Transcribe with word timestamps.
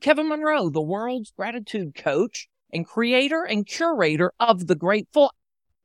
Kevin 0.00 0.28
Monroe, 0.28 0.70
the 0.70 0.80
world's 0.80 1.32
gratitude 1.32 1.94
coach 1.94 2.48
and 2.72 2.86
creator 2.86 3.42
and 3.42 3.66
curator 3.66 4.32
of 4.38 4.66
The 4.66 4.74
Grateful. 4.74 5.32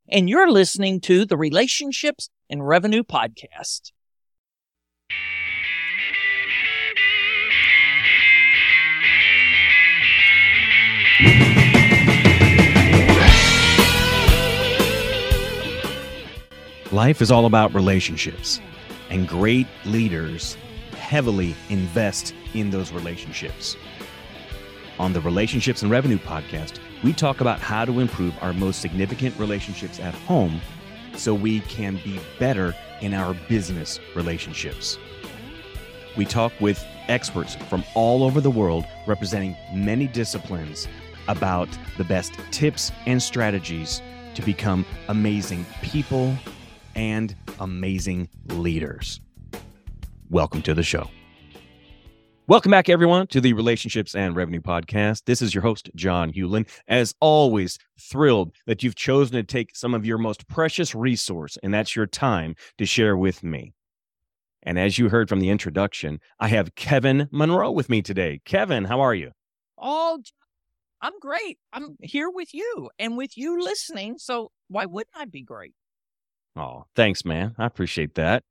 And 0.07 0.29
you're 0.29 0.51
listening 0.51 1.01
to 1.01 1.25
the 1.25 1.37
Relationships 1.37 2.29
and 2.49 2.67
Revenue 2.67 3.03
Podcast. 3.03 3.91
Life 16.91 17.23
is 17.23 17.31
all 17.31 17.47
about 17.47 17.73
relationships, 17.73 18.59
and 19.09 19.27
great 19.27 19.65
leaders 19.85 20.55
heavily 20.91 21.55
invest 21.69 22.35
in 22.53 22.69
those 22.69 22.91
relationships. 22.91 23.75
On 24.99 25.11
the 25.11 25.21
Relationships 25.21 25.81
and 25.81 25.89
Revenue 25.89 26.19
podcast, 26.19 26.77
we 27.03 27.13
talk 27.13 27.41
about 27.41 27.59
how 27.59 27.83
to 27.83 27.99
improve 27.99 28.33
our 28.41 28.53
most 28.53 28.79
significant 28.79 29.37
relationships 29.39 29.99
at 29.99 30.13
home 30.13 30.61
so 31.15 31.33
we 31.33 31.61
can 31.61 31.99
be 32.03 32.19
better 32.37 32.75
in 33.01 33.13
our 33.13 33.33
business 33.49 33.99
relationships. 34.15 34.99
We 36.15 36.25
talk 36.25 36.53
with 36.59 36.83
experts 37.07 37.55
from 37.55 37.83
all 37.95 38.23
over 38.23 38.39
the 38.39 38.51
world 38.51 38.85
representing 39.07 39.57
many 39.73 40.07
disciplines 40.07 40.87
about 41.27 41.69
the 41.97 42.03
best 42.03 42.33
tips 42.51 42.91
and 43.07 43.21
strategies 43.21 44.01
to 44.35 44.43
become 44.43 44.85
amazing 45.07 45.65
people 45.81 46.35
and 46.95 47.35
amazing 47.59 48.29
leaders. 48.49 49.19
Welcome 50.29 50.61
to 50.63 50.73
the 50.75 50.83
show. 50.83 51.09
Welcome 52.45 52.71
back, 52.71 52.89
everyone, 52.89 53.27
to 53.27 53.39
the 53.39 53.53
Relationships 53.53 54.15
and 54.15 54.35
Revenue 54.35 54.59
Podcast. 54.59 55.23
This 55.25 55.41
is 55.41 55.55
your 55.55 55.61
host, 55.61 55.89
John 55.95 56.33
Hewlin. 56.33 56.67
As 56.89 57.15
always, 57.21 57.79
thrilled 57.97 58.51
that 58.65 58.83
you've 58.83 58.97
chosen 58.97 59.37
to 59.37 59.43
take 59.43 59.73
some 59.77 59.93
of 59.93 60.05
your 60.05 60.17
most 60.17 60.45
precious 60.49 60.93
resource, 60.93 61.57
and 61.63 61.73
that's 61.73 61.95
your 61.95 62.05
time, 62.05 62.55
to 62.79 62.85
share 62.85 63.15
with 63.15 63.43
me. 63.43 63.73
And 64.61 64.77
as 64.77 64.97
you 64.97 65.07
heard 65.07 65.29
from 65.29 65.39
the 65.39 65.49
introduction, 65.49 66.19
I 66.37 66.49
have 66.49 66.75
Kevin 66.75 67.29
Monroe 67.31 67.71
with 67.71 67.89
me 67.89 68.01
today. 68.01 68.41
Kevin, 68.43 68.83
how 68.83 68.99
are 68.99 69.15
you? 69.15 69.31
Oh, 69.77 70.21
I'm 71.01 71.17
great. 71.21 71.59
I'm 71.71 71.95
here 72.01 72.29
with 72.29 72.53
you 72.53 72.89
and 72.99 73.15
with 73.15 73.37
you 73.37 73.63
listening. 73.63 74.17
So 74.17 74.51
why 74.67 74.85
wouldn't 74.85 75.15
I 75.15 75.23
be 75.23 75.43
great? 75.43 75.75
Oh, 76.57 76.87
thanks, 76.93 77.23
man. 77.23 77.55
I 77.57 77.65
appreciate 77.65 78.15
that. 78.15 78.43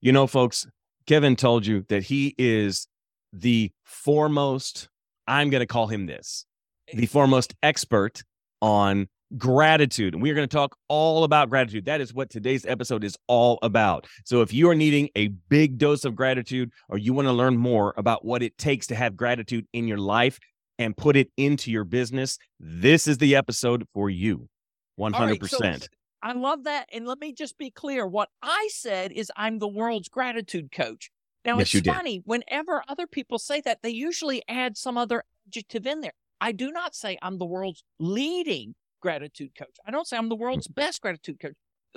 You 0.00 0.10
know, 0.10 0.26
folks, 0.26 0.66
Kevin 1.08 1.36
told 1.36 1.66
you 1.66 1.86
that 1.88 2.02
he 2.02 2.34
is 2.36 2.86
the 3.32 3.72
foremost, 3.84 4.90
I'm 5.26 5.48
going 5.48 5.62
to 5.62 5.66
call 5.66 5.86
him 5.86 6.04
this, 6.04 6.44
the 6.92 7.04
eh. 7.04 7.06
foremost 7.06 7.54
expert 7.62 8.22
on 8.60 9.08
gratitude. 9.38 10.12
And 10.12 10.22
we 10.22 10.30
are 10.30 10.34
going 10.34 10.46
to 10.46 10.54
talk 10.54 10.76
all 10.88 11.24
about 11.24 11.48
gratitude. 11.48 11.86
That 11.86 12.02
is 12.02 12.12
what 12.12 12.28
today's 12.28 12.66
episode 12.66 13.04
is 13.04 13.16
all 13.26 13.58
about. 13.62 14.06
So 14.26 14.42
if 14.42 14.52
you 14.52 14.68
are 14.68 14.74
needing 14.74 15.08
a 15.16 15.28
big 15.28 15.78
dose 15.78 16.04
of 16.04 16.14
gratitude 16.14 16.70
or 16.90 16.98
you 16.98 17.14
want 17.14 17.26
to 17.26 17.32
learn 17.32 17.56
more 17.56 17.94
about 17.96 18.22
what 18.22 18.42
it 18.42 18.58
takes 18.58 18.86
to 18.88 18.94
have 18.94 19.16
gratitude 19.16 19.66
in 19.72 19.88
your 19.88 19.98
life 19.98 20.38
and 20.78 20.94
put 20.94 21.16
it 21.16 21.30
into 21.38 21.70
your 21.70 21.84
business, 21.84 22.36
this 22.60 23.08
is 23.08 23.16
the 23.16 23.34
episode 23.34 23.86
for 23.94 24.10
you. 24.10 24.46
100%. 25.00 25.40
Right, 25.62 25.82
so 25.82 25.86
I 26.22 26.32
love 26.32 26.64
that. 26.64 26.88
And 26.92 27.06
let 27.06 27.20
me 27.20 27.32
just 27.32 27.58
be 27.58 27.70
clear. 27.70 28.06
What 28.06 28.28
I 28.42 28.68
said 28.72 29.12
is 29.12 29.30
I'm 29.36 29.58
the 29.58 29.68
world's 29.68 30.08
gratitude 30.08 30.72
coach. 30.72 31.10
Now 31.44 31.58
yes, 31.58 31.74
it's 31.74 31.86
funny, 31.86 32.22
whenever 32.24 32.82
other 32.88 33.06
people 33.06 33.38
say 33.38 33.60
that, 33.62 33.78
they 33.82 33.90
usually 33.90 34.42
add 34.48 34.76
some 34.76 34.98
other 34.98 35.24
adjective 35.46 35.86
in 35.86 36.00
there. 36.00 36.12
I 36.40 36.52
do 36.52 36.70
not 36.70 36.94
say 36.94 37.18
I'm 37.22 37.38
the 37.38 37.46
world's 37.46 37.84
leading 37.98 38.74
gratitude 39.00 39.52
coach. 39.56 39.76
I 39.86 39.90
don't 39.90 40.06
say 40.06 40.16
I'm 40.16 40.28
the 40.28 40.36
hmm. 40.36 40.42
world's 40.42 40.68
best 40.68 41.00
gratitude 41.00 41.40
coach. 41.40 41.54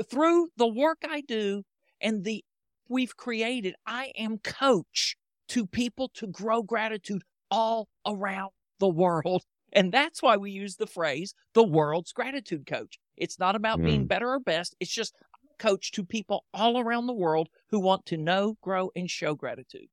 Through 0.10 0.50
the 0.58 0.68
work 0.68 1.00
I 1.08 1.22
do 1.22 1.64
and 2.00 2.24
the 2.24 2.44
we've 2.88 3.16
created, 3.16 3.76
I 3.86 4.12
am 4.18 4.38
coach 4.40 5.16
to 5.50 5.66
people 5.66 6.10
to 6.16 6.28
grow 6.28 6.62
gratitude 6.62 7.24
all 7.50 7.90
around 8.06 8.52
the 8.80 8.88
world. 8.88 9.44
And 9.74 9.92
that's 9.92 10.22
why 10.22 10.38
we 10.38 10.52
use 10.52 10.76
the 10.76 10.88
phrase 10.88 11.34
the 11.54 11.64
world's 11.64 12.14
gratitude 12.14 12.66
coach. 12.66 13.00
It's 13.18 13.40
not 13.40 13.56
about 13.56 13.80
mm. 13.80 13.86
being 13.86 14.06
better 14.08 14.30
or 14.30 14.40
best. 14.40 14.76
It's 14.80 14.92
just 14.92 15.16
coach 15.60 15.92
to 15.92 16.04
people 16.04 16.46
all 16.54 16.80
around 16.80 17.08
the 17.08 17.14
world 17.14 17.50
who 17.70 17.80
want 17.80 18.06
to 18.08 18.18
know, 18.18 18.58
grow, 18.62 18.92
and 18.96 19.10
show 19.10 19.36
gratitude. 19.36 19.88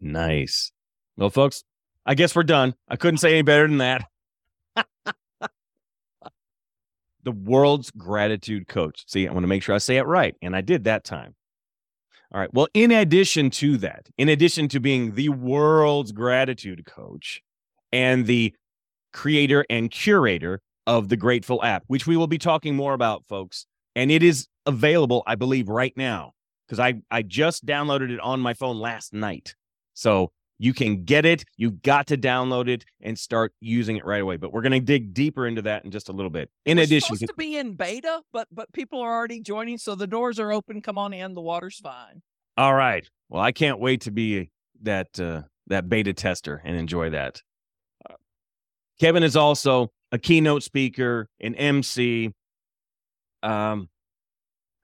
Nice. 0.00 0.72
Well, 1.16 1.30
folks, 1.30 1.64
I 2.04 2.14
guess 2.14 2.34
we're 2.34 2.42
done. 2.42 2.74
I 2.88 2.96
couldn't 2.96 3.18
say 3.18 3.32
any 3.32 3.42
better 3.42 3.66
than 3.66 3.78
that. 3.78 4.04
the 7.22 7.32
world's 7.32 7.90
gratitude 7.90 8.68
coach. 8.68 9.04
See, 9.06 9.28
I 9.28 9.32
want 9.32 9.44
to 9.44 9.48
make 9.48 9.62
sure 9.62 9.74
I 9.74 9.78
say 9.78 9.96
it 9.96 10.06
right. 10.06 10.34
And 10.42 10.56
I 10.56 10.60
did 10.60 10.84
that 10.84 11.04
time. 11.04 11.34
All 12.32 12.40
right. 12.40 12.52
Well, 12.52 12.68
in 12.74 12.92
addition 12.92 13.50
to 13.50 13.76
that, 13.78 14.08
in 14.16 14.28
addition 14.28 14.68
to 14.68 14.80
being 14.80 15.14
the 15.14 15.30
world's 15.30 16.12
gratitude 16.12 16.86
coach 16.86 17.42
and 17.92 18.26
the 18.26 18.54
creator 19.12 19.66
and 19.68 19.90
curator 19.90 20.60
of 20.86 21.08
the 21.08 21.16
Grateful 21.16 21.62
app, 21.62 21.84
which 21.86 22.06
we 22.06 22.16
will 22.16 22.26
be 22.26 22.38
talking 22.38 22.76
more 22.76 22.94
about, 22.94 23.24
folks. 23.28 23.66
And 23.96 24.10
it 24.10 24.22
is 24.22 24.48
available, 24.66 25.22
I 25.26 25.34
believe, 25.34 25.68
right 25.68 25.92
now 25.96 26.32
because 26.70 26.78
I, 26.78 27.02
I 27.10 27.22
just 27.22 27.66
downloaded 27.66 28.10
it 28.10 28.20
on 28.20 28.40
my 28.40 28.54
phone 28.54 28.78
last 28.78 29.12
night. 29.12 29.56
So 29.94 30.30
you 30.60 30.72
can 30.72 31.04
get 31.04 31.24
it. 31.24 31.44
You've 31.56 31.82
got 31.82 32.06
to 32.08 32.16
download 32.16 32.68
it 32.68 32.84
and 33.00 33.18
start 33.18 33.52
using 33.60 33.96
it 33.96 34.04
right 34.04 34.22
away. 34.22 34.36
But 34.36 34.52
we're 34.52 34.62
going 34.62 34.72
to 34.72 34.80
dig 34.80 35.12
deeper 35.12 35.48
into 35.48 35.62
that 35.62 35.84
in 35.84 35.90
just 35.90 36.08
a 36.08 36.12
little 36.12 36.30
bit. 36.30 36.48
In 36.66 36.76
we're 36.76 36.84
addition 36.84 37.16
to, 37.16 37.26
to 37.26 37.34
be 37.34 37.56
in 37.56 37.74
beta, 37.74 38.20
but 38.32 38.46
but 38.52 38.72
people 38.72 39.00
are 39.00 39.12
already 39.12 39.40
joining, 39.40 39.78
so 39.78 39.96
the 39.96 40.06
doors 40.06 40.38
are 40.38 40.52
open. 40.52 40.80
Come 40.80 40.96
on 40.96 41.12
in. 41.12 41.34
The 41.34 41.40
water's 41.40 41.80
fine. 41.80 42.22
All 42.56 42.74
right. 42.74 43.08
Well, 43.28 43.42
I 43.42 43.50
can't 43.50 43.80
wait 43.80 44.02
to 44.02 44.12
be 44.12 44.52
that 44.82 45.18
uh, 45.18 45.42
that 45.66 45.88
beta 45.88 46.12
tester 46.12 46.62
and 46.64 46.76
enjoy 46.76 47.10
that. 47.10 47.42
Uh, 48.08 48.14
Kevin 49.00 49.24
is 49.24 49.34
also 49.34 49.90
a 50.12 50.18
keynote 50.18 50.62
speaker, 50.62 51.28
an 51.40 51.54
MC. 51.54 52.32
Um, 53.42 53.88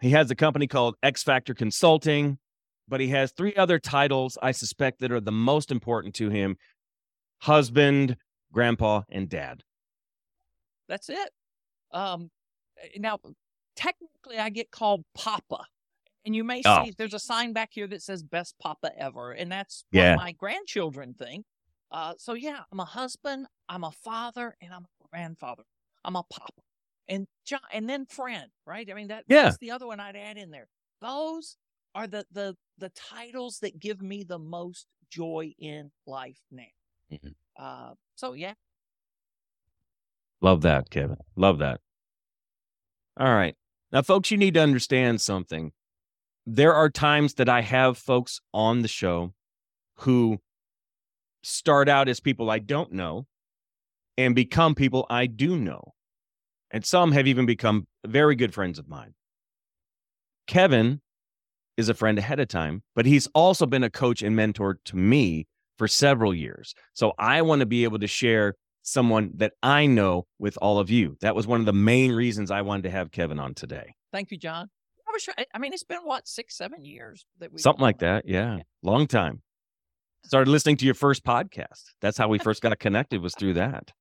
he 0.01 0.11
has 0.11 0.31
a 0.31 0.35
company 0.35 0.67
called 0.67 0.97
X 1.03 1.23
Factor 1.23 1.55
Consulting, 1.55 2.39
but 2.89 3.01
he 3.01 3.09
has 3.09 3.33
three 3.33 3.55
other 3.55 3.79
titles 3.79 4.39
I 4.43 4.53
suspect 4.53 5.01
that 5.01 5.13
are 5.13 5.21
the 5.21 5.33
most 5.33 5.71
important 5.71 6.15
to 6.17 6.31
him 6.31 6.57
husband, 7.41 8.17
grandpa, 8.53 9.03
and 9.11 9.29
dad. 9.29 9.63
That's 10.89 11.09
it. 11.09 11.31
Um, 11.93 12.31
eh, 12.83 12.99
now, 12.99 13.19
technically, 13.75 14.39
I 14.39 14.51
get 14.51 14.71
called 14.71 15.05
Papa. 15.15 15.65
And 16.25 16.35
you 16.35 16.43
may 16.43 16.61
oh. 16.65 16.85
see 16.85 16.93
there's 16.97 17.15
a 17.15 17.21
sign 17.21 17.53
back 17.53 17.71
here 17.73 17.87
that 17.87 18.03
says 18.03 18.23
best 18.23 18.57
Papa 18.59 18.91
ever. 18.99 19.33
And 19.33 19.51
that's 19.51 19.85
yeah. 19.93 20.17
what 20.17 20.25
my 20.25 20.33
grandchildren 20.33 21.15
think. 21.15 21.45
Uh, 21.93 22.15
so, 22.19 22.35
yeah, 22.35 22.61
I'm 22.73 22.81
a 22.81 22.85
husband, 22.85 23.47
I'm 23.69 23.85
a 23.85 23.93
father, 23.93 24.57
and 24.61 24.73
I'm 24.73 24.83
a 24.83 24.96
grandfather. 25.11 25.63
I'm 26.05 26.17
a 26.17 26.23
papa. 26.23 26.63
And 27.09 27.27
John, 27.45 27.61
and 27.73 27.89
then 27.89 28.07
friend, 28.07 28.51
right? 28.67 28.89
I 28.91 28.95
mean, 28.95 29.09
that, 29.09 29.25
yeah. 29.29 29.45
that's 29.45 29.59
the 29.59 29.71
other 29.71 29.87
one 29.87 30.01
I'd 30.01 30.17
add 30.17 30.37
in 30.37 30.51
there. 30.51 30.69
Those 31.01 31.57
are 31.95 32.07
the, 32.07 32.27
the, 32.33 32.57
the 32.79 32.91
titles 32.91 33.59
that 33.61 33.79
give 33.79 34.03
me 34.03 34.25
the 34.25 34.39
most 34.39 34.87
joy 35.11 35.53
in 35.59 35.91
life 36.07 36.41
now. 36.51 36.65
Mm-hmm. 37.13 37.29
Uh, 37.59 37.93
so 38.17 38.33
yeah. 38.33 38.55
Love 40.41 40.63
that, 40.63 40.91
Kevin. 40.91 41.17
Love 41.37 41.59
that. 41.59 41.81
All 43.19 43.33
right. 43.33 43.55
Now, 43.93 44.03
folks, 44.03 44.31
you 44.31 44.37
need 44.37 44.55
to 44.55 44.61
understand 44.61 45.21
something. 45.21 45.73
There 46.45 46.75
are 46.75 46.91
times 46.91 47.35
that 47.35 47.49
I 47.49 47.63
have 47.63 47.97
folks 47.97 48.41
on 48.53 48.83
the 48.83 48.89
show 48.89 49.33
who 50.01 50.39
start 51.43 51.89
out 51.89 52.09
as 52.09 52.21
people 52.21 52.51
I 52.51 52.59
don't 52.59 52.93
know 52.93 53.27
and 54.17 54.35
become 54.35 54.75
people 54.75 55.07
I 55.11 55.27
do 55.27 55.57
know. 55.57 55.95
And 56.71 56.85
some 56.85 57.13
have 57.13 57.27
even 57.27 57.47
become 57.47 57.87
very 58.07 58.35
good 58.35 58.53
friends 58.53 58.79
of 58.79 58.89
mine. 58.89 59.15
Kevin 60.47 61.01
is 61.77 61.89
a 61.89 61.95
friend 61.95 62.19
ahead 62.19 62.41
of 62.41 62.49
time, 62.49 62.83
but 62.95 63.07
he's 63.07 63.27
also 63.29 63.67
been 63.67 63.85
a 63.85 63.91
coach 63.91 64.23
and 64.23 64.35
mentor 64.35 64.79
to 64.87 64.97
me 64.97 65.47
for 65.79 65.87
several 65.87 66.35
years. 66.35 66.75
So 66.95 67.13
I 67.19 67.43
want 67.43 67.61
to 67.61 67.67
be 67.67 67.85
able 67.85 67.99
to 67.99 68.07
share 68.07 68.55
someone 68.83 69.33
that 69.35 69.53
I 69.63 69.87
know 69.87 70.27
with 70.39 70.57
all 70.63 70.79
of 70.79 70.91
you. 70.91 71.17
That 71.21 71.35
was 71.35 71.47
one 71.47 71.61
of 71.61 71.67
the 71.67 71.73
main 71.73 72.13
reasons 72.13 72.51
I 72.51 72.63
wanted 72.63 72.83
to 72.85 72.91
have 72.91 73.11
Kevin 73.11 73.39
on 73.39 73.55
today. 73.55 73.95
Thank 74.13 74.31
you, 74.31 74.39
John. 74.39 74.69
I 75.09 75.13
was 75.13 75.29
I 75.55 75.59
mean, 75.59 75.73
it's 75.73 75.85
been 75.85 76.03
what, 76.03 76.27
six, 76.27 76.57
seven 76.57 76.85
years 76.85 77.27
that 77.39 77.53
we 77.53 77.59
something 77.59 77.83
like 77.83 77.99
that. 77.99 78.27
Yeah. 78.27 78.57
yeah. 78.57 78.63
Long 78.83 79.07
time. 79.07 79.43
Started 80.25 80.51
listening 80.51 80.77
to 80.79 80.85
your 80.85 80.95
first 80.95 81.25
podcast. 81.25 81.83
That's 82.01 82.19
how 82.19 82.29
we 82.29 82.39
first 82.39 82.63
got 82.63 82.77
connected 82.79 83.23
was 83.23 83.35
through 83.35 83.55
that. 83.55 83.93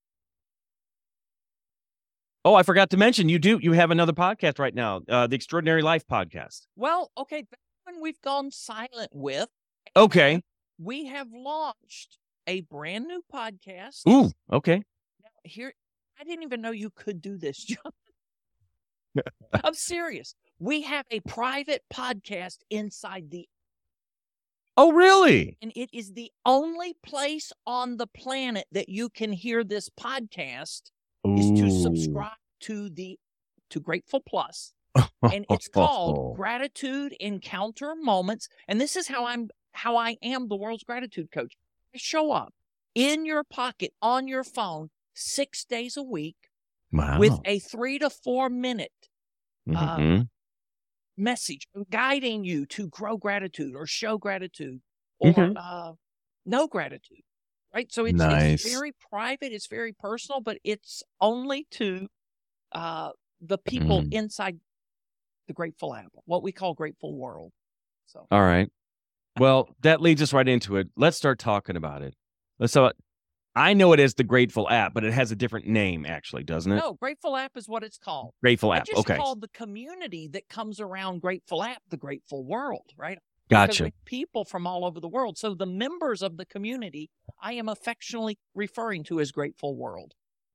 Oh, 2.45 2.53
I 2.53 2.62
forgot 2.62 2.92
to 2.92 2.97
mention 2.97 3.27
you 3.27 3.39
do 3.39 3.57
you 3.59 3.71
have 3.71 3.89
another 3.89 4.13
podcast 4.13 4.59
right 4.59 4.74
now, 4.74 5.01
uh, 5.09 5.25
the 5.25 5.36
Extraordinary 5.36 5.81
Life 5.81 6.06
podcast. 6.06 6.68
Well, 6.75 7.12
okay, 7.18 7.42
that 7.42 7.57
one 7.92 8.00
we've 8.00 8.21
gone 8.21 8.51
silent 8.51 9.09
with. 9.12 9.50
Okay. 9.95 10.44
We 10.77 11.07
have 11.07 11.27
launched 11.33 12.19
a 12.45 12.62
brand 12.62 13.07
new 13.07 13.24
podcast. 13.33 14.07
Ooh, 14.07 14.30
okay. 14.53 14.83
Now, 15.24 15.30
here, 15.44 15.74
I 16.21 16.24
didn't 16.24 16.44
even 16.44 16.62
know 16.62 16.69
you 16.69 16.92
could 16.92 17.19
do 17.19 17.36
this, 17.36 17.57
John. 17.63 17.92
I'm 19.63 19.74
serious. 19.74 20.36
We 20.59 20.83
have 20.83 21.07
a 21.09 21.21
private 21.21 21.81
podcast 21.92 22.57
inside 22.69 23.31
the. 23.31 23.50
Oh, 24.77 24.92
really? 24.92 25.57
And 25.63 25.71
it 25.75 25.89
is 25.92 26.13
the 26.13 26.31
only 26.45 26.95
place 27.03 27.51
on 27.65 27.97
the 27.97 28.06
planet 28.06 28.68
that 28.71 28.88
you 28.88 29.09
can 29.09 29.31
hear 29.31 29.63
this 29.63 29.89
podcast 29.89 30.92
Ooh. 31.25 31.36
is 31.38 31.59
to 31.59 31.71
subscribe 31.85 32.31
to 32.61 32.89
the 32.89 33.17
to 33.69 33.79
Grateful 33.79 34.21
Plus, 34.21 34.73
and 35.21 35.45
it's 35.49 35.67
called 35.67 36.35
Gratitude 36.35 37.15
Encounter 37.19 37.95
Moments. 37.95 38.47
And 38.67 38.79
this 38.79 38.95
is 38.95 39.07
how 39.07 39.25
I'm 39.25 39.49
how 39.73 39.97
I 39.97 40.17
am 40.21 40.47
the 40.47 40.55
world's 40.55 40.83
gratitude 40.83 41.31
coach. 41.31 41.55
I 41.93 41.97
show 41.97 42.31
up 42.31 42.53
in 42.93 43.25
your 43.25 43.43
pocket 43.43 43.91
on 44.01 44.27
your 44.27 44.43
phone 44.43 44.89
six 45.13 45.65
days 45.65 45.97
a 45.97 46.03
week 46.03 46.37
wow. 46.91 47.19
with 47.19 47.39
a 47.45 47.59
three 47.59 47.99
to 47.99 48.09
four 48.09 48.49
minute 48.49 48.91
uh, 49.69 49.97
mm-hmm. 49.97 50.21
uh, 50.21 50.23
message 51.17 51.67
guiding 51.89 52.43
you 52.43 52.65
to 52.65 52.87
grow 52.87 53.17
gratitude 53.17 53.73
or 53.75 53.85
show 53.85 54.17
gratitude 54.17 54.79
or 55.19 55.33
mm-hmm. 55.33 55.57
uh, 55.57 55.93
no 56.45 56.67
gratitude. 56.67 57.25
Right. 57.75 57.92
So 57.92 58.06
it's, 58.06 58.18
nice. 58.18 58.66
it's, 58.66 58.74
very 58.74 58.94
private, 59.12 59.51
it's 59.51 59.68
very 59.68 59.92
personal, 59.92 60.39
but 60.39 60.57
it's 60.63 61.04
only 61.19 61.68
to 61.72 62.07
uh, 62.72 63.10
the 63.42 63.57
people 63.57 64.01
mm. 64.01 64.13
inside 64.13 64.60
the 65.48 65.54
Grateful 65.54 65.94
app, 65.94 66.07
what 66.24 66.42
we 66.42 66.54
call 66.54 66.74
Grateful 66.74 67.16
World. 67.16 67.51
So, 68.06 68.27
all 68.31 68.42
right. 68.42 68.69
Well, 69.38 69.69
that 69.81 70.00
leads 70.00 70.22
us 70.22 70.31
right 70.31 70.48
into 70.48 70.77
it. 70.77 70.88
Let's 70.95 71.18
start 71.18 71.38
talking 71.38 71.75
about 71.75 72.01
it. 72.01 72.16
Let's 72.60 72.72
talk. 72.72 72.94
I 73.57 73.74
know 73.74 73.92
it 73.92 74.00
as 74.00 74.13
the 74.13 74.24
Grateful 74.24 74.69
app, 74.69 74.94
but 74.94 75.04
it 75.04 75.13
has 75.13 75.31
a 75.31 75.36
different 75.36 75.68
name, 75.68 76.06
actually, 76.06 76.44
doesn't 76.44 76.71
it? 76.71 76.78
No, 76.78 76.94
Grateful 76.94 77.36
app 77.36 77.57
is 77.57 77.68
what 77.68 77.83
it's 77.83 77.98
called. 77.98 78.33
Grateful 78.42 78.74
app. 78.74 78.83
I 78.83 78.86
just 78.86 79.00
okay. 79.00 79.18
called 79.18 79.42
the 79.42 79.50
community 79.50 80.30
that 80.31 80.48
comes 80.48 80.80
around 80.80 81.21
Grateful 81.21 81.62
app 81.62 81.81
the 81.89 81.98
Grateful 81.98 82.45
World, 82.45 82.92
right? 82.98 83.18
Gotcha. 83.50 83.92
People 84.06 84.44
from 84.44 84.65
all 84.65 84.86
over 84.86 85.00
the 85.00 85.07
world. 85.07 85.38
So 85.38 85.53
the 85.53 85.65
members 85.65 86.21
of 86.21 86.38
the 86.38 86.45
community, 86.45 87.09
I 87.42 87.53
am 87.53 87.69
affectionately 87.69 88.39
referring 88.56 89.03
to 89.06 89.19
as 89.19 89.31
Grateful 89.31 89.75
World. 89.75 90.13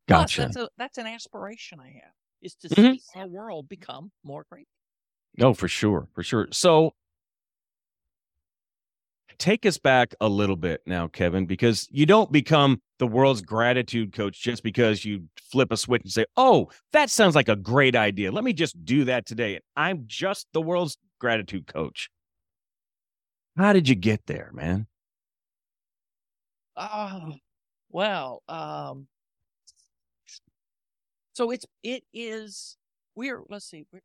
Gotcha. 0.08 0.42
Plus, 0.42 0.54
that's, 0.54 0.56
a, 0.56 0.68
that's 0.76 0.98
an 0.98 1.06
aspiration 1.06 1.78
I 1.80 1.88
have 2.02 2.12
is 2.42 2.54
to 2.56 2.68
mm-hmm. 2.68 2.94
see 2.94 3.00
our 3.14 3.28
world 3.28 3.68
become 3.68 4.10
more 4.24 4.44
grateful. 4.50 4.72
No, 5.36 5.54
for 5.54 5.68
sure, 5.68 6.08
for 6.14 6.22
sure. 6.22 6.48
So 6.50 6.94
take 9.38 9.64
us 9.66 9.78
back 9.78 10.14
a 10.20 10.28
little 10.28 10.56
bit 10.56 10.82
now, 10.86 11.06
Kevin, 11.08 11.46
because 11.46 11.88
you 11.90 12.06
don't 12.06 12.32
become 12.32 12.80
the 12.98 13.06
world's 13.06 13.40
gratitude 13.40 14.12
coach 14.12 14.40
just 14.40 14.62
because 14.62 15.04
you 15.04 15.24
flip 15.50 15.70
a 15.70 15.76
switch 15.76 16.02
and 16.02 16.12
say, 16.12 16.26
Oh, 16.36 16.70
that 16.92 17.10
sounds 17.10 17.34
like 17.34 17.48
a 17.48 17.56
great 17.56 17.94
idea. 17.94 18.32
Let 18.32 18.44
me 18.44 18.52
just 18.52 18.84
do 18.84 19.04
that 19.04 19.26
today. 19.26 19.60
I'm 19.76 20.04
just 20.06 20.46
the 20.52 20.60
world's 20.60 20.98
gratitude 21.18 21.66
coach. 21.66 22.10
How 23.56 23.72
did 23.72 23.88
you 23.88 23.94
get 23.94 24.26
there, 24.26 24.50
man? 24.52 24.86
Oh, 26.76 27.34
well, 27.90 28.42
um, 28.48 29.06
so 31.32 31.50
it's 31.50 31.66
it 31.82 32.04
is 32.12 32.76
we're 33.14 33.42
let's 33.48 33.66
see 33.66 33.84
we're 33.92 34.00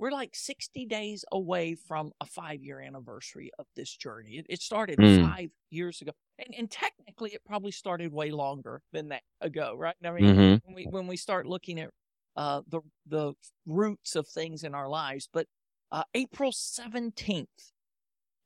we're 0.00 0.10
like 0.10 0.30
60 0.32 0.86
days 0.86 1.26
away 1.30 1.74
from 1.74 2.10
a 2.22 2.26
five 2.26 2.62
year 2.62 2.80
anniversary 2.80 3.50
of 3.58 3.66
this 3.76 3.94
journey. 3.94 4.38
It, 4.38 4.46
it 4.48 4.62
started 4.62 4.98
mm. 4.98 5.30
five 5.30 5.50
years 5.68 6.00
ago. 6.00 6.12
And, 6.38 6.54
and, 6.56 6.70
technically, 6.70 7.34
it 7.34 7.42
probably 7.44 7.70
started 7.70 8.10
way 8.10 8.30
longer 8.30 8.80
than 8.94 9.10
that 9.10 9.20
ago, 9.42 9.74
right? 9.76 9.94
I 10.02 10.10
mean, 10.10 10.24
mm-hmm. 10.24 10.66
when, 10.66 10.74
we, 10.74 10.84
when 10.84 11.06
we 11.06 11.18
start 11.18 11.46
looking 11.46 11.78
at 11.78 11.90
uh, 12.34 12.62
the, 12.70 12.80
the 13.06 13.34
roots 13.66 14.16
of 14.16 14.26
things 14.26 14.64
in 14.64 14.74
our 14.74 14.88
lives, 14.88 15.28
but 15.30 15.46
uh, 15.92 16.04
April 16.14 16.50
17th, 16.50 17.46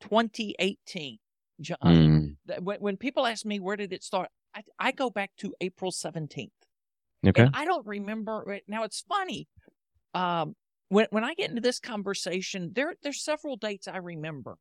2018, 0.08 1.18
John, 1.60 1.76
mm. 1.84 2.60
when, 2.60 2.78
when 2.78 2.96
people 2.96 3.26
ask 3.26 3.44
me 3.44 3.60
where 3.60 3.76
did 3.76 3.92
it 3.92 4.02
start, 4.02 4.28
I, 4.54 4.62
I 4.78 4.92
go 4.92 5.10
back 5.10 5.32
to 5.38 5.54
April 5.60 5.90
17th. 5.90 6.50
Okay. 7.26 7.42
And 7.42 7.50
I 7.54 7.64
don't 7.64 7.86
remember. 7.86 8.58
Now, 8.68 8.84
it's 8.84 9.02
funny. 9.08 9.48
Um, 10.12 10.54
when 10.88 11.06
when 11.10 11.24
I 11.24 11.34
get 11.34 11.48
into 11.48 11.62
this 11.62 11.80
conversation, 11.80 12.72
there 12.74 12.94
there's 13.02 13.24
several 13.24 13.56
dates 13.56 13.88
I 13.88 13.96
remember. 13.96 14.56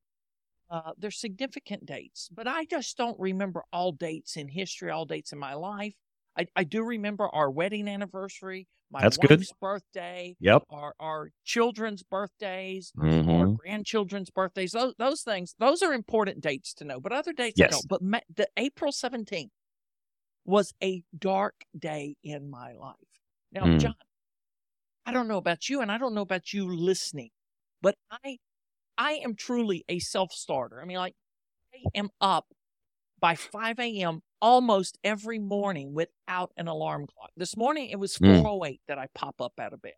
Uh, 0.70 0.92
they're 0.98 1.12
significant 1.12 1.86
dates, 1.86 2.30
but 2.34 2.48
I 2.48 2.66
just 2.66 2.98
don't 2.98 3.20
remember 3.20 3.64
all 3.72 3.92
dates 3.92 4.38
in 4.38 4.48
history, 4.48 4.90
all 4.90 5.06
dates 5.06 5.34
in 5.34 5.38
my 5.38 5.54
life. 5.54 5.94
I, 6.38 6.48
I 6.56 6.64
do 6.64 6.84
remember 6.84 7.28
our 7.28 7.50
wedding 7.50 7.88
anniversary, 7.88 8.68
my 8.92 9.02
That's 9.02 9.18
wife's 9.18 9.52
good. 9.52 9.60
birthday, 9.60 10.36
yep, 10.40 10.64
our 10.70 10.94
our 11.00 11.32
children's 11.44 12.04
birthdays, 12.04 12.92
mm-hmm. 12.98 13.30
our 13.30 13.48
grandchildren's 13.48 14.30
birthdays. 14.30 14.72
Those 14.72 14.94
those 14.98 15.22
things, 15.22 15.56
those 15.60 15.82
are 15.82 15.94
important 15.94 16.42
dates 16.42 16.74
to 16.76 16.86
know. 16.86 17.00
But 17.00 17.12
other 17.12 17.34
dates, 17.34 17.58
yes. 17.58 17.70
I 17.70 17.72
don't. 17.72 17.88
But 17.88 18.02
ma- 18.02 18.20
the 18.36 18.48
April 18.58 18.92
seventeenth 18.92 19.52
was 20.46 20.74
a 20.84 21.04
dark 21.18 21.66
day 21.78 22.16
in 22.24 22.50
my 22.50 22.74
life. 22.74 22.96
Now, 23.52 23.64
mm. 23.64 23.80
John, 23.80 23.96
I 25.06 25.14
don't 25.14 25.28
know 25.28 25.38
about 25.38 25.70
you 25.70 25.82
and 25.82 25.92
I 25.92 25.98
don't 25.98 26.14
know 26.14 26.22
about 26.22 26.54
you 26.54 26.68
listening, 26.68 27.30
but 27.82 27.96
I 28.12 28.38
I 28.98 29.14
am 29.24 29.36
truly 29.36 29.84
a 29.90 30.00
self-starter. 30.00 30.82
I 30.82 30.86
mean, 30.86 30.98
like 30.98 31.16
I 31.74 31.98
am 31.98 32.10
up 32.22 32.46
by 33.20 33.36
5 33.36 33.80
a.m. 33.80 34.22
almost 34.44 35.00
every 35.06 35.40
morning 35.40 35.94
without 35.94 36.52
an 36.58 36.68
alarm 36.68 37.08
clock. 37.08 37.32
This 37.38 37.56
morning 37.56 37.90
it 37.90 37.96
was 37.98 38.18
408 38.18 38.74
mm. 38.74 38.80
that 38.90 39.00
I 39.00 39.08
pop 39.16 39.40
up 39.40 39.54
out 39.58 39.72
of 39.72 39.82
bed. 39.82 39.94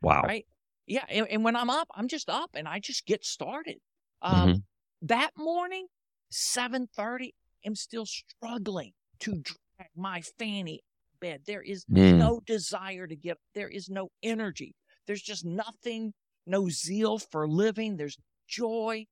Wow. 0.00 0.22
Right? 0.22 0.46
Yeah. 0.86 1.04
And, 1.10 1.28
and, 1.28 1.44
when 1.44 1.54
I'm 1.54 1.68
up, 1.68 1.86
I'm 1.94 2.08
just 2.08 2.30
up 2.30 2.50
and 2.54 2.66
I 2.66 2.80
just 2.80 3.04
get 3.04 3.24
started. 3.26 3.76
Um, 4.22 4.48
mm-hmm. 4.48 4.58
That 5.02 5.32
morning, 5.36 5.86
7:30, 6.32 7.30
I'm 7.64 7.74
still 7.74 8.06
struggling 8.06 8.92
to 9.20 9.32
drag 9.32 9.90
my 9.94 10.22
fanny 10.38 10.80
bed. 11.20 11.42
There 11.46 11.62
is 11.62 11.84
mm. 11.84 12.16
no 12.16 12.40
desire 12.46 13.06
to 13.06 13.16
get, 13.16 13.36
there 13.54 13.68
is 13.68 13.90
no 13.90 14.08
energy. 14.22 14.74
There's 15.06 15.22
just 15.22 15.44
nothing, 15.44 16.14
no 16.46 16.70
zeal 16.70 17.18
for 17.18 17.46
living. 17.46 17.96
There's 17.96 18.16
joy. 18.48 19.04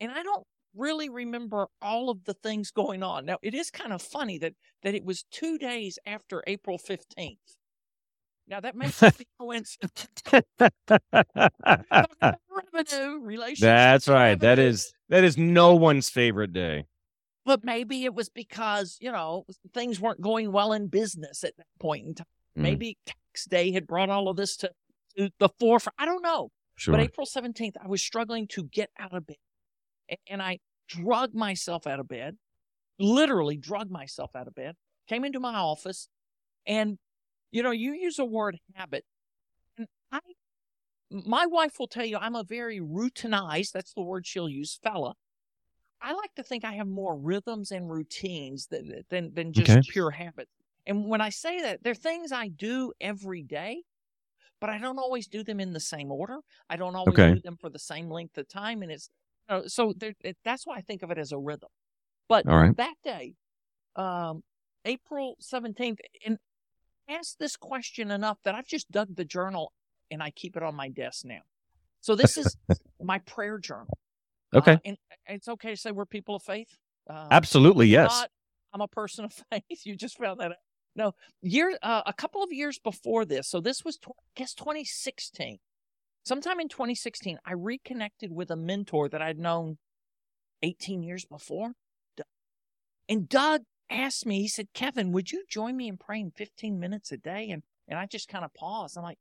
And 0.00 0.10
I 0.10 0.24
don't 0.24 0.44
really 0.76 1.08
remember 1.08 1.66
all 1.80 2.10
of 2.10 2.24
the 2.24 2.34
things 2.34 2.70
going 2.70 3.02
on. 3.02 3.26
Now, 3.26 3.38
it 3.42 3.54
is 3.54 3.70
kind 3.70 3.92
of 3.92 4.02
funny 4.02 4.38
that, 4.38 4.54
that 4.82 4.94
it 4.94 5.04
was 5.04 5.24
two 5.30 5.58
days 5.58 5.98
after 6.06 6.42
April 6.46 6.78
15th. 6.78 7.36
Now, 8.48 8.60
that 8.60 8.74
makes 8.74 9.02
a 9.02 9.12
coincidence. 9.38 10.22
revenue, 12.72 13.20
relationship. 13.20 13.60
That's 13.60 14.08
right. 14.08 14.30
Revenue. 14.30 14.38
That 14.40 14.58
is, 14.58 14.92
that 15.08 15.24
is 15.24 15.38
no 15.38 15.74
one's 15.74 16.08
favorite 16.08 16.52
day 16.52 16.86
but 17.44 17.64
maybe 17.64 18.04
it 18.04 18.14
was 18.14 18.28
because 18.28 18.96
you 19.00 19.10
know 19.10 19.44
things 19.74 20.00
weren't 20.00 20.20
going 20.20 20.52
well 20.52 20.72
in 20.72 20.88
business 20.88 21.44
at 21.44 21.56
that 21.56 21.66
point 21.80 22.06
in 22.06 22.14
time. 22.14 22.26
Mm. 22.56 22.62
Maybe 22.62 22.98
tax 23.06 23.46
day 23.46 23.72
had 23.72 23.86
brought 23.86 24.10
all 24.10 24.28
of 24.28 24.36
this 24.36 24.56
to, 24.58 24.70
to 25.16 25.30
the 25.38 25.48
forefront. 25.58 25.94
I 25.98 26.04
don't 26.04 26.22
know. 26.22 26.50
Sure. 26.76 26.92
But 26.92 27.02
April 27.02 27.26
seventeenth, 27.26 27.76
I 27.82 27.88
was 27.88 28.02
struggling 28.02 28.46
to 28.48 28.64
get 28.64 28.90
out 28.98 29.14
of 29.14 29.26
bed, 29.26 29.36
and, 30.28 30.42
I 30.42 30.58
drug 30.88 31.34
myself 31.34 31.86
out 31.86 32.00
of 32.00 32.08
bed, 32.08 32.36
literally 32.98 33.56
drug 33.56 33.90
myself 33.90 34.34
out 34.36 34.48
of 34.48 34.54
bed. 34.54 34.74
Came 35.08 35.24
into 35.24 35.40
my 35.40 35.54
office, 35.54 36.08
and 36.66 36.98
you 37.50 37.62
know, 37.62 37.70
you 37.70 37.92
use 37.92 38.18
a 38.18 38.24
word 38.24 38.58
habit, 38.74 39.04
and 39.76 39.86
I. 40.10 40.20
My 41.10 41.44
wife 41.44 41.78
will 41.78 41.88
tell 41.88 42.06
you 42.06 42.16
I'm 42.16 42.34
a 42.34 42.42
very 42.42 42.80
routinized, 42.80 43.72
that's 43.72 43.92
the 43.92 44.00
word 44.00 44.26
she'll 44.26 44.48
use, 44.48 44.78
fella. 44.82 45.14
I 46.00 46.14
like 46.14 46.34
to 46.36 46.42
think 46.42 46.64
I 46.64 46.72
have 46.72 46.88
more 46.88 47.16
rhythms 47.16 47.70
and 47.70 47.90
routines 47.90 48.66
than 48.66 49.02
than, 49.10 49.34
than 49.34 49.52
just 49.52 49.70
okay. 49.70 49.80
pure 49.88 50.10
habits. 50.10 50.50
And 50.86 51.06
when 51.08 51.20
I 51.20 51.28
say 51.28 51.60
that, 51.60 51.82
they're 51.82 51.94
things 51.94 52.32
I 52.32 52.48
do 52.48 52.92
every 53.00 53.42
day, 53.42 53.82
but 54.60 54.70
I 54.70 54.78
don't 54.78 54.98
always 54.98 55.28
do 55.28 55.44
them 55.44 55.60
in 55.60 55.72
the 55.72 55.80
same 55.80 56.10
order. 56.10 56.38
I 56.68 56.76
don't 56.76 56.96
always 56.96 57.14
okay. 57.14 57.34
do 57.34 57.40
them 57.40 57.56
for 57.60 57.70
the 57.70 57.78
same 57.78 58.10
length 58.10 58.38
of 58.38 58.48
time, 58.48 58.82
and 58.82 58.90
it's 58.90 59.10
so 59.66 59.92
it, 60.00 60.36
that's 60.44 60.66
why 60.66 60.76
I 60.76 60.80
think 60.80 61.02
of 61.02 61.10
it 61.10 61.18
as 61.18 61.32
a 61.32 61.38
rhythm. 61.38 61.68
But 62.28 62.46
that 62.76 62.94
day, 63.04 63.34
um, 63.96 64.42
April 64.84 65.36
seventeenth, 65.40 66.00
and 66.24 66.38
asked 67.08 67.38
this 67.38 67.56
question 67.56 68.10
enough 68.10 68.38
that 68.44 68.54
I've 68.54 68.66
just 68.66 68.90
dug 68.90 69.14
the 69.16 69.24
journal 69.24 69.72
and 70.10 70.22
I 70.22 70.30
keep 70.30 70.56
it 70.56 70.62
on 70.62 70.74
my 70.74 70.88
desk 70.88 71.24
now. 71.24 71.40
So 72.00 72.14
this 72.14 72.36
is 72.36 72.56
my 73.00 73.18
prayer 73.20 73.58
journal. 73.58 73.98
Okay. 74.54 74.72
Uh, 74.72 74.78
and 74.84 74.96
it's 75.26 75.48
okay 75.48 75.70
to 75.70 75.76
say 75.76 75.90
we're 75.90 76.06
people 76.06 76.36
of 76.36 76.42
faith. 76.42 76.68
Uh, 77.08 77.28
Absolutely, 77.30 77.86
yes. 77.86 78.10
Not, 78.10 78.30
I'm 78.74 78.80
a 78.80 78.88
person 78.88 79.24
of 79.24 79.32
faith. 79.50 79.84
You 79.84 79.96
just 79.96 80.18
found 80.18 80.40
that 80.40 80.52
out. 80.52 80.56
No, 80.94 81.12
year 81.40 81.78
uh, 81.82 82.02
a 82.04 82.12
couple 82.12 82.42
of 82.42 82.52
years 82.52 82.78
before 82.78 83.24
this. 83.24 83.48
So 83.48 83.60
this 83.60 83.82
was, 83.82 83.96
tw- 83.96 84.08
I 84.08 84.28
guess, 84.36 84.52
2016. 84.54 85.58
Sometime 86.24 86.60
in 86.60 86.68
2016, 86.68 87.38
I 87.44 87.52
reconnected 87.52 88.32
with 88.32 88.50
a 88.50 88.56
mentor 88.56 89.08
that 89.08 89.22
I'd 89.22 89.38
known 89.38 89.78
18 90.62 91.02
years 91.02 91.24
before. 91.24 91.72
And 93.08 93.28
Doug 93.28 93.62
asked 93.90 94.24
me, 94.26 94.40
he 94.40 94.48
said, 94.48 94.68
Kevin, 94.72 95.12
would 95.12 95.32
you 95.32 95.44
join 95.48 95.76
me 95.76 95.88
in 95.88 95.96
praying 95.96 96.32
15 96.36 96.78
minutes 96.78 97.10
a 97.10 97.16
day? 97.16 97.50
And, 97.50 97.62
and 97.88 97.98
I 97.98 98.06
just 98.06 98.28
kind 98.28 98.44
of 98.44 98.54
paused. 98.54 98.96
I'm 98.96 99.02
like, 99.02 99.18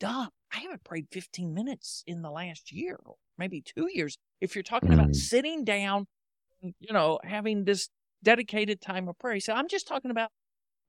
Doug, 0.00 0.30
I 0.52 0.60
haven't 0.60 0.84
prayed 0.84 1.06
15 1.12 1.52
minutes 1.52 2.02
in 2.06 2.22
the 2.22 2.30
last 2.30 2.72
year, 2.72 2.98
or 3.04 3.16
maybe 3.38 3.62
two 3.62 3.88
years. 3.92 4.16
If 4.40 4.54
you're 4.56 4.64
talking 4.64 4.92
about 4.92 5.08
hmm. 5.08 5.12
sitting 5.12 5.64
down, 5.64 6.06
you 6.60 6.92
know, 6.92 7.20
having 7.22 7.64
this 7.64 7.88
dedicated 8.22 8.80
time 8.80 9.08
of 9.08 9.18
prayer. 9.18 9.34
He 9.34 9.40
said, 9.40 9.56
I'm 9.56 9.68
just 9.68 9.86
talking 9.86 10.10
about 10.10 10.30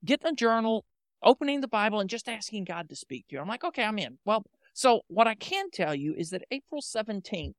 getting 0.04 0.32
a 0.32 0.34
journal, 0.34 0.84
opening 1.22 1.60
the 1.60 1.68
Bible, 1.68 2.00
and 2.00 2.08
just 2.08 2.28
asking 2.28 2.64
God 2.64 2.88
to 2.88 2.96
speak 2.96 3.26
to 3.28 3.36
you. 3.36 3.40
I'm 3.40 3.48
like, 3.48 3.64
okay, 3.64 3.84
I'm 3.84 3.98
in. 3.98 4.18
Well, 4.24 4.44
so 4.74 5.02
what 5.06 5.28
I 5.28 5.36
can 5.36 5.70
tell 5.70 5.94
you 5.94 6.14
is 6.18 6.30
that 6.30 6.42
April 6.50 6.82
17th, 6.82 7.54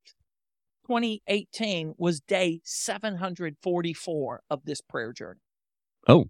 2018 0.85 1.93
was 1.97 2.19
day 2.19 2.59
744 2.65 4.41
of 4.49 4.65
this 4.65 4.81
prayer 4.81 5.13
journey. 5.13 5.39
Oh. 6.07 6.25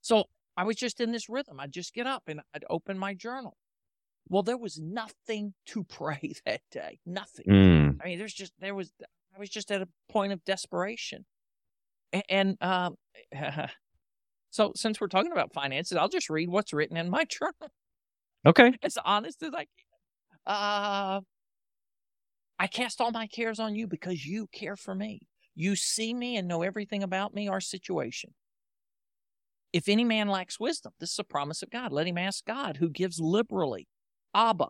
So 0.00 0.24
I 0.56 0.64
was 0.64 0.76
just 0.76 1.00
in 1.00 1.12
this 1.12 1.28
rhythm. 1.28 1.60
I'd 1.60 1.72
just 1.72 1.92
get 1.92 2.06
up 2.06 2.22
and 2.26 2.40
I'd 2.54 2.64
open 2.70 2.98
my 2.98 3.12
journal. 3.12 3.58
Well, 4.30 4.42
there 4.42 4.56
was 4.56 4.80
nothing 4.80 5.52
to 5.66 5.84
pray 5.88 6.32
that 6.46 6.62
day. 6.70 7.00
Nothing. 7.04 7.44
Mm. 7.46 7.98
I 8.02 8.08
mean, 8.08 8.18
there's 8.18 8.34
just, 8.34 8.54
there 8.58 8.74
was, 8.74 8.90
I 9.36 9.38
was 9.38 9.50
just 9.50 9.70
at 9.70 9.82
a 9.82 9.88
point 10.08 10.32
of 10.32 10.42
desperation. 10.44 11.26
And, 12.14 12.24
and 12.30 12.56
um, 12.62 12.96
so 14.50 14.72
since 14.74 15.02
we're 15.02 15.08
talking 15.08 15.32
about 15.32 15.52
finances, 15.52 15.98
I'll 15.98 16.08
just 16.08 16.30
read 16.30 16.48
what's 16.48 16.72
written 16.72 16.96
in 16.96 17.10
my 17.10 17.24
journal. 17.28 17.70
Okay. 18.46 18.72
As 18.82 18.96
honest 19.04 19.42
as 19.42 19.52
I 19.52 19.64
can. 19.64 19.87
Uh, 20.48 21.20
I 22.58 22.66
cast 22.66 23.00
all 23.00 23.12
my 23.12 23.26
cares 23.26 23.60
on 23.60 23.76
you 23.76 23.86
because 23.86 24.26
you 24.26 24.48
care 24.48 24.76
for 24.76 24.94
me. 24.94 25.20
You 25.54 25.76
see 25.76 26.14
me 26.14 26.36
and 26.36 26.48
know 26.48 26.62
everything 26.62 27.02
about 27.02 27.34
me, 27.34 27.48
our 27.48 27.60
situation. 27.60 28.32
If 29.72 29.88
any 29.88 30.04
man 30.04 30.28
lacks 30.28 30.58
wisdom, 30.58 30.92
this 30.98 31.12
is 31.12 31.18
a 31.18 31.24
promise 31.24 31.62
of 31.62 31.70
God. 31.70 31.92
Let 31.92 32.06
him 32.06 32.16
ask 32.16 32.44
God, 32.46 32.78
who 32.78 32.88
gives 32.88 33.20
liberally. 33.20 33.86
Abba, 34.34 34.68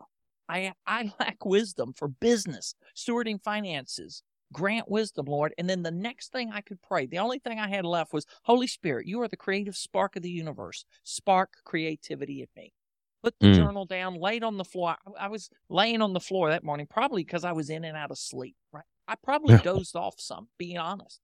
I, 0.49 0.73
I 0.85 1.13
lack 1.19 1.45
wisdom 1.45 1.93
for 1.95 2.09
business, 2.09 2.75
stewarding 2.95 3.41
finances. 3.41 4.21
Grant 4.51 4.89
wisdom, 4.89 5.27
Lord. 5.27 5.53
And 5.57 5.69
then 5.69 5.83
the 5.83 5.91
next 5.91 6.31
thing 6.31 6.51
I 6.51 6.61
could 6.61 6.81
pray, 6.81 7.05
the 7.05 7.19
only 7.19 7.39
thing 7.39 7.59
I 7.59 7.69
had 7.69 7.85
left 7.85 8.11
was 8.11 8.25
Holy 8.43 8.67
Spirit, 8.67 9.05
you 9.05 9.21
are 9.21 9.27
the 9.27 9.37
creative 9.37 9.77
spark 9.77 10.15
of 10.15 10.23
the 10.23 10.31
universe. 10.31 10.83
Spark 11.03 11.53
creativity 11.63 12.41
in 12.41 12.47
me 12.55 12.73
put 13.23 13.35
the 13.39 13.47
mm. 13.47 13.55
journal 13.55 13.85
down, 13.85 14.15
laid 14.15 14.43
on 14.43 14.57
the 14.57 14.63
floor. 14.63 14.95
I, 15.05 15.25
I, 15.25 15.27
was 15.27 15.49
laying 15.69 16.01
on 16.01 16.13
the 16.13 16.19
floor 16.19 16.49
that 16.49 16.63
morning, 16.63 16.87
probably 16.89 17.23
because 17.23 17.43
I 17.43 17.51
was 17.51 17.69
in 17.69 17.83
and 17.83 17.97
out 17.97 18.11
of 18.11 18.17
sleep. 18.17 18.55
Right, 18.71 18.83
I 19.07 19.15
probably 19.23 19.57
dozed 19.63 19.95
off 19.95 20.15
some. 20.17 20.47
Being 20.57 20.77
honest. 20.77 21.19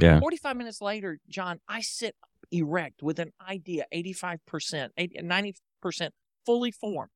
Yeah. 0.00 0.20
Forty-five 0.20 0.56
minutes 0.56 0.80
later, 0.80 1.18
John, 1.28 1.60
I 1.68 1.80
sit 1.80 2.14
erect 2.52 3.02
with 3.02 3.18
an 3.18 3.32
idea, 3.48 3.84
eighty-five 3.92 4.38
percent, 4.46 4.92
ninety 4.96 5.54
percent, 5.82 6.14
fully 6.46 6.70
formed. 6.70 7.10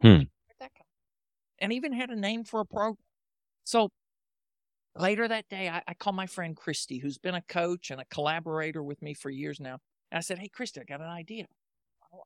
Hmm. 0.00 0.22
And 1.60 1.72
even 1.72 1.92
had 1.92 2.10
a 2.10 2.16
name 2.16 2.44
for 2.44 2.60
a 2.60 2.64
program. 2.64 2.96
So 3.64 3.88
later 4.96 5.26
that 5.26 5.48
day, 5.48 5.68
I, 5.68 5.82
I 5.86 5.94
called 5.94 6.16
my 6.16 6.26
friend 6.26 6.56
Christy, 6.56 6.98
who's 6.98 7.18
been 7.18 7.34
a 7.34 7.42
coach 7.42 7.90
and 7.90 8.00
a 8.00 8.04
collaborator 8.06 8.82
with 8.82 9.00
me 9.02 9.14
for 9.14 9.30
years 9.30 9.60
now. 9.60 9.78
And 10.10 10.18
I 10.18 10.20
said, 10.20 10.38
Hey, 10.38 10.48
Christy, 10.48 10.80
I 10.80 10.84
got 10.84 11.00
an 11.00 11.08
idea. 11.08 11.46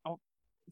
I, 0.05 0.15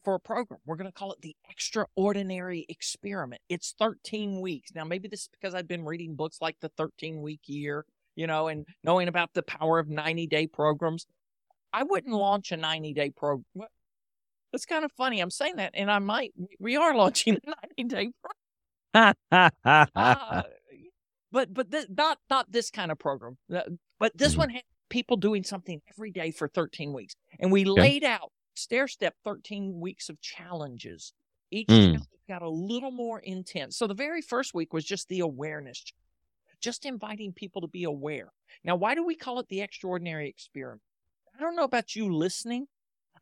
for 0.03 0.15
a 0.15 0.19
program. 0.19 0.59
We're 0.65 0.75
going 0.75 0.91
to 0.91 0.97
call 0.97 1.13
it 1.13 1.21
the 1.21 1.35
Extraordinary 1.49 2.65
Experiment. 2.69 3.41
It's 3.49 3.73
13 3.79 4.41
weeks. 4.41 4.71
Now, 4.73 4.83
maybe 4.83 5.07
this 5.07 5.21
is 5.21 5.29
because 5.39 5.53
I've 5.53 5.67
been 5.67 5.85
reading 5.85 6.15
books 6.15 6.37
like 6.41 6.57
The 6.61 6.69
13 6.77 7.21
Week 7.21 7.41
Year, 7.45 7.85
you 8.15 8.27
know, 8.27 8.47
and 8.47 8.65
knowing 8.83 9.07
about 9.07 9.33
the 9.33 9.43
power 9.43 9.79
of 9.79 9.87
90 9.87 10.27
day 10.27 10.47
programs. 10.47 11.05
I 11.73 11.83
wouldn't 11.83 12.13
launch 12.13 12.51
a 12.51 12.57
90 12.57 12.93
day 12.93 13.09
program. 13.09 13.67
That's 14.51 14.65
kind 14.65 14.85
of 14.85 14.91
funny. 14.93 15.19
I'm 15.19 15.29
saying 15.29 15.57
that, 15.57 15.71
and 15.73 15.91
I 15.91 15.99
might. 15.99 16.33
We 16.59 16.77
are 16.77 16.95
launching 16.95 17.35
a 17.35 17.53
90 17.77 17.95
day 17.95 18.11
program. 18.93 19.13
uh, 19.95 20.43
but 21.31 21.53
but 21.53 21.69
this, 21.69 21.85
not 21.89 22.17
not 22.29 22.51
this 22.51 22.71
kind 22.71 22.91
of 22.91 22.97
program. 22.97 23.37
But 23.99 24.17
this 24.17 24.31
mm-hmm. 24.31 24.39
one 24.39 24.49
had 24.49 24.63
people 24.89 25.17
doing 25.17 25.43
something 25.43 25.81
every 25.93 26.11
day 26.11 26.31
for 26.31 26.47
13 26.47 26.93
weeks, 26.93 27.15
and 27.39 27.51
we 27.51 27.61
okay. 27.61 27.81
laid 27.81 28.03
out 28.03 28.31
stair 28.57 28.87
step 28.87 29.15
13 29.23 29.79
weeks 29.79 30.09
of 30.09 30.19
challenges. 30.21 31.13
Each 31.51 31.67
mm. 31.67 31.93
challenge 31.93 32.07
got 32.27 32.41
a 32.41 32.49
little 32.49 32.91
more 32.91 33.19
intense. 33.19 33.77
So 33.77 33.87
the 33.87 33.93
very 33.93 34.21
first 34.21 34.53
week 34.53 34.73
was 34.73 34.83
just 34.85 35.07
the 35.07 35.21
awareness, 35.21 35.83
just 36.61 36.85
inviting 36.85 37.31
people 37.33 37.61
to 37.61 37.67
be 37.67 37.85
aware. 37.85 38.31
Now, 38.63 38.75
why 38.75 38.95
do 38.95 39.05
we 39.05 39.15
call 39.15 39.39
it 39.39 39.47
the 39.47 39.61
extraordinary 39.61 40.27
experiment? 40.27 40.81
I 41.35 41.41
don't 41.41 41.55
know 41.55 41.63
about 41.63 41.95
you 41.95 42.13
listening. 42.13 42.67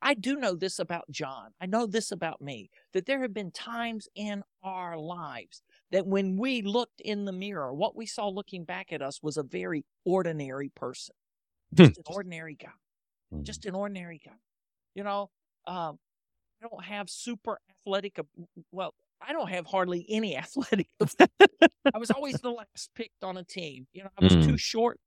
I 0.01 0.13
do 0.13 0.35
know 0.35 0.55
this 0.55 0.79
about 0.79 1.09
John. 1.09 1.51
I 1.59 1.65
know 1.65 1.85
this 1.85 2.11
about 2.11 2.41
me 2.41 2.69
that 2.93 3.05
there 3.05 3.21
have 3.21 3.33
been 3.33 3.51
times 3.51 4.07
in 4.15 4.43
our 4.63 4.97
lives 4.97 5.61
that 5.91 6.05
when 6.05 6.37
we 6.37 6.61
looked 6.61 7.01
in 7.01 7.25
the 7.25 7.31
mirror, 7.31 7.73
what 7.73 7.95
we 7.95 8.05
saw 8.05 8.27
looking 8.29 8.65
back 8.65 8.91
at 8.91 9.01
us 9.01 9.23
was 9.23 9.37
a 9.37 9.43
very 9.43 9.85
ordinary 10.05 10.69
person, 10.75 11.15
just 11.73 11.97
an 11.97 12.03
ordinary 12.07 12.55
guy, 12.55 12.69
hmm. 13.31 13.43
just 13.43 13.65
an 13.65 13.75
ordinary 13.75 14.19
guy. 14.23 14.33
You 14.95 15.03
know, 15.03 15.29
um, 15.67 15.99
I 16.63 16.67
don't 16.67 16.83
have 16.83 17.09
super 17.09 17.59
athletic. 17.69 18.17
Well, 18.71 18.93
I 19.21 19.33
don't 19.33 19.49
have 19.49 19.65
hardly 19.65 20.05
any 20.09 20.37
athletic. 20.37 20.87
I 21.93 21.97
was 21.97 22.11
always 22.11 22.35
the 22.35 22.51
last 22.51 22.89
picked 22.95 23.23
on 23.23 23.37
a 23.37 23.43
team. 23.43 23.87
You 23.93 24.03
know, 24.03 24.09
I 24.19 24.23
was 24.23 24.35
mm. 24.35 24.45
too 24.45 24.57
short 24.57 24.99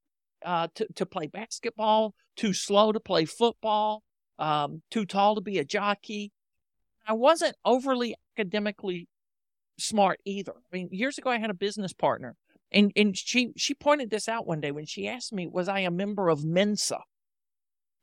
uh, 0.45 0.69
to 0.75 0.87
to 0.97 1.07
play 1.07 1.27
basketball, 1.27 2.15
too 2.37 2.53
slow 2.53 2.93
to 2.93 3.01
play 3.01 3.25
football, 3.25 4.03
um, 4.39 4.83
too 4.91 5.05
tall 5.05 5.35
to 5.35 5.41
be 5.41 5.59
a 5.59 5.65
jockey. 5.65 6.33
I 7.07 7.15
wasn't 7.15 7.57
overly 7.65 8.15
academically 8.37 9.09
smart 9.79 10.21
either. 10.25 10.53
I 10.53 10.77
mean, 10.77 10.89
years 10.93 11.19
ago, 11.19 11.31
I 11.31 11.39
had 11.39 11.51
a 11.51 11.55
business 11.55 11.93
partner, 11.93 12.37
and 12.71 12.93
and 12.97 13.17
she 13.17 13.53
she 13.57 13.75
pointed 13.75 14.11
this 14.11 14.29
out 14.29 14.47
one 14.47 14.61
day 14.61 14.71
when 14.71 14.87
she 14.87 15.09
asked 15.09 15.33
me, 15.33 15.47
"Was 15.47 15.69
I 15.69 15.81
a 15.81 15.91
member 15.91 16.29
of 16.29 16.45
Mensa?" 16.45 17.01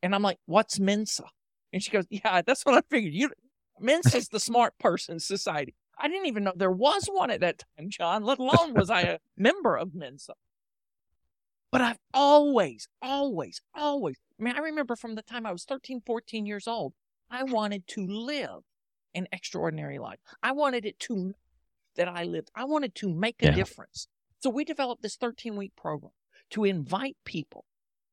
And 0.02 0.14
I'm 0.16 0.24
like, 0.24 0.40
"What's 0.46 0.80
Mensa?" 0.80 1.26
And 1.76 1.84
she 1.84 1.92
goes, 1.92 2.06
Yeah, 2.10 2.42
that's 2.42 2.66
what 2.66 2.76
I 2.76 2.82
figured. 2.90 3.14
You 3.14 3.32
Mensa 3.82 4.16
is 4.16 4.30
the 4.30 4.40
smart 4.40 4.80
person 4.80 5.20
society. 5.20 5.76
I 6.00 6.08
didn't 6.08 6.28
even 6.28 6.46
know 6.46 6.54
there 6.56 6.72
was 6.72 7.08
one 7.08 7.30
at 7.30 7.42
that 7.42 7.60
time, 7.78 7.90
John, 7.90 8.24
let 8.24 8.40
alone 8.40 8.74
was 8.74 8.90
I 8.90 9.02
a 9.02 9.18
member 9.38 9.76
of 9.76 9.94
Mensa. 9.94 10.36
But 11.74 11.82
I've 11.82 12.00
always, 12.14 12.88
always, 13.02 13.62
always, 13.74 14.16
I 14.40 14.44
mean, 14.44 14.56
I 14.56 14.60
remember 14.60 14.96
from 14.96 15.16
the 15.16 15.22
time 15.22 15.46
I 15.46 15.52
was 15.52 15.66
13, 15.66 16.02
14 16.06 16.46
years 16.46 16.66
old, 16.66 16.94
I 17.30 17.44
wanted 17.44 17.86
to 17.88 18.08
live 18.08 18.62
an 19.14 19.28
extraordinary 19.34 20.00
life. 20.00 20.20
I 20.42 20.54
wanted 20.54 20.86
it 20.86 20.98
to 21.00 21.34
that 21.98 22.08
I 22.08 22.24
lived. 22.24 22.52
I 22.56 22.64
wanted 22.64 22.96
to 22.96 23.14
make 23.14 23.42
a 23.42 23.48
yeah. 23.48 23.52
difference. 23.52 24.08
So 24.40 24.50
we 24.50 24.64
developed 24.64 25.02
this 25.02 25.18
13 25.18 25.58
week 25.58 25.74
program 25.76 26.14
to 26.52 26.64
invite 26.64 27.18
people 27.26 27.66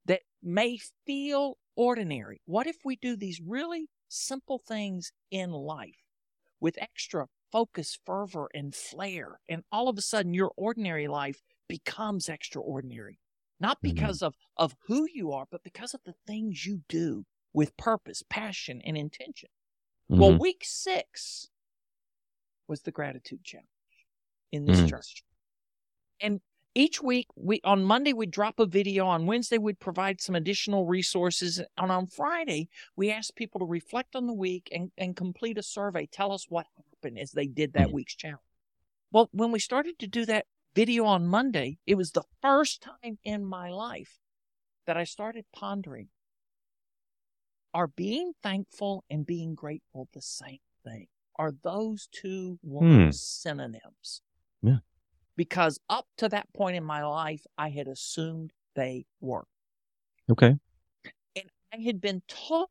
that 0.07 0.23
may 0.43 0.81
feel 1.07 1.59
ordinary. 1.77 2.41
What 2.45 2.67
if 2.67 2.77
we 2.85 2.97
do 2.97 3.17
these 3.17 3.41
really 3.41 3.89
simple 4.09 4.59
things 4.59 5.13
in 5.31 5.51
life 5.51 5.97
with 6.61 6.81
extra 6.81 7.27
focus, 7.51 7.99
fervor, 8.05 8.49
and 8.55 8.75
flair? 8.75 9.41
And 9.49 9.63
all 9.71 9.89
of 9.89 9.99
a 9.99 10.03
sudden, 10.03 10.35
your 10.35 10.53
ordinary 10.57 11.09
life 11.09 11.43
becomes 11.69 12.29
extraordinary. 12.29 13.19
Not 13.61 13.79
mm-hmm. 13.79 13.95
because 13.95 14.19
mm-hmm. 14.19 14.27
of, 14.27 14.35
of 14.57 14.75
who 14.87 15.07
you 15.13 15.33
are, 15.33 15.47
but 15.51 15.63
because 15.63 15.95
of 15.95 16.01
the 16.05 16.15
things 16.27 16.67
you 16.67 16.81
do 16.89 17.25
with 17.53 17.77
purpose, 17.77 18.23
passion, 18.29 18.81
and 18.85 18.97
intention. 18.97 19.49
Mm-hmm. 20.11 20.21
Well, 20.21 20.39
week 20.39 20.63
six 20.65 21.49
was 22.69 22.83
the 22.83 22.91
gratitude 22.91 23.45
challenge 23.45 23.69
in 24.51 24.65
this 24.65 24.79
mm-hmm. 24.79 24.89
church. 24.89 25.23
And 26.21 26.41
each 26.75 27.03
week 27.03 27.27
we 27.37 27.61
on 27.65 27.85
monday 27.85 28.13
we'd 28.13 28.31
drop 28.31 28.59
a 28.59 28.67
video. 28.67 29.07
On 29.07 29.27
wednesday 29.27 29.59
we'd 29.59 29.81
provide 29.81 30.21
some 30.21 30.35
additional 30.35 30.87
resources. 30.87 31.61
And 31.77 31.93
on 31.93 32.07
friday 32.07 32.69
we 32.97 33.11
asked 33.11 33.37
people 33.37 33.61
to 33.61 33.67
reflect 33.67 34.17
on 34.17 34.27
the 34.27 34.33
week 34.33 34.69
and, 34.73 34.91
and 34.97 35.17
complete 35.17 35.59
a 35.59 35.63
survey 35.63 36.09
tell 36.11 36.33
us 36.33 36.47
what 36.49 36.67
happened 36.77 37.19
as 37.19 37.33
they 37.33 37.47
did 37.47 37.75
that 37.75 37.89
mm-hmm. 37.89 37.97
week's 37.97 38.17
challenge. 38.17 38.41
Well 39.11 39.29
when 39.33 39.53
we 39.53 39.59
started 39.59 39.99
to 40.01 40.07
do 40.07 40.25
that 40.27 40.47
video 40.75 41.05
on 41.05 41.27
monday 41.27 41.79
it 41.87 41.97
was 41.97 42.13
the 42.13 42.25
first 42.41 42.83
time 42.83 43.19
in 43.25 43.45
my 43.45 43.69
life 43.69 44.19
that 44.87 44.97
i 44.97 45.05
started 45.05 45.45
pondering 45.53 46.09
are 47.75 47.89
being 47.89 48.33
thankful 48.43 49.05
and 49.11 49.27
being 49.27 49.55
grateful 49.55 50.09
the 50.13 50.21
same 50.21 50.59
thing? 50.85 51.07
Are 51.37 51.55
those 51.63 52.07
two 52.13 52.59
words 52.63 52.85
hmm. 52.85 53.11
synonyms? 53.11 54.21
Yeah 54.63 54.79
because 55.37 55.79
up 55.89 56.07
to 56.19 56.29
that 56.29 56.53
point 56.53 56.77
in 56.77 56.85
my 56.85 57.05
life, 57.05 57.45
I 57.57 57.71
had 57.71 57.89
assumed 57.89 58.53
they 58.75 59.07
were. 59.21 59.45
Okay. 60.31 60.57
And 61.37 61.51
I 61.73 61.79
had 61.79 62.01
been 62.01 62.23
taught 62.29 62.71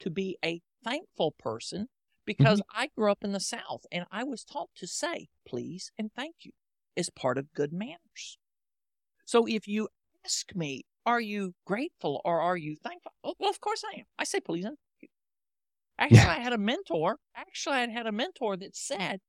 to 0.00 0.10
be 0.10 0.38
a 0.44 0.60
thankful 0.84 1.32
person 1.38 1.88
because 2.24 2.60
mm-hmm. 2.60 2.80
I 2.80 2.88
grew 2.96 3.10
up 3.10 3.24
in 3.24 3.32
the 3.32 3.40
South 3.40 3.84
and 3.92 4.04
I 4.10 4.24
was 4.24 4.44
taught 4.44 4.70
to 4.76 4.86
say 4.86 5.28
please 5.46 5.90
and 5.98 6.10
thank 6.14 6.36
you 6.42 6.52
as 6.96 7.10
part 7.10 7.38
of 7.38 7.52
good 7.52 7.72
manners. 7.72 8.38
So 9.24 9.46
if 9.46 9.68
you 9.68 9.88
ask 10.24 10.54
me, 10.54 10.84
are 11.06 11.20
you 11.20 11.54
grateful 11.66 12.20
or 12.24 12.40
are 12.40 12.56
you 12.56 12.76
thankful? 12.76 13.12
Oh, 13.24 13.34
well, 13.38 13.50
of 13.50 13.60
course 13.60 13.82
I 13.84 14.00
am. 14.00 14.04
I 14.18 14.24
say 14.24 14.40
please 14.40 14.64
and 14.64 14.76
thank 14.76 15.02
you. 15.02 15.08
Actually, 15.98 16.18
yeah. 16.18 16.38
I 16.38 16.40
had 16.40 16.52
a 16.52 16.58
mentor. 16.58 17.16
Actually, 17.36 17.76
I 17.76 17.88
had 17.88 18.06
a 18.06 18.12
mentor 18.12 18.56
that 18.56 18.76
said, 18.76 19.20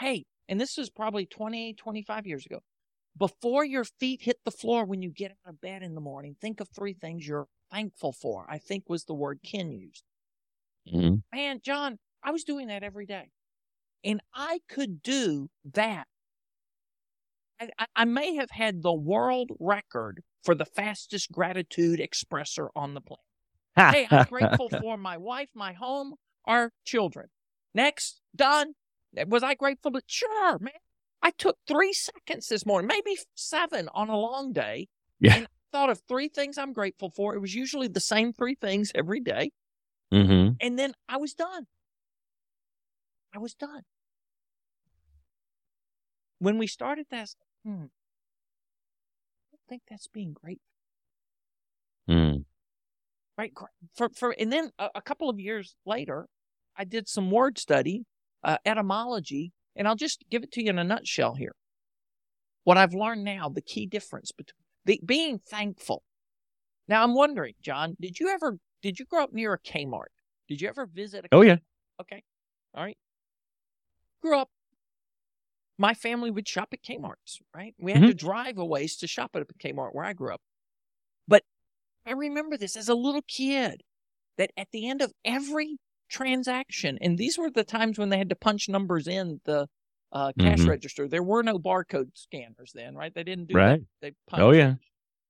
Hey, 0.00 0.24
and 0.48 0.60
this 0.60 0.78
is 0.78 0.90
probably 0.90 1.26
20, 1.26 1.74
25 1.74 2.26
years 2.26 2.46
ago. 2.46 2.60
Before 3.16 3.64
your 3.64 3.84
feet 3.84 4.22
hit 4.22 4.38
the 4.44 4.50
floor 4.50 4.84
when 4.84 5.02
you 5.02 5.10
get 5.10 5.32
out 5.32 5.50
of 5.50 5.60
bed 5.60 5.82
in 5.82 5.94
the 5.94 6.00
morning, 6.00 6.36
think 6.40 6.60
of 6.60 6.68
three 6.68 6.94
things 6.94 7.26
you're 7.26 7.48
thankful 7.70 8.12
for. 8.12 8.46
I 8.48 8.58
think 8.58 8.84
was 8.88 9.04
the 9.04 9.14
word 9.14 9.40
Ken 9.44 9.72
used. 9.72 10.04
Mm-hmm. 10.92 11.16
Man, 11.36 11.60
John, 11.64 11.98
I 12.22 12.30
was 12.30 12.44
doing 12.44 12.68
that 12.68 12.82
every 12.82 13.06
day. 13.06 13.30
And 14.04 14.20
I 14.32 14.60
could 14.68 15.02
do 15.02 15.48
that. 15.72 16.06
I, 17.60 17.86
I 17.96 18.04
may 18.04 18.36
have 18.36 18.50
had 18.52 18.82
the 18.82 18.94
world 18.94 19.50
record 19.58 20.22
for 20.44 20.54
the 20.54 20.64
fastest 20.64 21.32
gratitude 21.32 21.98
expresser 21.98 22.68
on 22.76 22.94
the 22.94 23.00
planet 23.00 23.24
hey, 23.78 24.06
I'm 24.10 24.26
grateful 24.26 24.68
for 24.80 24.96
my 24.96 25.16
wife, 25.16 25.50
my 25.54 25.72
home, 25.72 26.14
our 26.44 26.72
children. 26.84 27.28
Next, 27.74 28.20
done. 28.34 28.74
Was 29.26 29.42
I 29.42 29.54
grateful? 29.54 29.92
To, 29.92 30.00
sure, 30.06 30.58
man. 30.58 30.72
I 31.22 31.32
took 31.32 31.56
three 31.66 31.92
seconds 31.92 32.48
this 32.48 32.64
morning, 32.64 32.86
maybe 32.86 33.18
seven 33.34 33.88
on 33.92 34.08
a 34.08 34.16
long 34.16 34.52
day. 34.52 34.88
Yeah. 35.20 35.34
And 35.34 35.44
I 35.46 35.48
thought 35.72 35.90
of 35.90 36.00
three 36.08 36.28
things 36.28 36.58
I'm 36.58 36.72
grateful 36.72 37.10
for. 37.10 37.34
It 37.34 37.40
was 37.40 37.54
usually 37.54 37.88
the 37.88 38.00
same 38.00 38.32
three 38.32 38.54
things 38.54 38.92
every 38.94 39.20
day. 39.20 39.50
Mm-hmm. 40.12 40.54
And 40.60 40.78
then 40.78 40.92
I 41.08 41.16
was 41.16 41.34
done. 41.34 41.66
I 43.34 43.38
was 43.38 43.54
done. 43.54 43.82
When 46.38 46.56
we 46.56 46.68
started 46.68 47.06
that, 47.10 47.30
hmm, 47.64 47.72
I 47.72 49.50
don't 49.50 49.68
think 49.68 49.82
that's 49.90 50.06
being 50.06 50.34
grateful. 50.34 50.62
Mm 52.08 52.44
right? 53.38 53.52
For 53.94 54.10
for 54.10 54.34
and 54.38 54.52
then 54.52 54.70
a, 54.78 54.88
a 54.96 55.00
couple 55.00 55.30
of 55.30 55.40
years 55.40 55.76
later, 55.86 56.26
I 56.76 56.84
did 56.84 57.08
some 57.08 57.30
word 57.30 57.56
study, 57.56 58.04
uh, 58.44 58.58
etymology, 58.64 59.52
and 59.76 59.88
I'll 59.88 59.96
just 59.96 60.24
give 60.30 60.42
it 60.42 60.52
to 60.52 60.62
you 60.62 60.70
in 60.70 60.78
a 60.78 60.84
nutshell 60.84 61.34
here. 61.34 61.54
What 62.64 62.76
I've 62.76 62.94
learned 62.94 63.24
now, 63.24 63.48
the 63.48 63.62
key 63.62 63.86
difference 63.86 64.32
between 64.32 64.62
the, 64.84 65.00
being 65.04 65.38
thankful. 65.38 66.02
Now 66.86 67.02
I'm 67.02 67.14
wondering, 67.14 67.54
John, 67.62 67.96
did 68.00 68.18
you 68.18 68.28
ever 68.28 68.58
did 68.82 68.98
you 68.98 69.04
grow 69.04 69.24
up 69.24 69.32
near 69.32 69.52
a 69.52 69.58
Kmart? 69.58 70.12
Did 70.48 70.60
you 70.60 70.68
ever 70.68 70.86
visit? 70.86 71.26
a 71.26 71.28
Oh 71.32 71.42
yeah. 71.42 71.56
Okay. 72.00 72.22
All 72.74 72.84
right. 72.84 72.96
Grew 74.22 74.38
up. 74.38 74.48
My 75.76 75.94
family 75.94 76.30
would 76.30 76.48
shop 76.48 76.70
at 76.72 76.82
Kmart's, 76.82 77.40
right? 77.54 77.74
We 77.78 77.92
had 77.92 78.00
mm-hmm. 78.00 78.08
to 78.08 78.14
drive 78.14 78.58
a 78.58 78.64
ways 78.64 78.96
to 78.96 79.06
shop 79.06 79.30
at 79.34 79.42
a 79.42 79.44
Kmart 79.44 79.90
where 79.92 80.04
I 80.04 80.12
grew 80.12 80.32
up. 80.32 80.40
But 81.28 81.44
I 82.04 82.12
remember 82.12 82.56
this 82.56 82.76
as 82.76 82.88
a 82.88 82.94
little 82.94 83.22
kid 83.28 83.82
that 84.38 84.50
at 84.56 84.68
the 84.72 84.88
end 84.88 85.02
of 85.02 85.12
every 85.24 85.78
transaction, 86.08 86.98
and 87.00 87.18
these 87.18 87.38
were 87.38 87.50
the 87.50 87.64
times 87.64 87.98
when 87.98 88.08
they 88.08 88.18
had 88.18 88.30
to 88.30 88.36
punch 88.36 88.68
numbers 88.68 89.06
in 89.06 89.40
the 89.44 89.68
uh, 90.12 90.32
cash 90.38 90.58
mm-hmm. 90.58 90.70
register. 90.70 91.08
There 91.08 91.22
were 91.22 91.42
no 91.42 91.58
barcode 91.58 92.10
scanners 92.14 92.72
then, 92.74 92.94
right? 92.94 93.14
They 93.14 93.24
didn't 93.24 93.48
do 93.48 93.54
right. 93.54 93.80
That. 93.80 93.86
They 94.00 94.12
punched. 94.28 94.42
Oh 94.42 94.52
yeah. 94.52 94.74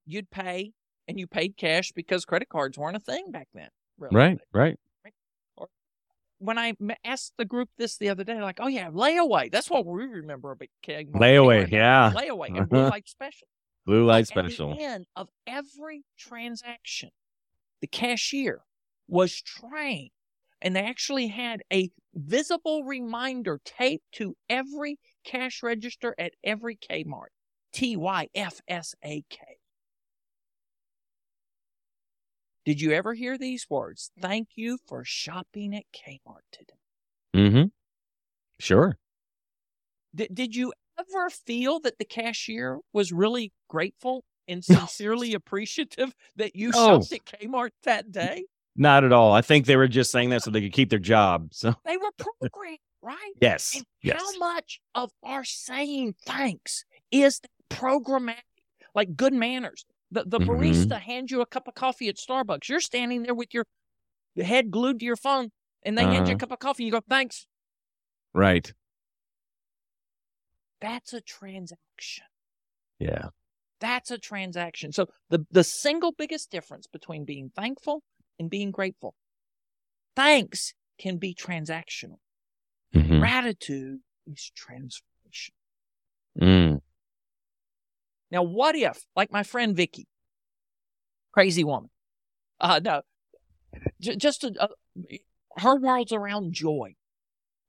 You'd 0.07 0.31
pay, 0.31 0.73
and 1.07 1.19
you 1.19 1.27
paid 1.27 1.57
cash 1.57 1.93
because 1.93 2.25
credit 2.25 2.49
cards 2.49 2.79
weren't 2.79 2.97
a 2.97 3.01
thing 3.01 3.31
back 3.31 3.49
then. 3.55 3.69
Really. 3.99 4.15
Right. 4.15 4.39
Right. 4.53 4.79
Or 5.57 5.69
when 6.39 6.59
I 6.59 6.75
asked 7.05 7.35
the 7.37 7.45
group 7.45 7.69
this 7.77 7.97
the 7.99 8.09
other 8.09 8.25
day, 8.25 8.41
like, 8.41 8.59
oh 8.61 8.69
yeah, 8.69 8.91
layaway. 8.91 9.51
That's 9.51 9.71
what 9.71 9.85
we 9.85 10.05
remember 10.05 10.53
about 10.53 10.69
Keg. 10.83 11.13
layaway. 11.13 11.71
Yeah. 11.71 12.13
Layaway 12.15 12.57
and 12.57 12.69
blue 12.69 12.89
light 12.91 13.09
special. 13.09 13.49
Blue 13.85 14.05
light 14.05 14.27
special. 14.27 14.73
At 14.73 14.79
the 14.79 14.85
end 14.85 15.07
of 15.17 15.29
every 15.47 16.05
transaction, 16.19 17.11
the 17.81 17.87
cashier 17.87 18.63
was 19.09 19.41
trained 19.41 20.11
and 20.61 20.75
they 20.75 20.83
actually 20.83 21.29
had 21.29 21.63
a 21.73 21.91
visible 22.15 22.85
reminder 22.85 23.61
taped 23.65 24.05
to 24.13 24.37
every 24.49 24.99
cash 25.25 25.63
register 25.63 26.15
at 26.19 26.33
every 26.43 26.77
Kmart. 26.77 27.29
T 27.73 27.97
Y 27.97 28.29
F 28.35 28.61
S 28.67 28.95
A 29.05 29.23
K. 29.29 29.39
Did 32.65 32.81
you 32.81 32.93
ever 32.93 33.15
hear 33.15 33.39
these 33.39 33.67
words? 33.71 34.11
Thank 34.21 34.49
you 34.57 34.79
for 34.87 35.05
shopping 35.05 35.75
at 35.75 35.85
Kmart 35.95 36.45
today. 36.53 36.75
Mm-hmm. 37.35 37.65
Sure. 38.59 38.99
D- 40.15 40.29
did 40.33 40.57
you 40.57 40.73
ever 40.99 41.31
feel 41.31 41.81
that 41.81 41.99
the 41.99 42.05
cashier 42.05 42.79
was 42.93 43.13
really 43.13 43.53
grateful 43.69 44.25
and 44.49 44.65
sincerely 44.65 45.35
appreciative 45.35 46.15
that 46.37 46.57
you 46.57 46.73
oh. 46.75 47.01
shopped 47.01 47.13
at 47.13 47.25
Kmart 47.25 47.71
that 47.85 48.11
day? 48.11 48.45
Not 48.81 49.03
at 49.03 49.13
all. 49.13 49.33
I 49.33 49.43
think 49.43 49.67
they 49.67 49.77
were 49.77 49.89
just 49.89 50.13
saying 50.13 50.31
that 50.31 50.45
so 50.45 50.53
they 50.53 50.61
could 50.61 50.73
keep 50.73 50.89
their 50.89 51.01
job. 51.01 51.49
So 51.51 51.75
they 51.85 51.97
were 51.97 52.13
programmed, 52.17 52.79
right? 53.03 53.33
Yes. 53.43 53.75
And 53.75 53.85
yes. 54.03 54.21
How 54.21 54.39
much 54.39 54.81
of 54.95 55.11
our 55.25 55.43
saying 55.45 56.15
thanks 56.25 56.85
is 57.11 57.41
programmatic, 57.69 58.37
like 58.95 59.17
good 59.17 59.35
manners? 59.35 59.85
The 60.13 60.25
the 60.25 60.39
mm-hmm. 60.39 60.51
barista 60.51 61.01
hands 61.01 61.33
you 61.33 61.41
a 61.41 61.47
cup 61.47 61.67
of 61.67 61.75
coffee 61.75 62.09
at 62.09 62.17
Starbucks. 62.17 62.69
You're 62.69 62.79
standing 62.79 63.25
there 63.25 63.35
with 63.35 63.53
your 63.53 63.67
head 64.41 64.71
glued 64.71 65.01
to 65.01 65.05
your 65.05 65.17
phone, 65.17 65.51
and 65.83 65.99
they 65.99 66.05
uh-huh. 66.05 66.13
hand 66.13 66.29
you 66.29 66.33
a 66.33 66.37
uh-huh. 66.37 66.47
cup 66.47 66.53
of 66.53 66.61
coffee. 66.61 66.85
You 66.85 66.93
go, 66.93 67.01
thanks. 67.09 67.49
Right. 68.33 68.73
That's 70.81 71.13
a 71.13 71.21
transaction. 71.21 72.27
Yeah. 73.01 73.31
That's 73.81 74.13
a 74.13 74.19
transaction. 74.19 74.93
So 74.93 75.09
the 75.31 75.45
the 75.51 75.65
single 75.65 76.13
biggest 76.13 76.53
difference 76.53 76.87
between 76.87 77.25
being 77.25 77.51
thankful 77.57 78.05
and 78.39 78.51
being 78.51 78.71
grateful. 78.71 79.15
Thanks 80.17 80.75
can 80.99 81.19
be 81.19 81.35
transactional. 81.35 82.19
Mm-hmm. 82.95 83.21
Gratitude 83.21 84.01
is 84.27 84.51
transformation. 84.55 85.55
Mm. 86.41 86.81
Now, 88.31 88.43
what 88.43 88.77
if, 88.77 89.05
like 89.17 89.33
my 89.33 89.43
friend 89.43 89.77
Vicky, 89.77 90.07
crazy 91.33 91.65
woman, 91.65 91.91
uh, 92.61 92.81
no, 92.83 93.03
j- 94.01 94.17
just 94.17 94.45
a, 94.45 94.53
a, 94.61 94.69
her 95.61 95.77
world's 95.77 96.13
around 96.13 96.53
joy. 96.53 96.95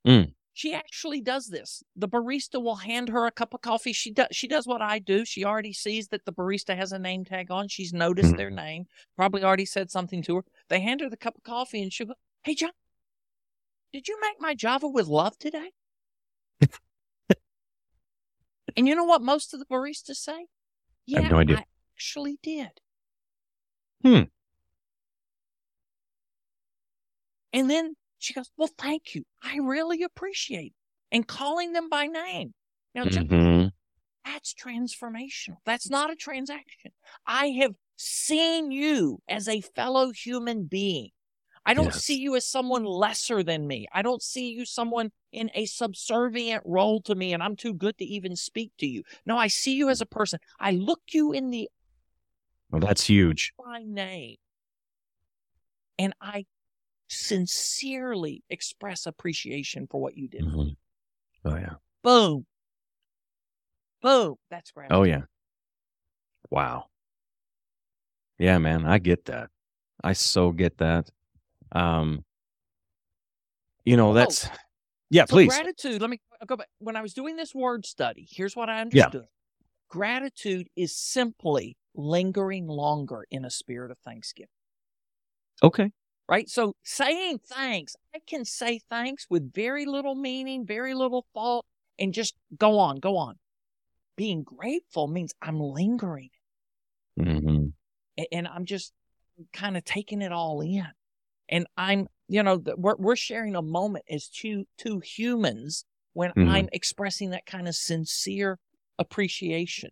Mm. 0.06 0.32
She 0.52 0.74
actually 0.74 1.20
does 1.20 1.46
this. 1.46 1.82
The 1.96 2.08
barista 2.08 2.62
will 2.62 2.76
hand 2.76 3.08
her 3.08 3.26
a 3.26 3.30
cup 3.30 3.54
of 3.54 3.62
coffee. 3.62 3.92
She 3.92 4.12
does 4.12 4.28
she 4.32 4.48
does 4.48 4.66
what 4.66 4.82
I 4.82 4.98
do. 4.98 5.24
She 5.24 5.44
already 5.44 5.72
sees 5.72 6.08
that 6.08 6.24
the 6.24 6.32
barista 6.32 6.76
has 6.76 6.92
a 6.92 6.98
name 6.98 7.24
tag 7.24 7.50
on. 7.50 7.68
She's 7.68 7.92
noticed 7.92 8.30
mm-hmm. 8.30 8.36
their 8.36 8.50
name. 8.50 8.84
Probably 9.16 9.42
already 9.42 9.64
said 9.64 9.90
something 9.90 10.22
to 10.24 10.36
her. 10.36 10.44
They 10.70 10.80
hand 10.80 11.00
her 11.00 11.10
the 11.10 11.16
cup 11.16 11.36
of 11.36 11.42
coffee 11.42 11.82
and 11.82 11.92
she'll 11.92 12.06
go, 12.06 12.14
Hey 12.44 12.54
John, 12.54 12.70
did 13.92 14.08
you 14.08 14.18
make 14.20 14.40
my 14.40 14.54
Java 14.54 14.88
with 14.88 15.08
love 15.08 15.36
today? 15.36 15.72
and 18.76 18.88
you 18.88 18.94
know 18.94 19.04
what 19.04 19.20
most 19.20 19.52
of 19.52 19.60
the 19.60 19.66
baristas 19.66 20.16
say? 20.16 20.46
Yeah, 21.04 21.18
I 21.18 21.22
have 21.22 21.32
no 21.32 21.38
idea. 21.38 21.56
I 21.58 21.64
actually 21.96 22.38
did. 22.42 22.70
Hmm. 24.02 24.22
And 27.52 27.68
then 27.68 27.96
she 28.18 28.32
goes, 28.32 28.50
Well, 28.56 28.70
thank 28.78 29.14
you. 29.14 29.24
I 29.42 29.56
really 29.58 30.02
appreciate 30.04 30.66
it. 30.66 30.72
And 31.10 31.26
calling 31.26 31.72
them 31.72 31.88
by 31.88 32.06
name. 32.06 32.54
Now, 32.94 33.04
mm-hmm. 33.04 33.68
that's 34.24 34.54
transformational. 34.54 35.56
That's 35.66 35.90
not 35.90 36.10
a 36.10 36.16
transaction. 36.16 36.92
I 37.26 37.48
have 37.60 37.74
seen 38.00 38.70
you 38.70 39.20
as 39.28 39.48
a 39.48 39.60
fellow 39.60 40.10
human 40.10 40.64
being. 40.64 41.10
I 41.66 41.74
don't 41.74 41.86
yes. 41.86 42.02
see 42.04 42.18
you 42.18 42.34
as 42.36 42.46
someone 42.46 42.84
lesser 42.84 43.42
than 43.42 43.66
me. 43.66 43.86
I 43.92 44.00
don't 44.00 44.22
see 44.22 44.50
you 44.52 44.64
someone 44.64 45.12
in 45.30 45.50
a 45.54 45.66
subservient 45.66 46.62
role 46.64 47.02
to 47.02 47.14
me 47.14 47.34
and 47.34 47.42
I'm 47.42 47.54
too 47.54 47.74
good 47.74 47.98
to 47.98 48.04
even 48.04 48.34
speak 48.34 48.72
to 48.78 48.86
you. 48.86 49.02
No, 49.26 49.36
I 49.36 49.48
see 49.48 49.74
you 49.74 49.90
as 49.90 50.00
a 50.00 50.06
person. 50.06 50.40
I 50.58 50.72
look 50.72 51.00
you 51.12 51.32
in 51.32 51.50
the 51.50 51.68
Well, 52.70 52.80
that's 52.80 53.06
huge. 53.06 53.52
By 53.62 53.82
name. 53.86 54.36
And 55.98 56.14
I 56.20 56.46
sincerely 57.08 58.42
express 58.48 59.04
appreciation 59.04 59.86
for 59.90 60.00
what 60.00 60.16
you 60.16 60.28
did. 60.28 60.44
Mm-hmm. 60.44 60.70
Oh 61.44 61.56
yeah. 61.56 61.74
Boom. 62.02 62.46
Boom. 64.00 64.36
That's 64.50 64.70
great. 64.70 64.90
Oh 64.90 65.02
yeah. 65.02 65.22
Wow. 66.48 66.89
Yeah, 68.40 68.58
man, 68.58 68.84
I 68.84 68.98
get 68.98 69.26
that. 69.26 69.50
I 70.02 70.14
so 70.14 70.50
get 70.50 70.78
that. 70.78 71.08
Um 71.70 72.24
you 73.84 73.96
know, 73.96 74.12
that's 74.12 74.46
oh, 74.46 74.50
yeah, 75.10 75.24
so 75.24 75.34
please. 75.34 75.48
Gratitude. 75.48 76.00
Let 76.00 76.10
me 76.10 76.20
go 76.46 76.56
back. 76.56 76.68
When 76.78 76.96
I 76.96 77.02
was 77.02 77.14
doing 77.14 77.36
this 77.36 77.54
word 77.54 77.86
study, 77.86 78.26
here's 78.28 78.56
what 78.56 78.68
I 78.68 78.80
understood. 78.80 79.14
Yeah. 79.14 79.20
Gratitude 79.88 80.68
is 80.76 80.96
simply 80.96 81.76
lingering 81.94 82.66
longer 82.66 83.26
in 83.30 83.44
a 83.44 83.50
spirit 83.50 83.90
of 83.90 83.98
thanksgiving. 83.98 84.48
Okay 85.62 85.92
right? 86.30 86.48
So 86.48 86.76
saying 86.84 87.40
thanks, 87.44 87.96
I 88.14 88.20
can 88.26 88.44
say 88.46 88.80
thanks 88.88 89.26
with 89.28 89.52
very 89.52 89.84
little 89.84 90.14
meaning, 90.14 90.64
very 90.64 90.94
little 90.94 91.26
thought, 91.34 91.66
and 91.98 92.14
just 92.14 92.34
go 92.56 92.78
on, 92.78 93.00
go 93.00 93.18
on. 93.18 93.34
Being 94.16 94.44
grateful 94.44 95.08
means 95.08 95.34
I'm 95.42 95.58
lingering. 95.58 96.30
Mm-hmm. 97.18 97.59
And 98.32 98.48
I'm 98.48 98.64
just 98.64 98.92
kind 99.52 99.76
of 99.76 99.84
taking 99.84 100.22
it 100.22 100.32
all 100.32 100.60
in. 100.60 100.86
And 101.48 101.66
I'm, 101.76 102.06
you 102.28 102.42
know, 102.42 102.62
we're 102.76 102.96
we're 102.96 103.16
sharing 103.16 103.56
a 103.56 103.62
moment 103.62 104.04
as 104.08 104.28
two 104.28 104.66
two 104.78 105.00
humans 105.00 105.84
when 106.12 106.30
mm-hmm. 106.30 106.48
I'm 106.48 106.68
expressing 106.72 107.30
that 107.30 107.46
kind 107.46 107.68
of 107.68 107.74
sincere 107.74 108.58
appreciation. 108.98 109.90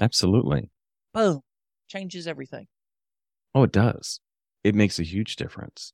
Absolutely. 0.00 0.70
Boom, 1.12 1.40
changes 1.88 2.26
everything. 2.26 2.66
Oh, 3.54 3.64
it 3.64 3.72
does. 3.72 4.20
It 4.64 4.74
makes 4.74 4.98
a 4.98 5.04
huge 5.04 5.36
difference. 5.36 5.92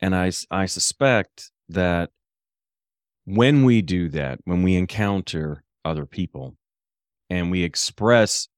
And 0.00 0.14
I 0.14 0.30
I 0.50 0.66
suspect 0.66 1.50
that 1.68 2.10
when 3.24 3.64
we 3.64 3.82
do 3.82 4.08
that, 4.10 4.40
when 4.44 4.62
we 4.62 4.76
encounter 4.76 5.62
other 5.84 6.06
people 6.06 6.56
and 7.28 7.50
we 7.50 7.62
express 7.62 8.48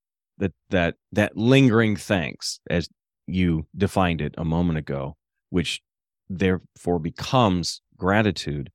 that 0.43 0.53
that 0.71 0.97
that 1.13 1.37
lingering 1.37 1.97
thanks 1.97 2.61
as 2.69 2.89
you 3.27 3.67
defined 3.77 4.21
it 4.21 4.35
a 4.37 4.45
moment 4.45 4.79
ago 4.79 5.17
which 5.51 5.81
therefore 6.29 6.99
becomes 6.99 7.81
gratitude 7.97 8.71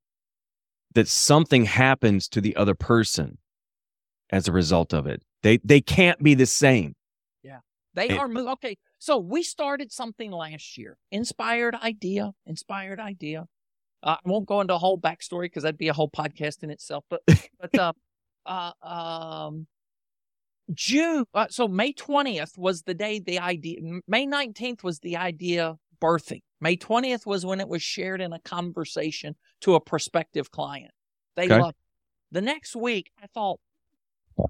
that 0.93 1.07
something 1.07 1.65
happens 1.65 2.27
to 2.29 2.41
the 2.41 2.55
other 2.55 2.73
person 2.73 3.37
as 4.29 4.47
a 4.47 4.51
result 4.51 4.93
of 4.93 5.05
it. 5.07 5.23
They 5.43 5.57
they 5.57 5.81
can't 5.81 6.21
be 6.21 6.33
the 6.33 6.45
same. 6.45 6.95
Yeah. 7.43 7.59
They 7.93 8.09
and, 8.09 8.37
are 8.37 8.51
okay 8.53 8.77
so 8.99 9.17
we 9.17 9.43
started 9.43 9.91
something 9.91 10.31
last 10.31 10.77
year. 10.77 10.97
Inspired 11.11 11.75
idea 11.75 12.31
inspired 12.45 12.99
idea. 12.99 13.45
Uh, 14.03 14.17
I 14.23 14.29
won't 14.29 14.47
go 14.47 14.61
into 14.61 14.75
a 14.75 14.77
whole 14.77 14.99
backstory 14.99 15.45
because 15.45 15.63
that'd 15.63 15.77
be 15.77 15.87
a 15.87 15.93
whole 15.93 16.09
podcast 16.09 16.63
in 16.63 16.69
itself. 16.69 17.03
But 17.09 17.21
but 17.59 17.77
uh, 17.79 17.93
uh, 18.45 18.71
um, 18.87 19.67
June. 20.73 21.25
Uh, 21.33 21.47
so 21.49 21.67
May 21.67 21.93
twentieth 21.93 22.57
was 22.57 22.83
the 22.83 22.93
day 22.93 23.19
the 23.19 23.39
idea. 23.39 23.79
May 24.07 24.25
nineteenth 24.25 24.83
was 24.83 24.99
the 24.99 25.17
idea 25.17 25.77
birthing. 26.01 26.41
May 26.61 26.75
twentieth 26.75 27.25
was 27.25 27.45
when 27.45 27.59
it 27.59 27.67
was 27.67 27.81
shared 27.81 28.21
in 28.21 28.33
a 28.33 28.39
conversation 28.39 29.35
to 29.61 29.75
a 29.75 29.79
prospective 29.79 30.51
client. 30.51 30.91
They 31.35 31.45
okay. 31.45 31.59
loved. 31.59 31.75
It. 31.75 32.35
The 32.35 32.41
next 32.41 32.75
week, 32.75 33.11
I 33.21 33.27
thought, 33.27 33.59
I'm 34.37 34.45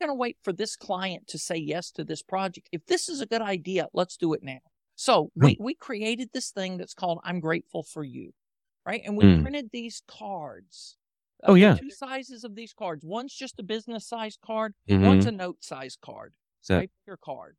going 0.00 0.10
to 0.10 0.14
wait 0.14 0.36
for 0.42 0.52
this 0.52 0.74
client 0.74 1.28
to 1.28 1.38
say 1.38 1.56
yes 1.56 1.92
to 1.92 2.04
this 2.04 2.22
project. 2.22 2.68
If 2.72 2.86
this 2.86 3.08
is 3.08 3.20
a 3.20 3.26
good 3.26 3.42
idea, 3.42 3.88
let's 3.92 4.16
do 4.16 4.32
it 4.32 4.42
now. 4.42 4.58
So 4.96 5.30
we, 5.36 5.56
we 5.60 5.74
created 5.74 6.30
this 6.32 6.50
thing 6.50 6.76
that's 6.76 6.94
called 6.94 7.20
I'm 7.22 7.38
Grateful 7.40 7.84
for 7.84 8.02
You 8.02 8.32
right? 8.86 9.02
And 9.04 9.16
we 9.16 9.24
mm. 9.24 9.42
printed 9.42 9.70
these 9.72 10.02
cards. 10.08 10.96
Oh 11.44 11.54
yeah, 11.54 11.74
two 11.74 11.90
sizes 11.90 12.44
of 12.44 12.54
these 12.54 12.72
cards. 12.72 13.04
One's 13.04 13.34
just 13.34 13.58
a 13.58 13.62
business 13.62 14.06
size 14.06 14.38
card. 14.44 14.74
Mm-hmm. 14.88 15.06
One's 15.06 15.26
a 15.26 15.32
note 15.32 15.58
size 15.60 15.96
card. 16.00 16.34
So, 16.60 16.78
right, 16.78 16.90
your 17.06 17.16
card. 17.16 17.56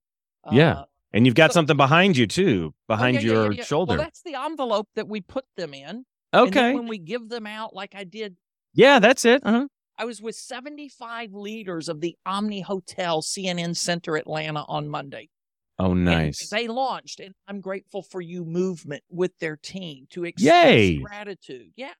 Yeah, 0.51 0.73
uh, 0.73 0.85
and 1.13 1.25
you've 1.25 1.35
got 1.35 1.51
so, 1.51 1.55
something 1.55 1.77
behind 1.77 2.17
you 2.17 2.27
too, 2.27 2.73
behind 2.87 3.17
oh, 3.17 3.19
yeah, 3.21 3.31
your 3.31 3.51
yeah, 3.51 3.57
yeah, 3.57 3.63
shoulder. 3.63 3.93
Well, 3.93 4.03
that's 4.03 4.21
the 4.23 4.35
envelope 4.35 4.87
that 4.95 5.07
we 5.07 5.21
put 5.21 5.45
them 5.57 5.73
in. 5.73 6.05
Okay. 6.33 6.73
when 6.73 6.87
we 6.87 6.97
give 6.97 7.29
them 7.29 7.45
out, 7.45 7.75
like 7.75 7.93
I 7.95 8.03
did. 8.03 8.37
Yeah, 8.73 8.99
that's 8.99 9.25
it. 9.25 9.41
Uh-huh. 9.45 9.67
I 9.97 10.05
was 10.05 10.21
with 10.21 10.35
75 10.35 11.33
leaders 11.33 11.89
of 11.89 12.01
the 12.01 12.15
Omni 12.25 12.61
Hotel 12.61 13.21
CNN 13.21 13.75
Center 13.75 14.15
Atlanta 14.15 14.63
on 14.67 14.87
Monday. 14.87 15.29
Oh, 15.77 15.93
nice. 15.93 16.51
And 16.51 16.59
they 16.59 16.67
launched 16.67 17.19
and 17.19 17.33
I'm 17.47 17.59
grateful 17.59 18.01
for 18.01 18.21
you 18.21 18.45
movement 18.45 19.03
with 19.09 19.37
their 19.39 19.57
team 19.57 20.07
to 20.11 20.25
express 20.25 20.65
Yay. 20.65 20.97
gratitude. 20.97 21.71
Yeah. 21.75 21.93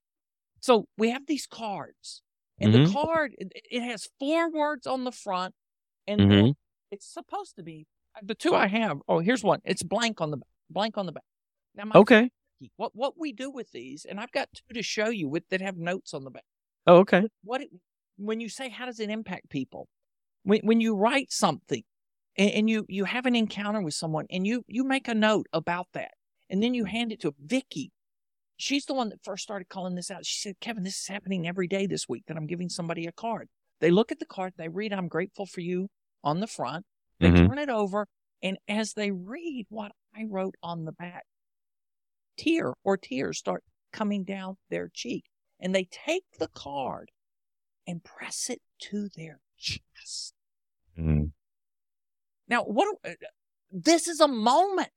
So 0.62 0.86
we 0.97 1.10
have 1.10 1.28
these 1.28 1.47
cards, 1.47 2.21
and 2.60 2.74
mm-hmm. 2.74 2.86
the 2.86 2.91
card 2.91 3.36
it, 3.38 3.82
has 3.82 4.08
four 4.19 4.50
words 4.50 4.88
on 4.88 5.04
the 5.04 5.12
front, 5.12 5.54
and 6.08 6.21
mm-hmm. 6.21 6.52
it's 6.91 7.12
supposed 7.12 7.56
to 7.58 7.63
be 7.63 7.88
uh, 8.15 8.21
the 8.24 8.36
two 8.36 8.56
I 8.56 8.67
have. 8.67 9.00
Oh, 9.08 9.19
here's 9.19 9.43
one. 9.43 9.60
It's 9.65 9.84
blank 9.84 10.21
on 10.21 10.32
the 10.32 10.38
blank 10.69 10.97
on 10.97 11.06
the 11.06 11.12
back. 11.12 11.24
Now, 11.76 11.86
okay. 11.95 12.30
What 12.78 12.91
what 12.93 13.13
we 13.17 13.34
do 13.34 13.50
with 13.50 13.71
these, 13.71 14.06
and 14.06 14.19
I've 14.19 14.32
got 14.32 14.47
two 14.54 14.74
to 14.76 14.84
show 14.84 15.10
you 15.10 15.28
with 15.28 15.43
that 15.50 15.62
have 15.62 15.78
notes 15.78 16.13
on 16.13 16.24
the 16.24 16.32
back. 16.32 16.45
Oh, 16.88 16.97
okay. 16.97 17.24
What 17.43 17.62
it, 17.62 17.69
when 18.17 18.39
you 18.39 18.50
say 18.50 18.69
how 18.69 18.86
does 18.86 19.00
it 19.00 19.10
impact 19.10 19.50
people? 19.50 19.88
When 20.43 20.62
when 20.63 20.80
you 20.80 20.95
write 20.95 21.32
something, 21.32 21.84
and, 22.38 22.52
and 22.52 22.69
you 22.69 22.86
you 22.88 23.06
have 23.06 23.26
an 23.26 23.36
encounter 23.36 23.82
with 23.82 23.93
someone 23.93 24.26
and 24.30 24.45
you 24.45 24.63
you 24.67 24.84
make 24.84 25.08
a 25.08 25.13
note 25.13 25.47
about 25.54 25.88
that 25.93 26.12
and 26.50 26.62
then 26.62 26.74
you 26.74 26.86
hand 26.86 27.12
it 27.12 27.21
to 27.21 27.34
Vicky. 27.43 27.91
She's 28.62 28.86
the 28.86 28.93
one 28.93 29.10
that 29.10 29.24
first 29.24 29.41
started 29.41 29.69
calling 29.69 29.95
this 29.95 30.12
out. 30.12 30.24
She 30.24 30.39
said, 30.39 30.60
Kevin, 30.62 30.84
this 30.84 31.00
is 31.02 31.08
happening 31.08 31.47
every 31.47 31.67
day 31.67 31.88
this 31.88 32.08
week 32.08 32.26
that 32.28 32.38
I'm 32.38 32.45
giving 32.45 32.69
somebody 32.69 33.08
a 33.08 33.12
card. 33.12 33.50
They 33.80 33.89
look 33.89 34.12
at 34.12 34.19
the 34.19 34.26
card, 34.26 34.54
they 34.56 34.69
read, 34.69 34.93
I'm 34.93 35.08
grateful 35.08 35.47
for 35.47 35.62
you 35.62 35.88
on 36.24 36.39
the 36.39 36.47
front. 36.47 36.86
They 37.19 37.30
mm-hmm. 37.30 37.47
turn 37.47 37.58
it 37.58 37.69
over. 37.69 38.08
And 38.43 38.58
as 38.67 38.93
they 38.93 39.10
read 39.10 39.65
what 39.69 39.93
I 40.15 40.26
wrote 40.30 40.56
on 40.62 40.86
the 40.86 40.91
back, 40.91 41.24
tear 42.38 42.76
or 42.84 42.97
tears 42.97 43.39
start 43.39 43.63
coming 43.91 44.24
down 44.24 44.58
their 44.69 44.89
cheek. 44.93 45.26
And 45.60 45.74
they 45.74 45.88
take 45.89 46.26
the 46.38 46.50
card 46.50 47.10
and 47.88 48.04
press 48.04 48.47
it 48.47 48.62
to 48.89 49.10
their 49.15 49.39
chest. 49.58 50.36
Mm-hmm. 51.00 51.26
Now, 52.47 52.63
what? 52.63 52.95
Uh, 53.04 53.12
this 53.71 54.08
is 54.08 54.19
a 54.19 54.28
moment. 54.28 54.91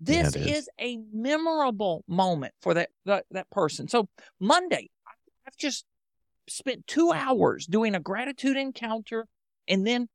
This 0.00 0.36
yeah, 0.36 0.42
is. 0.42 0.58
is. 0.58 0.68
a 0.80 0.98
memorable 1.12 2.04
moment 2.06 2.54
for 2.60 2.74
that, 2.74 2.90
that 3.04 3.24
that 3.32 3.50
person. 3.50 3.88
So 3.88 4.08
Monday, 4.38 4.90
I've 5.46 5.56
just 5.56 5.84
spent 6.48 6.86
two 6.86 7.12
hours 7.12 7.66
doing 7.66 7.94
a 7.94 8.00
gratitude 8.00 8.56
encounter, 8.56 9.26
and 9.66 9.86
then 9.86 10.08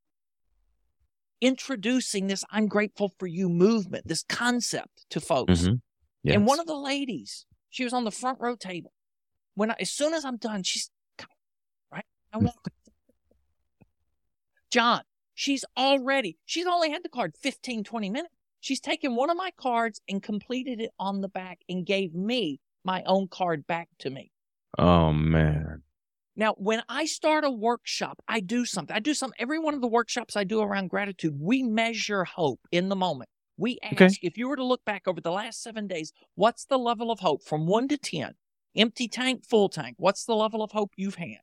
introducing 1.40 2.26
this 2.26 2.44
"I'm 2.50 2.66
grateful 2.66 3.12
for 3.18 3.26
you" 3.26 3.48
movement, 3.48 4.08
this 4.08 4.24
concept 4.28 5.06
to 5.10 5.20
folks. 5.20 5.62
Mm-hmm. 5.62 5.74
Yes. 6.22 6.36
And 6.36 6.46
one 6.46 6.60
of 6.60 6.66
the 6.66 6.76
ladies, 6.76 7.44
she 7.68 7.84
was 7.84 7.92
on 7.92 8.04
the 8.04 8.10
front 8.10 8.40
row 8.40 8.56
table. 8.56 8.92
When 9.54 9.70
I, 9.70 9.76
as 9.80 9.90
soon 9.90 10.14
as 10.14 10.24
I'm 10.24 10.38
done, 10.38 10.62
she's 10.62 10.90
right. 11.92 12.06
I 12.32 12.38
walk. 12.38 12.64
John, 14.70 15.02
She's 15.34 15.64
already, 15.76 16.38
she's 16.46 16.66
only 16.66 16.90
had 16.90 17.02
the 17.02 17.08
card 17.08 17.34
15, 17.40 17.84
20 17.84 18.10
minutes. 18.10 18.33
She's 18.64 18.80
taken 18.80 19.14
one 19.14 19.28
of 19.28 19.36
my 19.36 19.50
cards 19.58 20.00
and 20.08 20.22
completed 20.22 20.80
it 20.80 20.90
on 20.98 21.20
the 21.20 21.28
back 21.28 21.58
and 21.68 21.84
gave 21.84 22.14
me 22.14 22.60
my 22.82 23.02
own 23.04 23.28
card 23.28 23.66
back 23.66 23.90
to 23.98 24.08
me. 24.08 24.32
Oh, 24.78 25.12
man. 25.12 25.82
Now, 26.34 26.54
when 26.56 26.82
I 26.88 27.04
start 27.04 27.44
a 27.44 27.50
workshop, 27.50 28.22
I 28.26 28.40
do 28.40 28.64
something. 28.64 28.96
I 28.96 29.00
do 29.00 29.12
something. 29.12 29.36
Every 29.38 29.58
one 29.58 29.74
of 29.74 29.82
the 29.82 29.86
workshops 29.86 30.34
I 30.34 30.44
do 30.44 30.62
around 30.62 30.88
gratitude, 30.88 31.34
we 31.38 31.62
measure 31.62 32.24
hope 32.24 32.60
in 32.72 32.88
the 32.88 32.96
moment. 32.96 33.28
We 33.58 33.78
ask 33.82 34.00
okay. 34.00 34.18
if 34.22 34.38
you 34.38 34.48
were 34.48 34.56
to 34.56 34.64
look 34.64 34.82
back 34.86 35.02
over 35.06 35.20
the 35.20 35.30
last 35.30 35.62
seven 35.62 35.86
days, 35.86 36.14
what's 36.34 36.64
the 36.64 36.78
level 36.78 37.10
of 37.10 37.20
hope 37.20 37.42
from 37.44 37.66
one 37.66 37.86
to 37.88 37.98
10? 37.98 38.32
Empty 38.74 39.08
tank, 39.08 39.44
full 39.44 39.68
tank. 39.68 39.96
What's 39.98 40.24
the 40.24 40.34
level 40.34 40.62
of 40.62 40.72
hope 40.72 40.92
you've 40.96 41.16
had? 41.16 41.42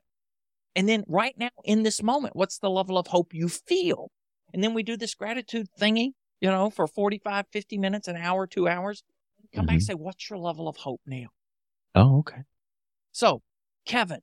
And 0.75 0.89
then 0.89 1.03
right 1.07 1.35
now 1.37 1.51
in 1.63 1.83
this 1.83 2.01
moment, 2.01 2.35
what's 2.35 2.57
the 2.57 2.71
level 2.71 2.97
of 2.97 3.05
hope 3.05 3.31
you 3.31 3.47
feel? 3.47 4.09
And 4.51 4.63
then 4.63 4.73
we 4.73 4.81
do 4.81 4.97
this 4.97 5.13
gratitude 5.13 5.67
thingy, 5.79 6.13
you 6.41 6.49
know, 6.49 6.69
for 6.69 6.87
45, 6.87 7.45
50 7.51 7.77
minutes, 7.77 8.07
an 8.07 8.17
hour, 8.17 8.47
two 8.47 8.67
hours. 8.67 9.03
Come 9.53 9.61
mm-hmm. 9.61 9.67
back 9.67 9.73
and 9.75 9.83
say, 9.83 9.93
what's 9.93 10.29
your 10.29 10.39
level 10.39 10.67
of 10.67 10.75
hope 10.75 11.01
now? 11.05 11.27
Oh, 11.95 12.19
okay. 12.19 12.41
So, 13.11 13.41
Kevin, 13.85 14.21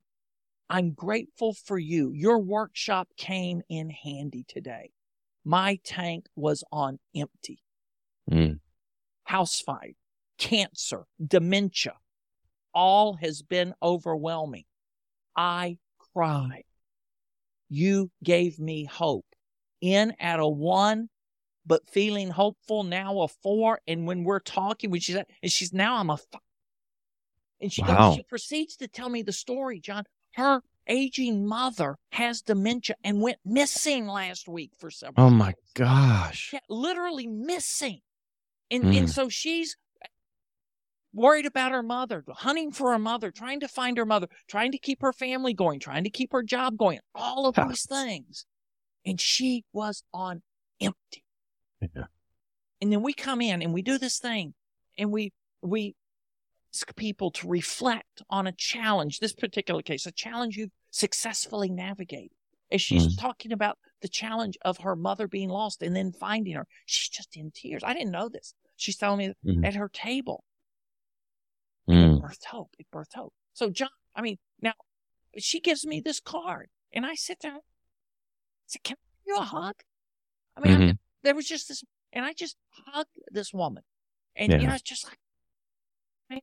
I'm 0.69 0.91
grateful 0.91 1.53
for 1.53 1.79
you. 1.79 2.11
Your 2.13 2.39
workshop 2.39 3.07
came 3.17 3.61
in 3.69 3.89
handy 3.89 4.45
today. 4.47 4.91
My 5.45 5.79
tank 5.83 6.27
was 6.35 6.63
on 6.71 6.99
empty. 7.15 7.59
Mm. 8.29 8.59
House 9.23 9.61
fire, 9.61 9.93
cancer, 10.37 11.05
dementia, 11.25 11.93
all 12.73 13.13
has 13.13 13.41
been 13.41 13.73
overwhelming. 13.81 14.65
I 15.35 15.77
cry. 16.13 16.63
You 17.69 18.11
gave 18.23 18.59
me 18.59 18.85
hope. 18.85 19.25
In 19.81 20.13
at 20.19 20.39
a 20.39 20.47
one, 20.47 21.09
but 21.69 21.87
feeling 21.87 22.31
hopeful 22.31 22.83
now 22.83 23.21
a 23.21 23.27
four. 23.27 23.79
And 23.87 24.07
when 24.07 24.23
we're 24.23 24.39
talking, 24.39 24.89
when 24.89 24.99
she's 24.99 25.15
at, 25.15 25.29
and 25.41 25.51
she's 25.51 25.71
now 25.71 25.97
I'm 25.97 26.09
a 26.09 26.17
five. 26.17 26.41
And 27.61 27.71
she, 27.71 27.83
wow. 27.83 28.09
goes, 28.09 28.15
she 28.15 28.23
proceeds 28.23 28.75
to 28.77 28.87
tell 28.87 29.07
me 29.07 29.21
the 29.21 29.31
story, 29.31 29.79
John. 29.79 30.03
Her 30.33 30.61
aging 30.87 31.45
mother 31.45 31.97
has 32.11 32.41
dementia 32.41 32.95
and 33.03 33.21
went 33.21 33.37
missing 33.45 34.07
last 34.07 34.47
week 34.47 34.71
for 34.79 34.89
several. 34.89 35.27
Oh 35.27 35.29
my 35.29 35.47
days. 35.47 35.55
gosh! 35.75 36.49
Yeah, 36.53 36.59
literally 36.69 37.27
missing, 37.27 37.99
and 38.71 38.85
mm. 38.85 38.97
and 38.97 39.09
so 39.09 39.29
she's 39.29 39.77
worried 41.13 41.45
about 41.45 41.71
her 41.71 41.83
mother, 41.83 42.23
hunting 42.29 42.71
for 42.71 42.91
her 42.91 42.99
mother, 42.99 43.29
trying 43.31 43.59
to 43.59 43.67
find 43.67 43.97
her 43.97 44.05
mother, 44.05 44.27
trying 44.47 44.71
to 44.71 44.77
keep 44.77 45.01
her 45.01 45.13
family 45.13 45.53
going, 45.53 45.79
trying 45.79 46.03
to 46.05 46.09
keep 46.09 46.31
her 46.31 46.43
job 46.43 46.77
going, 46.77 46.99
all 47.13 47.45
of 47.45 47.55
these 47.55 47.85
things. 47.85 48.45
And 49.05 49.19
she 49.19 49.65
was 49.73 50.03
on 50.13 50.41
empty. 50.79 51.23
Yeah. 51.81 52.05
And 52.81 52.91
then 52.91 53.01
we 53.01 53.13
come 53.13 53.41
in 53.41 53.61
and 53.61 53.73
we 53.73 53.81
do 53.81 53.97
this 53.97 54.19
thing 54.19 54.53
and 54.97 55.11
we, 55.11 55.33
we 55.61 55.95
ask 56.73 56.95
people 56.95 57.31
to 57.31 57.47
reflect 57.47 58.21
on 58.29 58.47
a 58.47 58.51
challenge, 58.51 59.19
this 59.19 59.33
particular 59.33 59.81
case, 59.81 60.05
a 60.05 60.11
challenge 60.11 60.55
you've 60.57 60.71
successfully 60.91 61.69
navigated. 61.69 62.31
As 62.71 62.81
she's 62.81 63.07
mm. 63.07 63.19
talking 63.19 63.51
about 63.51 63.79
the 64.01 64.07
challenge 64.07 64.55
of 64.63 64.77
her 64.79 64.95
mother 64.95 65.27
being 65.27 65.49
lost 65.49 65.81
and 65.81 65.95
then 65.95 66.11
finding 66.11 66.53
her. 66.53 66.67
She's 66.85 67.09
just 67.09 67.35
in 67.35 67.51
tears. 67.51 67.81
I 67.83 67.93
didn't 67.93 68.11
know 68.11 68.29
this. 68.29 68.53
She's 68.75 68.95
telling 68.95 69.17
me 69.17 69.33
mm-hmm. 69.45 69.65
at 69.65 69.75
her 69.75 69.89
table. 69.89 70.43
Mm. 71.89 72.17
It 72.17 72.21
birthed 72.21 72.45
hope. 72.45 72.69
It 72.77 72.85
birthed 72.93 73.15
hope. 73.15 73.33
So 73.53 73.69
John, 73.69 73.89
I 74.15 74.21
mean, 74.21 74.37
now 74.61 74.73
she 75.37 75.59
gives 75.59 75.85
me 75.85 75.99
this 75.99 76.19
card 76.19 76.69
and 76.93 77.05
I 77.05 77.15
sit 77.15 77.39
down. 77.39 77.57
I 77.57 78.67
said, 78.67 78.83
Can 78.83 78.95
I 78.95 79.03
give 79.25 79.35
you 79.35 79.41
a 79.41 79.45
hug? 79.45 79.75
I 80.55 80.61
mean, 80.61 80.77
mm-hmm. 80.77 80.91
There 81.23 81.35
was 81.35 81.47
just 81.47 81.67
this, 81.67 81.83
and 82.13 82.25
I 82.25 82.33
just 82.33 82.55
hugged 82.71 83.09
this 83.31 83.53
woman. 83.53 83.83
And, 84.35 84.51
yeah. 84.51 84.59
you 84.59 84.67
know, 84.67 84.73
it's 84.73 84.81
just 84.81 85.05
like, 85.05 85.19
man, 86.29 86.39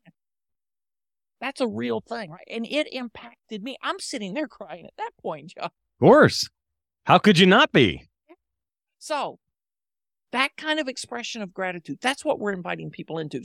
that's 1.40 1.60
a 1.60 1.66
real 1.66 2.00
thing, 2.00 2.30
right? 2.30 2.46
And 2.50 2.66
it 2.66 2.92
impacted 2.92 3.62
me. 3.62 3.76
I'm 3.82 3.98
sitting 3.98 4.34
there 4.34 4.48
crying 4.48 4.86
at 4.86 4.96
that 4.98 5.10
point, 5.20 5.52
John. 5.56 5.64
Of 5.64 6.00
course. 6.00 6.48
How 7.04 7.18
could 7.18 7.38
you 7.38 7.46
not 7.46 7.72
be? 7.72 8.08
So, 8.98 9.38
that 10.32 10.56
kind 10.56 10.80
of 10.80 10.88
expression 10.88 11.40
of 11.42 11.54
gratitude, 11.54 11.98
that's 12.00 12.24
what 12.24 12.38
we're 12.38 12.52
inviting 12.52 12.90
people 12.90 13.18
into. 13.18 13.40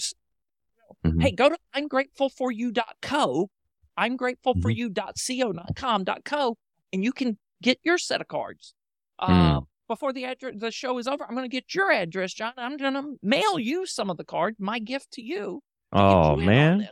Mm-hmm. 1.05 1.19
Hey, 1.19 1.31
go 1.31 1.49
to 1.49 1.57
I'm 1.73 1.87
grateful 1.87 2.29
for 2.29 2.51
you.co, 2.51 3.49
I'm 3.95 4.15
grateful 4.15 4.55
for 4.61 4.69
you.co.com, 4.69 6.05
.co, 6.25 6.57
and 6.91 7.03
you 7.03 7.13
can 7.13 7.37
get 7.61 7.79
your 7.83 7.97
set 7.97 8.21
of 8.21 8.27
cards. 8.27 8.73
Mm. 9.21 9.67
Before 9.91 10.13
the 10.13 10.23
address, 10.23 10.53
the 10.57 10.71
show 10.71 10.97
is 10.99 11.05
over, 11.05 11.25
I'm 11.25 11.35
going 11.35 11.43
to 11.43 11.53
get 11.53 11.75
your 11.75 11.91
address, 11.91 12.33
John. 12.33 12.53
I'm 12.55 12.77
going 12.77 12.93
to 12.93 13.19
mail 13.21 13.59
you 13.59 13.85
some 13.85 14.09
of 14.09 14.15
the 14.15 14.23
cards, 14.23 14.55
my 14.57 14.79
gift 14.79 15.11
to 15.15 15.21
you. 15.21 15.59
oh 15.91 16.37
man, 16.37 16.87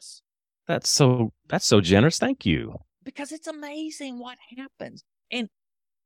that's 0.68 0.90
so 0.90 1.32
that's 1.48 1.66
so 1.66 1.80
generous. 1.80 2.20
Thank 2.20 2.46
you. 2.46 2.76
Because 3.06 3.32
it's 3.32 3.48
amazing 3.48 4.20
what 4.20 4.38
happens, 4.58 5.06
and 5.32 5.48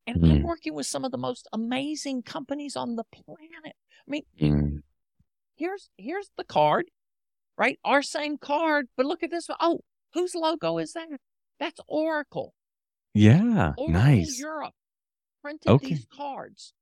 and 0.05 0.17
mm. 0.17 0.33
I'm 0.33 0.43
working 0.43 0.75
with 0.75 0.85
some 0.85 1.03
of 1.03 1.11
the 1.11 1.17
most 1.17 1.47
amazing 1.51 2.21
companies 2.21 2.75
on 2.75 2.95
the 2.95 3.05
planet. 3.05 3.73
I 3.73 4.07
mean, 4.07 4.23
mm. 4.39 4.81
here's 5.55 5.89
here's 5.97 6.29
the 6.37 6.43
card, 6.43 6.85
right? 7.57 7.79
Our 7.83 8.03
same 8.03 8.37
card, 8.37 8.85
but 8.95 9.07
look 9.07 9.23
at 9.23 9.31
this. 9.31 9.47
Oh, 9.59 9.79
whose 10.13 10.35
logo 10.35 10.77
is 10.77 10.93
that? 10.93 11.07
That's 11.59 11.79
Oracle. 11.87 12.53
Yeah, 13.15 13.73
Oracle 13.77 13.89
nice. 13.89 14.39
Europe 14.39 14.75
printed 15.43 15.71
okay. 15.71 15.89
these 15.89 16.07
cards, 16.15 16.73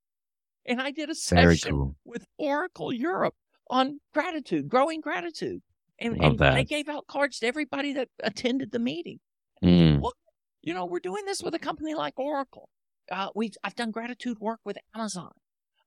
and 0.66 0.82
I 0.82 0.92
did 0.92 1.10
a 1.10 1.16
session 1.16 1.72
cool. 1.72 1.96
with 2.06 2.26
Oracle 2.38 2.94
Europe 2.94 3.36
on 3.70 4.00
gratitude, 4.14 4.70
growing 4.70 5.02
gratitude, 5.02 5.62
and, 6.00 6.22
and 6.22 6.38
they 6.38 6.64
gave 6.64 6.90
out 6.90 7.08
cards 7.08 7.40
to 7.40 7.48
everybody 7.48 7.94
that 7.94 8.10
attended 8.24 8.72
the 8.72 8.80
meeting. 8.80 9.20
Mm. 9.64 10.02
Look, 10.02 10.16
you 10.62 10.74
know, 10.74 10.86
we're 10.86 11.00
doing 11.00 11.26
this 11.26 11.42
with 11.42 11.56
a 11.56 11.60
company 11.60 11.94
like 11.94 12.20
Oracle. 12.20 12.70
Uh, 13.12 13.30
we 13.36 13.52
I've 13.64 13.76
done 13.76 13.92
gratitude 13.92 14.40
work 14.40 14.60
with 14.66 14.78
Amazon. 14.96 15.32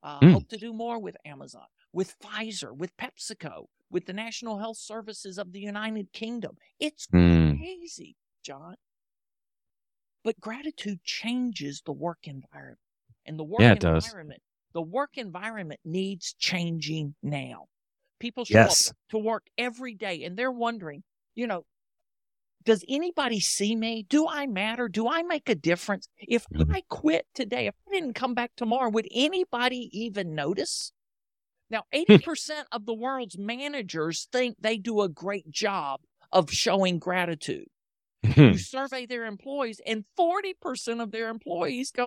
Uh, 0.03 0.21
mm. 0.21 0.33
Hope 0.33 0.49
to 0.49 0.59
do 0.59 0.73
more 0.73 0.99
with 0.99 1.17
Amazon, 1.25 1.67
with 1.93 2.15
Pfizer, 2.21 2.77
with 2.77 2.95
PepsiCo, 2.99 3.67
with 3.91 4.05
the 4.05 4.13
National 4.13 4.59
Health 4.59 4.77
Services 4.77 5.39
of 5.39 5.53
the 5.53 5.61
United 5.61 6.13
Kingdom. 6.13 6.57
It's 6.79 7.07
mm. 7.07 7.59
crazy, 7.59 8.17
John. 8.45 8.75
But 10.23 10.41
gratitude 10.41 11.03
changes 11.05 11.83
the 11.85 11.93
work 11.93 12.19
environment. 12.25 12.79
And 13.27 13.39
the 13.39 13.45
work 13.45 13.61
yeah, 13.61 13.73
environment. 13.73 14.43
The 14.75 14.83
work 14.83 15.17
environment 15.17 15.81
needs 15.85 16.35
changing 16.39 17.15
now. 17.23 17.67
People 18.21 18.45
show 18.45 18.55
yes. 18.55 18.91
up 18.91 18.97
to 19.11 19.19
work 19.19 19.45
every 19.57 19.95
day 19.95 20.25
and 20.25 20.37
they're 20.37 20.53
wondering, 20.53 21.03
you 21.35 21.47
know, 21.47 21.65
does 22.65 22.85
anybody 22.89 23.41
see 23.41 23.77
me? 23.77 24.07
Do 24.09 24.27
I 24.27 24.47
matter? 24.47 24.89
Do 24.89 25.09
I 25.09 25.23
make 25.23 25.49
a 25.49 25.55
difference? 25.55 26.09
If 26.19 26.47
mm-hmm. 26.49 26.75
I 26.75 26.83
quit 26.89 27.27
today, 27.35 27.67
if 27.67 27.75
I 27.87 27.95
didn't 27.95 28.15
come 28.15 28.35
back 28.35 28.53
tomorrow, 28.57 28.91
would 28.91 29.09
anybody 29.13 29.91
even 29.93 30.35
notice? 30.35 30.93
Now, 31.71 31.85
80% 31.95 32.65
of 32.73 32.87
the 32.87 32.95
world's 32.95 33.39
managers 33.39 34.29
think 34.33 34.57
they 34.61 34.79
do 34.79 35.01
a 35.01 35.09
great 35.09 35.51
job 35.51 36.01
of 36.33 36.51
showing 36.51 36.99
gratitude. 36.99 37.67
you 38.23 38.33
hmm. 38.33 38.53
survey 38.55 39.07
their 39.07 39.27
employees, 39.27 39.81
and 39.87 40.05
40% 40.19 41.03
of 41.03 41.11
their 41.11 41.29
employees 41.29 41.91
go, 41.91 42.07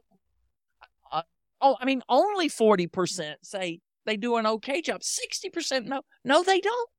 oh, 1.61 1.77
I 1.79 1.85
mean, 1.85 2.01
only 2.09 2.49
40% 2.49 3.35
say 3.43 3.79
they 4.05 4.17
do 4.17 4.37
an 4.37 4.47
okay 4.47 4.81
job. 4.81 5.01
60% 5.01 5.85
no, 5.85 6.01
no, 6.23 6.43
they 6.43 6.59
don't. 6.59 6.89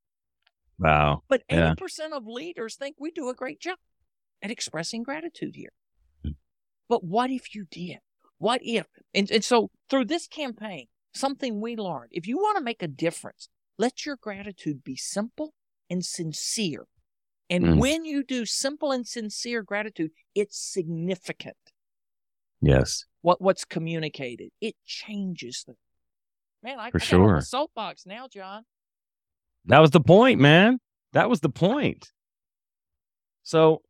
Wow. 0.78 1.22
But 1.28 1.42
80% 1.50 1.76
yeah. 1.80 2.16
of 2.16 2.26
leaders 2.26 2.76
think 2.76 2.96
we 2.98 3.10
do 3.10 3.28
a 3.28 3.34
great 3.34 3.60
job 3.60 3.78
at 4.42 4.50
expressing 4.50 5.02
gratitude 5.02 5.56
here. 5.56 5.72
Hmm. 6.24 6.32
But 6.88 7.02
what 7.04 7.30
if 7.30 7.54
you 7.54 7.66
did? 7.70 7.98
What 8.38 8.60
if? 8.62 8.86
And, 9.14 9.30
and 9.30 9.44
so 9.44 9.70
through 9.90 10.04
this 10.04 10.28
campaign, 10.28 10.86
something 11.12 11.60
we 11.60 11.76
learned, 11.76 12.10
if 12.12 12.26
you 12.26 12.38
want 12.38 12.58
to 12.58 12.64
make 12.64 12.82
a 12.82 12.88
difference, 12.88 13.48
let 13.76 14.06
your 14.06 14.16
gratitude 14.16 14.84
be 14.84 14.96
simple 14.96 15.54
and 15.90 16.04
sincere. 16.04 16.86
And 17.50 17.64
mm. 17.64 17.78
when 17.78 18.04
you 18.04 18.22
do 18.22 18.44
simple 18.44 18.92
and 18.92 19.06
sincere 19.06 19.62
gratitude, 19.62 20.10
it's 20.34 20.58
significant. 20.58 21.56
Yes. 22.60 23.04
What 23.22 23.40
what's 23.40 23.64
communicated. 23.64 24.50
It 24.60 24.74
changes 24.84 25.64
the 25.66 25.74
man, 26.62 26.78
I, 26.78 26.90
For 26.90 27.00
sure. 27.00 27.40
soapbox 27.40 28.06
now, 28.06 28.28
John. 28.28 28.64
That 29.66 29.80
was 29.80 29.90
the 29.90 30.00
point, 30.00 30.40
man. 30.40 30.78
That 31.12 31.28
was 31.28 31.40
the 31.40 31.48
point. 31.48 32.10
So 33.42 33.82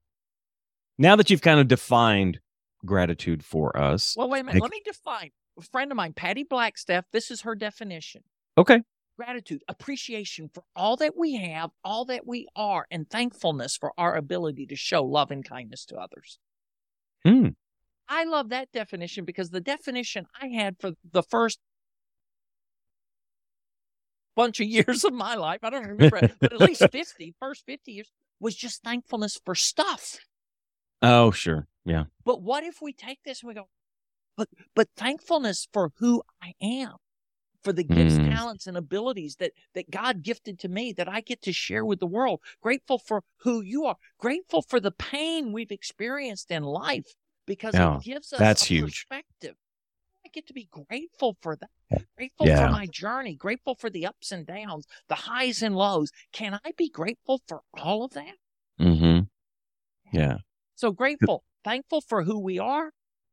now 0.99 1.17
that 1.17 1.31
you've 1.31 1.43
kind 1.43 1.61
of 1.61 1.69
defined 1.69 2.41
gratitude 2.85 3.45
for 3.45 3.77
us. 3.77 4.15
Well, 4.17 4.29
wait 4.29 4.41
a 4.41 4.45
minute. 4.45 4.63
Let 4.63 4.71
me 4.71 4.83
define. 4.85 5.31
A 5.59 5.63
friend 5.63 5.91
of 5.91 5.97
mine, 5.97 6.13
Patty 6.13 6.45
Blackstaff, 6.45 7.05
this 7.13 7.31
is 7.31 7.43
her 7.43 7.55
definition. 7.55 8.23
Okay. 8.57 8.81
Gratitude, 9.17 9.63
appreciation 9.69 10.49
for 10.53 10.63
all 10.77 10.97
that 10.97 11.17
we 11.17 11.35
have, 11.35 11.71
all 11.83 12.05
that 12.05 12.25
we 12.25 12.47
are, 12.55 12.87
and 12.91 13.11
thankfulness 13.11 13.77
for 13.77 13.93
our 13.99 14.15
ability 14.15 14.67
to 14.67 14.77
show 14.77 15.05
love 15.05 15.33
and 15.33 15.45
kindness 15.45 15.85
to 15.87 15.97
others. 15.97 16.39
Hmm. 17.25 17.49
I 18.09 18.25
love 18.25 18.51
that 18.51 18.73
definition 18.73 19.25
because 19.25 19.51
the 19.51 19.61
definition 19.61 20.27
I 20.41 20.49
had 20.49 20.77
for 20.81 20.93
the 21.13 21.23
first 21.23 21.59
bunch 24.39 24.61
of 24.61 24.67
years 24.69 25.05
of 25.05 25.13
my 25.13 25.35
life. 25.35 25.61
I 25.63 25.71
don't 25.71 25.87
remember, 25.87 26.31
but 26.41 26.53
at 26.53 26.61
least 26.61 26.83
50, 26.93 27.35
first 27.39 27.67
50 27.67 27.93
years 27.93 28.11
was 28.41 28.55
just 28.55 28.83
thankfulness 28.83 29.39
for 29.45 29.55
stuff. 29.55 30.19
Oh, 31.03 31.31
sure. 31.31 31.67
Yeah. 31.85 32.05
But 32.25 32.43
what 32.43 32.65
if 32.65 32.81
we 32.81 32.93
take 32.93 33.19
this 33.25 33.43
and 33.43 33.49
we 33.49 33.55
go, 33.55 33.69
but, 34.37 34.49
but 34.75 34.89
thankfulness 34.97 35.69
for 35.73 35.91
who 35.99 36.23
I 36.43 36.55
am, 36.63 36.95
for 37.63 37.73
the 37.73 37.83
gifts, 37.83 38.15
mm. 38.15 38.33
talents, 38.33 38.69
and 38.69 38.77
abilities 38.77 39.37
that, 39.37 39.53
that 39.75 39.91
God 39.91 40.23
gifted 40.23 40.61
to 40.61 40.69
me 40.69 40.93
that 40.93 41.09
I 41.09 41.21
get 41.21 41.43
to 41.43 41.53
share 41.53 41.85
with 41.85 41.99
the 41.99 42.07
world. 42.07 42.41
Grateful 42.63 42.99
for 42.99 43.23
who 43.39 43.61
you 43.61 43.87
are. 43.87 43.97
Grateful 44.19 44.63
for 44.63 44.79
the 44.79 44.93
pain 44.93 45.53
we've 45.53 45.73
experienced 45.73 46.53
in 46.53 46.63
life 46.63 47.15
because 47.49 47.75
yeah, 47.75 47.97
it 47.97 48.03
gives 48.05 48.33
us 48.33 48.39
that's 48.39 48.63
a 48.63 48.67
huge. 48.67 49.07
perspective. 49.09 49.57
I 50.25 50.29
get 50.33 50.47
to 50.49 50.53
be 50.53 50.69
grateful 50.71 51.37
for 51.41 51.57
that. 51.57 52.03
Grateful 52.17 52.47
yeah. 52.47 52.67
for 52.67 52.73
my 52.73 52.87
journey, 52.87 53.35
grateful 53.35 53.75
for 53.75 53.89
the 53.89 54.07
ups 54.07 54.31
and 54.31 54.47
downs, 54.47 54.87
the 55.09 55.15
highs 55.15 55.63
and 55.63 55.75
lows. 55.75 56.13
Can 56.33 56.61
I 56.65 56.73
be 56.77 56.91
grateful 56.91 57.41
for 57.49 57.63
all 57.81 58.05
of 58.05 58.13
that? 58.13 58.35
Mm-hmm. 58.79 59.21
Yeah. 60.17 60.37
So 60.75 60.93
grateful, 60.93 61.45
thankful 61.65 62.03
for 62.03 62.23
who 62.23 62.39
we 62.39 62.59
are, 62.59 62.93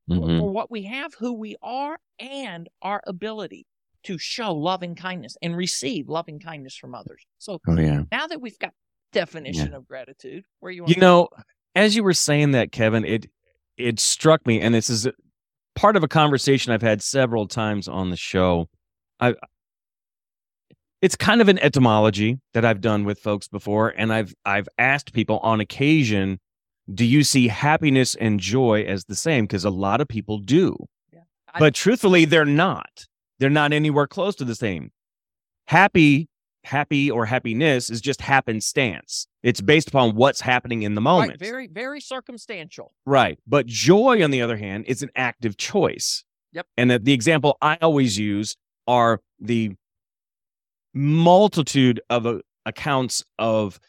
mm-hmm. 0.10 0.40
for 0.40 0.50
what 0.50 0.72
we 0.72 0.84
have, 0.84 1.14
who 1.20 1.34
we 1.34 1.58
are, 1.62 1.98
and 2.18 2.70
our 2.82 3.04
ability 3.06 3.68
to 4.04 4.18
show 4.18 4.54
loving 4.54 4.96
kindness 4.96 5.36
and 5.42 5.58
receive 5.58 6.08
loving 6.08 6.40
kindness 6.40 6.78
from 6.78 6.96
others. 6.96 7.26
So 7.40 7.60
oh, 7.68 7.78
yeah. 7.78 8.04
now 8.12 8.28
that 8.28 8.40
we've 8.40 8.58
got 8.58 8.72
definition 9.12 9.74
of 9.74 9.88
gratitude, 9.88 10.46
where 10.60 10.72
you 10.72 10.86
are. 10.86 10.90
You 10.90 10.98
know, 10.98 11.30
as 11.76 11.96
you 11.96 12.04
were 12.04 12.14
saying 12.14 12.52
that, 12.52 12.72
Kevin, 12.72 13.04
it 13.04 13.28
it 13.78 14.00
struck 14.00 14.46
me, 14.46 14.62
and 14.62 14.74
this 14.74 14.90
is 14.90 15.08
part 15.76 15.96
of 15.96 16.04
a 16.04 16.08
conversation 16.08 16.72
I've 16.72 16.82
had 16.82 17.02
several 17.02 17.48
times 17.48 17.88
on 17.88 18.10
the 18.10 18.18
show. 18.18 18.70
I 19.20 19.36
it's 21.02 21.16
kind 21.16 21.42
of 21.42 21.50
an 21.50 21.60
etymology 21.60 22.40
that 22.54 22.66
I've 22.66 22.82
done 22.82 23.04
with 23.04 23.20
folks 23.20 23.48
before 23.48 23.94
and 23.96 24.12
I've 24.12 24.34
I've 24.46 24.68
asked 24.80 25.14
people 25.14 25.38
on 25.40 25.60
occasion 25.60 26.40
do 26.94 27.06
you 27.06 27.24
see 27.24 27.48
happiness 27.48 28.16
and 28.16 28.40
joy 28.40 28.84
as 28.84 29.06
the 29.06 29.16
same 29.16 29.46
because 29.46 29.66
a 29.66 29.70
lot 29.70 30.02
of 30.02 30.08
people 30.08 30.38
do. 30.40 30.78
Yeah. 31.12 31.22
I, 31.54 31.60
but 31.60 31.76
truthfully 31.76 32.26
they're 32.26 32.46
not. 32.46 33.06
They're 33.40 33.50
not 33.50 33.74
anywhere 33.74 34.08
close 34.08 34.36
to 34.38 34.46
the 34.46 34.56
same. 34.56 34.92
Happy 35.68 36.28
happy 36.66 37.10
or 37.10 37.26
happiness 37.26 37.90
is 37.90 38.02
just 38.02 38.22
happenstance. 38.22 39.28
It's 39.44 39.62
based 39.62 39.88
upon 39.88 40.16
what's 40.16 40.42
happening 40.42 40.82
in 40.82 40.96
the 40.96 41.02
moment. 41.02 41.32
Right, 41.32 41.40
very, 41.40 41.68
very 41.68 42.02
circumstantial. 42.02 42.94
Right. 43.06 43.40
But 43.48 43.68
joy, 43.68 44.24
on 44.24 44.32
the 44.32 44.42
other 44.42 44.58
hand, 44.58 44.86
is 44.88 45.02
an 45.02 45.10
active 45.16 45.58
choice. 45.58 46.24
Yep. 46.54 46.68
And 46.78 46.92
the, 46.92 47.00
the 47.00 47.14
example 47.14 47.58
I 47.62 47.78
always 47.82 48.18
use 48.18 48.56
are 48.88 49.22
the 49.40 49.74
multitude 50.94 52.02
of 52.10 52.26
uh, 52.26 52.40
accounts 52.66 53.24
of 53.38 53.80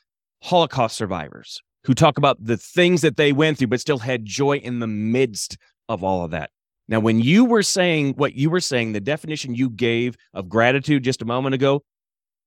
Holocaust 0.43 0.97
survivors 0.97 1.63
who 1.85 1.95
talk 1.95 2.19
about 2.19 2.45
the 2.45 2.57
things 2.57 3.01
that 3.03 3.17
they 3.17 3.33
went 3.33 3.59
through, 3.59 3.69
but 3.69 3.81
still 3.81 3.99
had 3.99 4.25
joy 4.25 4.57
in 4.57 4.81
the 4.81 4.87
midst 4.87 5.57
of 5.89 6.03
all 6.03 6.25
of 6.25 6.33
that. 6.33 6.51
Now, 6.89 7.01
when 7.01 7.21
you 7.21 7.45
were 7.45 7.63
saying 7.63 8.15
what 8.15 8.35
you 8.35 8.51
were 8.51 8.61
saying, 8.61 8.93
the 8.93 9.01
definition 9.01 9.55
you 9.55 9.71
gave 9.71 10.17
of 10.35 10.49
gratitude 10.49 11.05
just 11.05 11.23
a 11.23 11.25
moment 11.25 11.55
ago, 11.55 11.83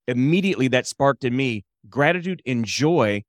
immediately 0.10 0.68
that 0.70 0.88
sparked 0.88 1.24
in 1.24 1.36
me 1.36 1.64
gratitude 1.90 2.42
and 2.46 2.66
joy 2.66 3.24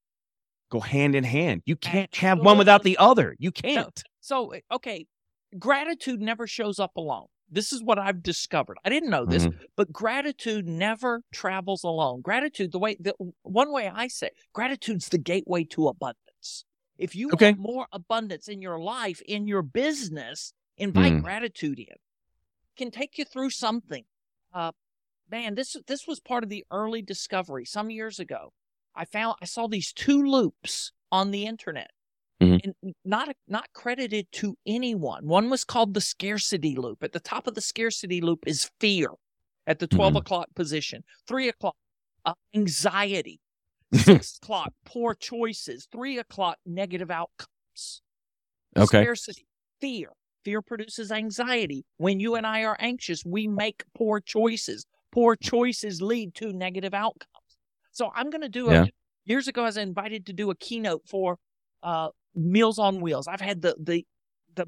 go 0.71 0.81
hand 0.81 1.15
in 1.15 1.25
hand. 1.25 1.63
You 1.67 1.77
can't 1.77 2.15
have 2.17 2.41
one 2.41 2.59
without 2.59 2.83
the 2.83 2.97
other. 2.99 3.37
You 3.39 3.51
can't. 3.51 4.03
So, 4.21 4.53
so 4.53 4.77
okay, 4.77 5.07
gratitude 5.59 6.21
never 6.21 6.47
shows 6.47 6.79
up 6.79 6.97
alone. 6.97 7.27
This 7.51 7.73
is 7.73 7.83
what 7.83 7.99
I've 7.99 8.23
discovered. 8.23 8.79
I 8.85 8.91
didn't 8.91 9.11
know 9.11 9.27
this, 9.27 9.45
mm-hmm. 9.45 9.59
but 9.77 9.93
gratitude 9.93 10.69
never 10.69 11.23
travels 11.33 11.83
alone. 11.83 12.21
Gratitude, 12.21 12.71
the 12.71 12.79
way 12.79 12.97
the 13.01 13.15
one 13.43 13.73
way 13.73 13.91
I 13.93 14.07
say, 14.07 14.31
gratitude's 14.53 15.09
the 15.09 15.19
gateway 15.19 15.65
to 15.65 15.89
abundance. 15.89 16.65
If 16.97 17.17
you 17.17 17.31
okay. 17.33 17.53
want 17.53 17.59
more 17.59 17.87
abundance 17.93 18.47
in 18.47 18.63
your 18.63 18.79
life, 18.79 19.21
in 19.27 19.49
your 19.49 19.63
business, 19.63 20.53
invite 20.77 21.15
mm. 21.15 21.23
gratitude 21.23 21.81
in. 21.81 21.97
Can 22.77 22.91
take 22.93 23.19
you 23.19 23.25
through 23.25 23.51
something. 23.51 24.05
Uh, 24.55 24.73
man, 25.31 25.55
this 25.55 25.77
this 25.87 26.07
was 26.07 26.21
part 26.21 26.43
of 26.43 26.51
the 26.51 26.65
early 26.71 27.03
discovery 27.03 27.65
some 27.65 27.91
years 27.91 28.19
ago. 28.19 28.53
I 28.95 29.05
found 29.05 29.37
I 29.41 29.45
saw 29.45 29.67
these 29.67 29.93
two 29.93 30.23
loops 30.23 30.93
on 31.13 31.31
the 31.31 31.47
internet 31.47 31.91
mm-hmm. 32.41 32.71
and 32.83 32.95
not 33.05 33.35
not 33.49 33.69
credited 33.73 34.27
to 34.33 34.57
anyone. 34.67 35.27
One 35.27 35.51
was 35.51 35.65
called 35.65 35.95
the 35.95 36.01
scarcity 36.01 36.75
loop. 36.77 37.03
At 37.03 37.13
the 37.13 37.21
top 37.21 37.47
of 37.47 37.55
the 37.55 37.61
scarcity 37.61 38.21
loop 38.21 38.45
is 38.47 38.71
fear 38.81 39.11
at 39.67 39.79
the 39.79 39.87
12 39.87 40.11
mm-hmm. 40.11 40.17
o'clock 40.19 40.49
position. 40.55 41.05
Three 41.29 41.49
o'clock, 41.49 41.77
uh, 42.25 42.35
anxiety. 42.55 43.41
Six 43.95 44.39
o'clock, 44.43 44.73
poor 44.85 45.15
choices. 45.15 45.89
Three 45.91 46.19
o'clock, 46.19 46.59
negative 46.65 47.11
outcomes. 47.11 48.03
Okay. 48.77 49.03
Scarcity, 49.03 49.47
fear. 49.81 50.11
Fear 50.45 50.63
produces 50.63 51.13
anxiety. 51.13 51.85
When 51.99 52.19
you 52.19 52.35
and 52.37 52.47
I 52.47 52.65
are 52.65 52.77
anxious, 52.81 53.25
we 53.25 53.47
make 53.47 53.85
poor 53.95 54.21
choices. 54.21 54.87
Poor 55.13 55.37
choices 55.37 56.01
lead 56.01 56.35
to 56.37 56.53
negative 56.53 56.95
outcomes. 56.95 57.27
So 57.93 58.11
I'm 58.15 58.31
going 58.31 58.43
to 58.43 58.49
do 58.49 58.71
a. 58.71 58.89
Years 59.27 59.49
ago, 59.49 59.63
I 59.63 59.67
was 59.67 59.77
invited 59.77 60.27
to 60.27 60.33
do 60.33 60.51
a 60.51 60.57
keynote 60.57 61.03
for 61.07 61.37
uh, 61.83 62.09
Meals 62.35 62.79
on 62.79 63.01
Wheels. 63.01 63.29
I've 63.29 63.41
had 63.41 63.63
the 63.63 63.77
the 63.79 64.07
the 64.55 64.67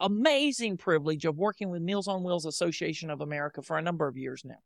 amazing 0.00 0.76
privilege 0.76 1.24
of 1.24 1.36
working 1.36 1.70
with 1.70 1.80
Meals 1.80 2.08
on 2.08 2.22
Wheels 2.22 2.44
Association 2.44 3.08
of 3.08 3.20
America 3.20 3.62
for 3.62 3.78
a 3.78 3.82
number 3.82 4.08
of 4.08 4.16
years 4.16 4.42
now. 4.44 4.58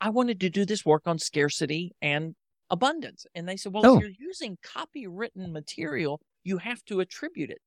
I 0.00 0.10
wanted 0.10 0.40
to 0.40 0.50
do 0.50 0.64
this 0.64 0.84
work 0.84 1.02
on 1.06 1.18
scarcity 1.18 1.92
and 2.00 2.34
abundance. 2.70 3.26
And 3.34 3.48
they 3.48 3.56
said, 3.56 3.72
well, 3.72 3.86
oh. 3.86 3.96
if 3.96 4.02
you're 4.02 4.10
using 4.18 4.58
copywritten 4.64 5.50
material, 5.52 6.20
you 6.44 6.58
have 6.58 6.84
to 6.86 7.00
attribute 7.00 7.50
it. 7.50 7.58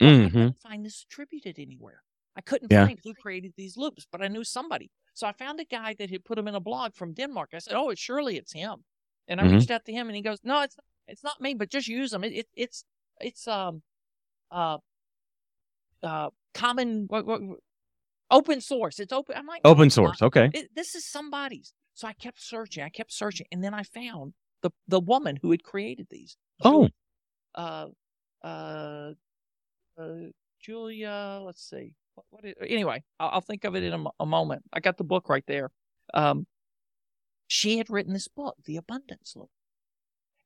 Well, 0.00 0.10
mm-hmm. 0.10 0.36
I 0.36 0.40
can't 0.40 0.60
find 0.60 0.84
this 0.84 1.06
attributed 1.08 1.58
anywhere. 1.58 2.02
I 2.36 2.40
couldn't 2.40 2.72
yeah. 2.72 2.86
find 2.86 2.98
who 3.02 3.14
created 3.14 3.52
these 3.56 3.76
loops, 3.76 4.06
but 4.10 4.22
I 4.22 4.28
knew 4.28 4.44
somebody. 4.44 4.90
So 5.14 5.26
I 5.26 5.32
found 5.32 5.60
a 5.60 5.64
guy 5.64 5.94
that 5.98 6.10
had 6.10 6.24
put 6.24 6.36
them 6.36 6.48
in 6.48 6.54
a 6.54 6.60
blog 6.60 6.94
from 6.94 7.12
Denmark. 7.12 7.50
I 7.52 7.58
said, 7.58 7.74
oh, 7.74 7.90
it's 7.90 8.00
surely 8.00 8.36
it's 8.36 8.52
him. 8.52 8.84
And 9.28 9.40
I 9.40 9.44
mm-hmm. 9.44 9.54
reached 9.54 9.70
out 9.70 9.84
to 9.84 9.92
him 9.92 10.08
and 10.08 10.16
he 10.16 10.22
goes, 10.22 10.38
no, 10.42 10.62
it's 10.62 10.76
not 10.76 10.84
it's 11.08 11.24
not 11.24 11.40
me, 11.40 11.54
but 11.54 11.68
just 11.68 11.88
use 11.88 12.10
them. 12.10 12.24
It, 12.24 12.32
it 12.32 12.46
it's 12.54 12.84
it's 13.20 13.46
um 13.46 13.82
uh 14.50 14.78
uh 16.02 16.30
common 16.54 17.06
what, 17.08 17.26
what, 17.26 17.40
open 18.30 18.60
source. 18.60 18.98
It's 18.98 19.12
open. 19.12 19.36
I'm 19.36 19.46
like 19.46 19.60
open 19.64 19.90
source. 19.90 20.22
Okay. 20.22 20.50
It, 20.54 20.74
this 20.74 20.94
is 20.94 21.04
somebody's. 21.06 21.74
So 21.94 22.08
I 22.08 22.14
kept 22.14 22.40
searching. 22.40 22.82
I 22.82 22.88
kept 22.88 23.12
searching, 23.12 23.46
and 23.52 23.62
then 23.62 23.74
I 23.74 23.82
found 23.82 24.32
the 24.62 24.70
the 24.88 25.00
woman 25.00 25.38
who 25.42 25.50
had 25.50 25.62
created 25.62 26.06
these. 26.10 26.36
Oh. 26.64 26.88
Uh, 27.54 27.88
uh, 28.42 29.12
uh, 29.98 30.14
Julia. 30.60 31.40
Let's 31.44 31.68
see. 31.68 31.94
What, 32.14 32.26
what 32.30 32.44
is, 32.44 32.54
anyway, 32.60 33.02
I'll, 33.18 33.30
I'll, 33.34 33.40
think 33.40 33.64
of 33.64 33.74
it 33.74 33.82
in 33.82 33.92
a, 33.92 34.04
a, 34.20 34.26
moment. 34.26 34.62
I 34.72 34.80
got 34.80 34.98
the 34.98 35.04
book 35.04 35.28
right 35.28 35.44
there. 35.46 35.70
Um, 36.12 36.46
she 37.46 37.78
had 37.78 37.90
written 37.90 38.12
this 38.12 38.28
book, 38.28 38.56
The 38.64 38.76
Abundance 38.76 39.34
Loop 39.36 39.50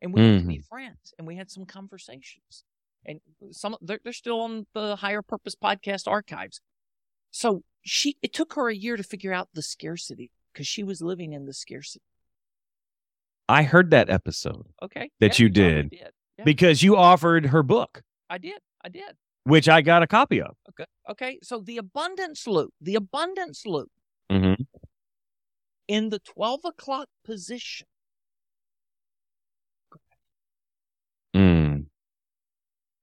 and 0.01 0.13
we 0.13 0.21
mm-hmm. 0.21 0.49
be 0.49 0.59
friends 0.59 1.15
and 1.19 1.27
we 1.27 1.37
had 1.37 1.51
some 1.51 1.65
conversations 1.65 2.65
and 3.05 3.21
some 3.51 3.77
they're, 3.81 4.01
they're 4.05 4.13
still 4.13 4.41
on 4.41 4.67
the 4.75 4.97
higher 4.97 5.23
purpose 5.23 5.55
podcast 5.55 6.07
archives 6.07 6.61
so 7.31 7.63
she 7.83 8.17
it 8.23 8.33
took 8.33 8.55
her 8.55 8.69
a 8.69 8.75
year 8.75 8.97
to 8.97 9.03
figure 9.03 9.33
out 9.33 9.49
the 9.55 9.63
scarcity 9.63 10.31
because 10.53 10.67
she 10.67 10.83
was 10.83 11.01
living 11.01 11.33
in 11.33 11.47
the 11.47 11.53
scarcity 11.53 12.05
i 13.49 13.63
heard 13.63 13.91
that 13.91 14.11
episode 14.11 14.67
okay 14.83 15.11
that 15.21 15.39
yeah, 15.39 15.43
you 15.45 15.49
did, 15.49 15.91
did. 15.91 16.11
Yeah. 16.39 16.45
because 16.45 16.83
you 16.83 16.97
offered 16.97 17.47
her 17.47 17.63
book 17.63 18.03
i 18.29 18.39
did 18.39 18.61
i 18.85 18.89
did 18.89 19.17
which 19.47 19.69
i 19.69 19.81
got 19.81 20.03
a 20.03 20.07
copy 20.07 20.41
of 20.41 20.55
okay 20.69 20.85
okay 21.09 21.39
so 21.43 21.61
the 21.61 21.79
abundance 21.79 22.47
loop 22.47 22.73
the 22.81 22.95
abundance 22.95 23.65
loop 23.65 23.91
mm-hmm. 24.31 24.63
in 25.89 26.09
the 26.09 26.19
12 26.19 26.61
o'clock 26.65 27.09
position 27.25 27.87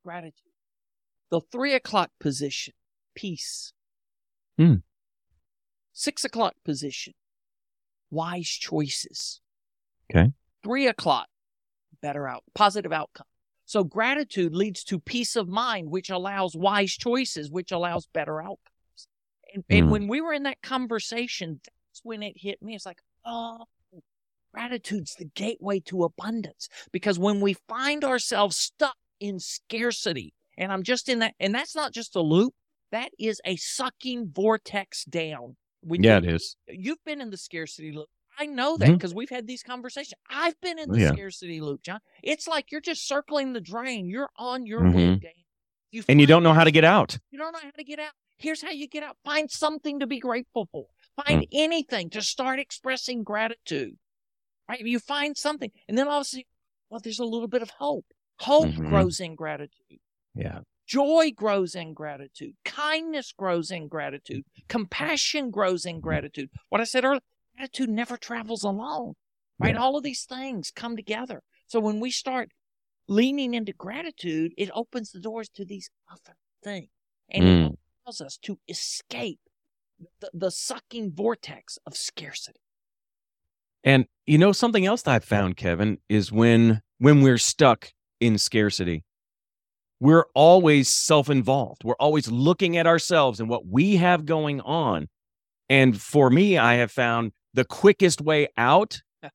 gratitude. 0.04 0.52
The 1.32 1.42
three 1.42 1.74
o'clock 1.74 2.12
position, 2.20 2.74
peace. 3.16 3.74
Hmm. 4.58 4.76
Six 5.94 6.24
o'clock 6.24 6.56
position, 6.64 7.14
wise 8.12 8.50
choices. 8.50 9.42
Okay. 10.12 10.32
Three 10.64 10.88
o'clock, 10.88 11.28
better 12.02 12.28
out, 12.28 12.44
positive 12.54 12.92
outcome. 12.92 13.28
So 13.74 13.84
gratitude 13.84 14.54
leads 14.54 14.84
to 14.84 15.00
peace 15.00 15.36
of 15.36 15.50
mind, 15.50 15.90
which 15.90 16.12
allows 16.12 16.56
wise 16.56 16.92
choices, 16.92 17.50
which 17.50 17.72
allows 17.72 18.06
better 18.14 18.40
outcomes. 18.40 19.08
And, 19.52 19.64
and 19.68 19.86
hmm. 19.86 19.92
when 19.92 20.08
we 20.08 20.22
were 20.22 20.32
in 20.32 20.44
that 20.44 20.62
conversation, 20.62 21.60
that's 21.64 22.02
when 22.04 22.22
it 22.22 22.36
hit 22.36 22.62
me. 22.62 22.76
It's 22.76 22.86
like, 22.86 23.00
oh, 23.26 23.66
gratitude's 24.54 25.16
the 25.16 25.26
gateway 25.26 25.80
to 25.88 26.04
abundance. 26.04 26.70
Because 26.92 27.18
when 27.18 27.42
we 27.42 27.56
find 27.68 28.04
ourselves 28.04 28.58
stuck 28.58 28.96
in 29.20 29.40
scarcity. 29.40 30.36
And 30.56 30.72
I'm 30.72 30.84
just 30.84 31.10
in 31.10 31.18
that. 31.20 31.34
And 31.40 31.56
that's 31.56 31.76
not 31.76 31.94
just 31.94 32.16
a 32.16 32.22
loop, 32.22 32.54
that 32.92 33.10
is 33.18 33.42
a 33.44 33.56
sucking 33.56 34.34
vortex 34.36 35.04
down. 35.04 35.56
When 35.82 36.04
yeah, 36.04 36.20
you, 36.20 36.30
it 36.30 36.36
is. 36.36 36.56
You've 36.68 37.04
been 37.08 37.22
in 37.22 37.32
the 37.32 37.38
scarcity 37.38 37.92
loop. 37.92 38.10
I 38.40 38.46
know 38.46 38.78
that 38.78 38.92
because 38.92 39.12
mm-hmm. 39.12 39.20
we've 39.20 39.30
had 39.30 39.48
these 39.48 39.64
conversations. 39.64 40.14
I've 40.30 40.60
been 40.62 40.80
in 40.80 40.92
the 40.92 41.00
yeah. 41.00 41.12
scarcity 41.12 41.62
loop, 41.62 41.84
John. 41.84 42.00
It's 42.22 42.48
like 42.48 42.72
you're 42.72 42.82
just 42.82 43.08
circling 43.08 43.54
the 43.54 43.62
drain. 43.62 44.10
You're 44.10 44.30
on 44.38 44.66
your 44.66 44.82
mm-hmm. 44.82 44.96
way. 44.98 45.36
You 45.92 46.04
and 46.10 46.20
you 46.20 46.26
don't 46.26 46.42
know 46.42 46.54
how 46.54 46.64
to 46.64 46.72
get 46.72 46.84
out. 46.84 47.18
You 47.30 47.38
don't 47.38 47.52
know 47.52 47.60
how 47.62 47.70
to 47.70 47.84
get 47.84 48.00
out. 48.00 48.14
Here's 48.38 48.64
how 48.64 48.72
you 48.72 48.88
get 48.88 49.04
out. 49.04 49.18
Find 49.24 49.50
something 49.50 50.00
to 50.00 50.08
be 50.08 50.20
grateful 50.20 50.68
for. 50.72 50.88
Find 51.26 51.42
mm. 51.44 51.48
anything 51.52 52.10
to 52.12 52.22
start 52.22 52.60
expressing 52.60 53.24
gratitude. 53.24 53.98
Right? 54.68 54.80
You 54.80 54.98
find 54.98 55.38
something, 55.38 55.72
and 55.88 55.98
then 55.98 56.08
all 56.08 56.20
of 56.20 56.22
a 56.22 56.26
sudden, 56.26 56.46
well, 56.90 57.00
there's 57.04 57.20
a 57.20 57.26
little 57.26 57.48
bit 57.48 57.62
of 57.62 57.70
hope. 57.70 58.06
Hope 58.40 58.68
mm-hmm. 58.68 58.90
grows 58.90 59.20
in 59.20 59.36
gratitude. 59.36 60.00
Yeah. 60.34 60.60
Joy 60.88 61.32
grows 61.36 61.76
in 61.76 61.94
gratitude. 61.94 62.54
Kindness 62.66 63.34
grows 63.38 63.72
in 63.72 63.88
gratitude. 63.88 64.44
Compassion 64.68 65.50
grows 65.50 65.86
in 65.86 66.00
gratitude. 66.00 66.50
What 66.70 66.82
I 66.82 66.84
said 66.86 67.06
earlier, 67.06 67.22
gratitude 67.56 67.90
never 67.90 68.18
travels 68.18 68.64
alone, 68.64 69.14
right? 69.60 69.76
Yeah. 69.76 69.82
All 69.82 69.98
of 69.98 70.04
these 70.04 70.26
things 70.26 70.72
come 70.72 70.96
together. 70.96 71.42
So 71.68 71.80
when 71.80 72.00
we 72.00 72.12
start 72.12 72.50
leaning 73.08 73.54
into 73.54 73.74
gratitude, 73.74 74.54
it 74.58 74.70
opens 74.74 75.12
the 75.12 75.20
doors 75.20 75.50
to 75.56 75.66
these 75.66 75.90
other 76.12 76.38
things 76.64 76.90
and 77.30 77.44
mm. 77.44 77.66
it 77.74 77.80
allows 78.06 78.22
us 78.22 78.38
to 78.44 78.60
escape 78.68 79.40
the, 80.22 80.30
the 80.34 80.52
sucking 80.52 81.12
vortex 81.14 81.78
of 81.86 81.96
scarcity. 81.96 82.60
And 83.84 84.06
you 84.26 84.38
know 84.38 84.54
something 84.54 84.86
else 84.86 85.02
that 85.04 85.12
I've 85.12 85.26
found, 85.26 85.58
Kevin, 85.58 85.98
is 86.08 86.32
when 86.32 86.82
when 87.00 87.22
we're 87.22 87.38
stuck 87.38 87.92
in 88.20 88.38
scarcity. 88.38 89.04
We're 90.00 90.26
always 90.34 90.90
self 90.90 91.30
involved. 91.30 91.84
We're 91.84 91.96
always 91.96 92.30
looking 92.30 92.78
at 92.78 92.88
ourselves 92.88 93.40
and 93.40 93.50
what 93.50 93.68
we 93.68 93.98
have 93.98 94.26
going 94.26 94.62
on. 94.62 95.08
And 95.70 96.00
for 96.00 96.30
me, 96.30 96.58
I 96.58 96.76
have 96.76 96.92
found 96.92 97.32
the 97.54 97.66
quickest 97.66 98.22
way 98.22 98.48
out 98.58 99.02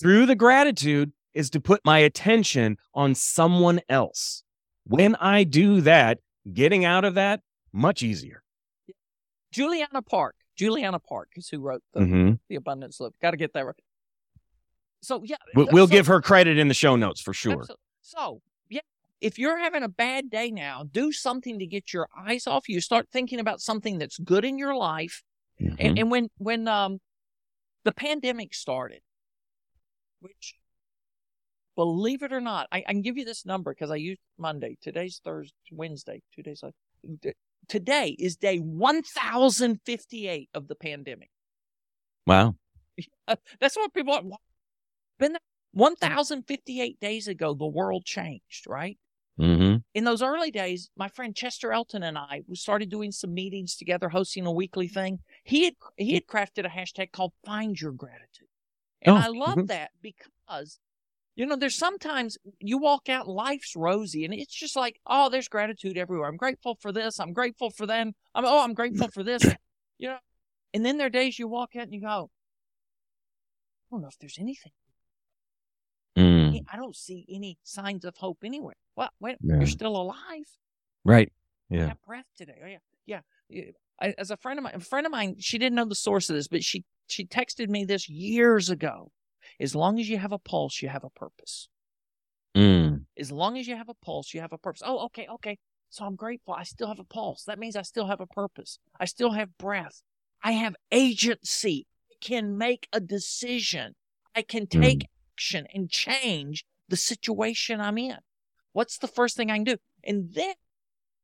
through 0.00 0.26
the 0.26 0.34
gratitude 0.34 1.12
is 1.34 1.50
to 1.50 1.60
put 1.60 1.80
my 1.84 1.98
attention 1.98 2.76
on 2.94 3.14
someone 3.14 3.80
else. 3.88 4.42
When 4.84 5.14
I 5.16 5.44
do 5.44 5.80
that, 5.82 6.18
getting 6.52 6.84
out 6.84 7.04
of 7.04 7.14
that, 7.14 7.40
much 7.72 8.02
easier. 8.02 8.42
Juliana 9.52 10.02
Park, 10.02 10.34
Juliana 10.56 10.98
Park 10.98 11.30
is 11.36 11.48
who 11.48 11.60
wrote 11.60 11.82
the, 11.94 12.00
mm-hmm. 12.00 12.32
the 12.48 12.56
Abundance 12.56 13.00
Loop. 13.00 13.14
Got 13.20 13.32
to 13.32 13.36
get 13.36 13.52
that 13.54 13.66
right. 13.66 13.74
So 15.02 15.22
yeah, 15.24 15.36
we'll, 15.54 15.86
so, 15.86 15.86
give 15.86 16.06
her 16.08 16.20
credit 16.20 16.58
in 16.58 16.68
the 16.68 16.74
show 16.74 16.94
notes 16.96 17.20
for 17.20 17.32
sure. 17.32 17.52
Absolutely. 17.52 17.76
So, 18.02 18.42
yeah, 18.68 18.80
if 19.20 19.38
you're 19.38 19.58
having 19.58 19.82
a 19.82 19.88
bad 19.88 20.30
day 20.30 20.50
now, 20.50 20.84
do 20.90 21.10
something 21.10 21.58
to 21.58 21.66
get 21.66 21.92
your 21.92 22.06
eyes 22.16 22.46
off 22.46 22.68
you. 22.68 22.80
Start 22.80 23.08
thinking 23.10 23.40
about 23.40 23.60
something 23.60 23.98
that's 23.98 24.18
good 24.18 24.44
in 24.44 24.58
your 24.58 24.74
life. 24.74 25.22
Mm-hmm. 25.60 25.76
And, 25.78 25.98
and 25.98 26.10
when 26.10 26.28
when 26.38 26.68
um 26.68 27.00
the 27.84 27.92
pandemic 27.92 28.54
started, 28.54 29.00
which 30.20 30.54
believe 31.76 32.22
it 32.22 32.32
or 32.32 32.40
not, 32.40 32.68
I, 32.70 32.84
I 32.86 32.92
can 32.92 33.02
give 33.02 33.16
you 33.16 33.24
this 33.24 33.46
number 33.46 33.72
because 33.72 33.90
I 33.90 33.96
used 33.96 34.20
Monday. 34.38 34.76
Today's 34.82 35.20
Thursday, 35.24 35.54
Wednesday, 35.72 36.22
two 36.34 36.42
days 36.42 36.62
later. 36.62 37.34
today 37.68 38.16
is 38.18 38.36
day 38.36 38.58
1058 38.58 40.50
of 40.54 40.68
the 40.68 40.74
pandemic. 40.74 41.30
Wow. 42.26 42.56
That's 43.60 43.76
what 43.76 43.94
people 43.94 44.14
are. 44.14 44.22
Been 45.18 45.36
1058 45.72 47.00
days 47.00 47.28
ago, 47.28 47.54
the 47.54 47.66
world 47.66 48.04
changed, 48.04 48.66
right? 48.66 48.98
Mm-hmm. 49.40 49.76
In 49.94 50.04
those 50.04 50.22
early 50.22 50.50
days, 50.50 50.90
my 50.96 51.08
friend 51.08 51.34
Chester 51.34 51.72
Elton 51.72 52.02
and 52.02 52.18
I 52.18 52.42
we 52.46 52.56
started 52.56 52.90
doing 52.90 53.10
some 53.10 53.32
meetings 53.32 53.74
together, 53.74 54.10
hosting 54.10 54.46
a 54.46 54.52
weekly 54.52 54.86
thing. 54.86 55.20
He 55.44 55.64
had 55.64 55.74
he 55.96 56.14
had 56.14 56.26
crafted 56.26 56.66
a 56.66 56.68
hashtag 56.68 57.12
called 57.12 57.32
"Find 57.44 57.80
Your 57.80 57.92
Gratitude," 57.92 58.48
and 59.02 59.16
oh. 59.16 59.20
I 59.20 59.28
love 59.28 59.56
mm-hmm. 59.56 59.66
that 59.66 59.92
because 60.02 60.78
you 61.36 61.46
know 61.46 61.56
there's 61.56 61.78
sometimes 61.78 62.36
you 62.58 62.76
walk 62.76 63.08
out, 63.08 63.28
life's 63.28 63.74
rosy, 63.74 64.24
and 64.26 64.34
it's 64.34 64.54
just 64.54 64.76
like, 64.76 65.00
oh, 65.06 65.30
there's 65.30 65.48
gratitude 65.48 65.96
everywhere. 65.96 66.28
I'm 66.28 66.36
grateful 66.36 66.76
for 66.80 66.92
this. 66.92 67.18
I'm 67.18 67.32
grateful 67.32 67.70
for 67.70 67.86
them. 67.86 68.12
I'm 68.34 68.44
oh, 68.44 68.62
I'm 68.62 68.74
grateful 68.74 69.08
for 69.08 69.22
this. 69.22 69.42
You 70.02 70.08
know, 70.08 70.16
and 70.72 70.82
then 70.82 70.96
there 70.96 71.08
are 71.08 71.10
days 71.10 71.38
you 71.38 71.46
walk 71.46 71.76
out 71.76 71.82
and 71.82 71.92
you 71.92 72.00
go, 72.00 72.30
I 73.90 73.94
don't 73.94 74.00
know 74.00 74.08
if 74.08 74.18
there's 74.18 74.38
anything 74.38 74.72
I 76.72 76.76
don't 76.76 76.96
see 76.96 77.26
any 77.28 77.58
signs 77.62 78.04
of 78.04 78.16
hope 78.16 78.38
anywhere. 78.44 78.76
Well, 78.96 79.10
wait, 79.20 79.36
yeah. 79.42 79.56
you're 79.56 79.66
still 79.66 79.96
alive. 79.96 80.46
Right. 81.04 81.32
Yeah. 81.68 81.88
have 81.88 82.02
breath 82.02 82.26
today. 82.36 82.56
Oh, 82.62 82.66
yeah. 83.06 83.20
Yeah. 83.48 83.64
I, 84.00 84.14
as 84.18 84.30
a 84.30 84.36
friend 84.36 84.58
of 84.58 84.64
mine, 84.64 84.74
a 84.74 84.80
friend 84.80 85.06
of 85.06 85.12
mine, 85.12 85.36
she 85.38 85.58
didn't 85.58 85.76
know 85.76 85.84
the 85.84 85.94
source 85.94 86.30
of 86.30 86.36
this, 86.36 86.48
but 86.48 86.64
she, 86.64 86.84
she 87.08 87.26
texted 87.26 87.68
me 87.68 87.84
this 87.84 88.08
years 88.08 88.70
ago. 88.70 89.10
As 89.60 89.74
long 89.74 89.98
as 89.98 90.08
you 90.08 90.18
have 90.18 90.32
a 90.32 90.38
pulse, 90.38 90.80
you 90.80 90.88
have 90.88 91.04
a 91.04 91.10
purpose. 91.10 91.68
Mm. 92.56 93.04
As 93.18 93.30
long 93.30 93.58
as 93.58 93.68
you 93.68 93.76
have 93.76 93.88
a 93.88 93.94
pulse, 93.94 94.32
you 94.34 94.40
have 94.40 94.52
a 94.52 94.58
purpose. 94.58 94.82
Oh, 94.84 95.04
okay. 95.06 95.26
Okay. 95.34 95.58
So 95.90 96.04
I'm 96.04 96.16
grateful. 96.16 96.54
I 96.54 96.62
still 96.62 96.88
have 96.88 97.00
a 97.00 97.04
pulse. 97.04 97.44
That 97.44 97.58
means 97.58 97.76
I 97.76 97.82
still 97.82 98.06
have 98.06 98.20
a 98.20 98.26
purpose. 98.26 98.78
I 98.98 99.04
still 99.04 99.32
have 99.32 99.56
breath. 99.58 100.02
I 100.42 100.52
have 100.52 100.76
agency. 100.90 101.86
I 102.10 102.14
can 102.20 102.56
make 102.56 102.88
a 102.92 103.00
decision. 103.00 103.94
I 104.34 104.42
can 104.42 104.66
mm. 104.66 104.80
take 104.80 104.98
mm 105.00 105.06
action 105.40 105.66
and 105.74 105.90
change 105.90 106.64
the 106.88 106.96
situation 106.96 107.80
I'm 107.80 107.96
in? 107.96 108.18
What's 108.72 108.98
the 108.98 109.08
first 109.08 109.36
thing 109.36 109.50
I 109.50 109.56
can 109.56 109.64
do? 109.64 109.76
And 110.04 110.32
then 110.34 110.54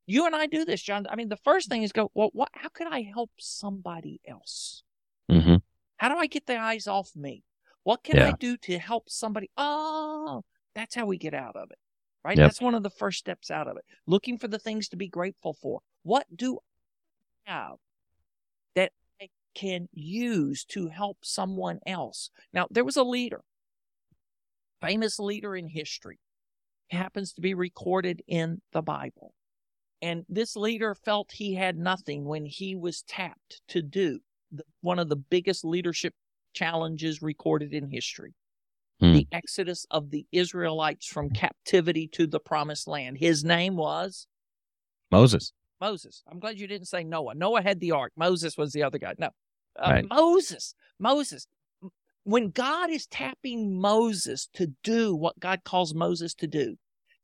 you 0.07 0.25
and 0.27 0.35
I 0.35 0.47
do 0.47 0.65
this, 0.65 0.83
John. 0.83 1.07
I 1.11 1.17
mean, 1.17 1.29
the 1.29 1.37
first 1.37 1.69
thing 1.69 1.83
is 1.83 1.93
go, 1.93 2.11
well, 2.15 2.31
what, 2.33 2.49
how 2.53 2.71
can 2.71 2.87
I 2.87 3.03
help 3.03 3.31
somebody 3.39 4.21
else? 4.27 4.83
Mm-hmm. 5.31 5.57
How 5.99 6.09
do 6.09 6.17
I 6.17 6.27
get 6.27 6.47
the 6.47 6.57
eyes 6.57 6.87
off 6.87 7.11
me? 7.15 7.43
What 7.83 8.03
can 8.03 8.17
yeah. 8.17 8.29
I 8.29 8.33
do 8.33 8.57
to 8.59 8.79
help 8.79 9.11
somebody? 9.11 9.51
Oh, 9.57 10.43
that's 10.75 10.95
how 10.95 11.05
we 11.05 11.19
get 11.19 11.35
out 11.35 11.57
of 11.57 11.71
it, 11.71 11.79
right? 12.25 12.39
Yep. 12.39 12.47
That's 12.47 12.61
one 12.61 12.75
of 12.75 12.83
the 12.83 12.91
first 12.91 13.19
steps 13.19 13.51
out 13.51 13.69
of 13.69 13.77
it. 13.77 13.85
Looking 14.07 14.39
for 14.39 14.49
the 14.49 14.59
things 14.59 14.89
to 14.89 14.97
be 14.97 15.09
grateful 15.09 15.55
for. 15.61 15.81
What 16.03 16.27
do 16.35 16.59
I 17.47 17.53
have 17.53 17.77
that 18.75 18.93
I 19.21 19.29
can 19.55 19.89
use 19.93 20.65
to 20.67 20.89
help 20.89 21.19
someone 21.23 21.81
else? 21.87 22.31
Now, 22.53 22.67
there 22.71 22.85
was 22.85 22.97
a 22.97 23.05
leader 23.05 23.43
famous 24.81 25.19
leader 25.19 25.57
in 25.57 25.69
history 25.69 26.19
happens 26.91 27.33
to 27.33 27.41
be 27.41 27.55
recorded 27.55 28.23
in 28.27 28.61
the 28.73 28.83
Bible. 28.83 29.33
And 30.03 30.25
this 30.29 30.57
leader 30.57 30.95
felt 30.95 31.33
he 31.33 31.55
had 31.55 31.77
nothing 31.77 32.25
when 32.25 32.45
he 32.45 32.77
was 32.77 33.03
tapped 33.03 33.61
to 33.69 33.83
do 33.83 34.21
the, 34.53 34.65
one 34.81 34.99
of 34.99 35.09
the 35.09 35.17
biggest 35.17 35.65
leadership 35.65 36.15
challenges 36.55 37.23
recorded 37.23 37.73
in 37.73 37.91
history 37.91 38.35
hmm. 39.01 39.13
the 39.13 39.29
exodus 39.33 39.87
of 39.91 40.11
the 40.11 40.27
Israelites 40.33 41.07
from 41.07 41.31
captivity 41.31 42.09
to 42.09 42.27
the 42.27 42.41
promised 42.41 42.89
land. 42.89 43.19
His 43.19 43.45
name 43.45 43.77
was 43.77 44.27
Moses. 45.11 45.53
Moses. 45.81 46.23
I'm 46.31 46.39
glad 46.39 46.59
you 46.59 46.67
didn't 46.67 46.89
say 46.89 47.05
Noah. 47.05 47.35
Noah 47.35 47.63
had 47.63 47.81
the 47.81 47.93
ark, 47.93 48.13
Moses 48.17 48.57
was 48.57 48.73
the 48.73 48.83
other 48.83 48.99
guy. 48.99 49.15
No, 49.19 49.31
uh, 49.79 49.91
right. 49.91 50.07
Moses. 50.09 50.75
Moses 50.99 51.47
when 52.27 52.51
God 52.51 52.91
is 52.91 53.07
tapping 53.07 53.81
Moses 53.81 54.49
to 54.55 54.73
do 54.83 55.15
what 55.15 55.39
God 55.39 55.63
calls 55.63 55.95
Moses 55.95 56.35
to 56.35 56.49
do, 56.49 56.75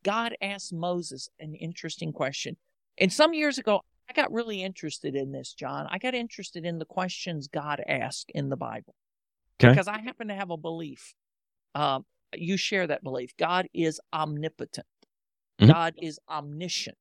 God 0.05 0.37
asks 0.41 0.71
Moses 0.73 1.29
an 1.41 1.57
interesting 1.57 2.13
question. 2.13 2.57
And 2.97 3.13
some 3.13 3.35
years 3.35 3.59
ago, 3.59 3.81
I 4.09 4.13
got 4.13 4.33
really 4.33 4.63
interested 4.63 5.17
in 5.17 5.33
this, 5.33 5.55
John. 5.55 5.89
I 5.91 5.99
got 5.99 6.15
interested 6.15 6.65
in 6.65 6.79
the 6.79 6.85
questions 6.85 7.49
God 7.49 7.83
asked 7.89 8.31
in 8.33 8.49
the 8.49 8.57
Bible 8.57 8.95
okay. 9.61 9.73
because 9.73 9.89
I 9.89 9.99
happen 9.99 10.29
to 10.29 10.37
have 10.37 10.51
a 10.51 10.57
belief. 10.57 11.15
Um, 11.75 12.05
you 12.33 12.57
share 12.57 12.87
that 12.87 13.03
belief. 13.03 13.33
God 13.37 13.67
is 13.75 14.01
omnipotent. 14.13 14.87
Mm-hmm. 15.61 15.73
God 15.73 15.95
is 16.01 16.21
omniscient. 16.31 16.97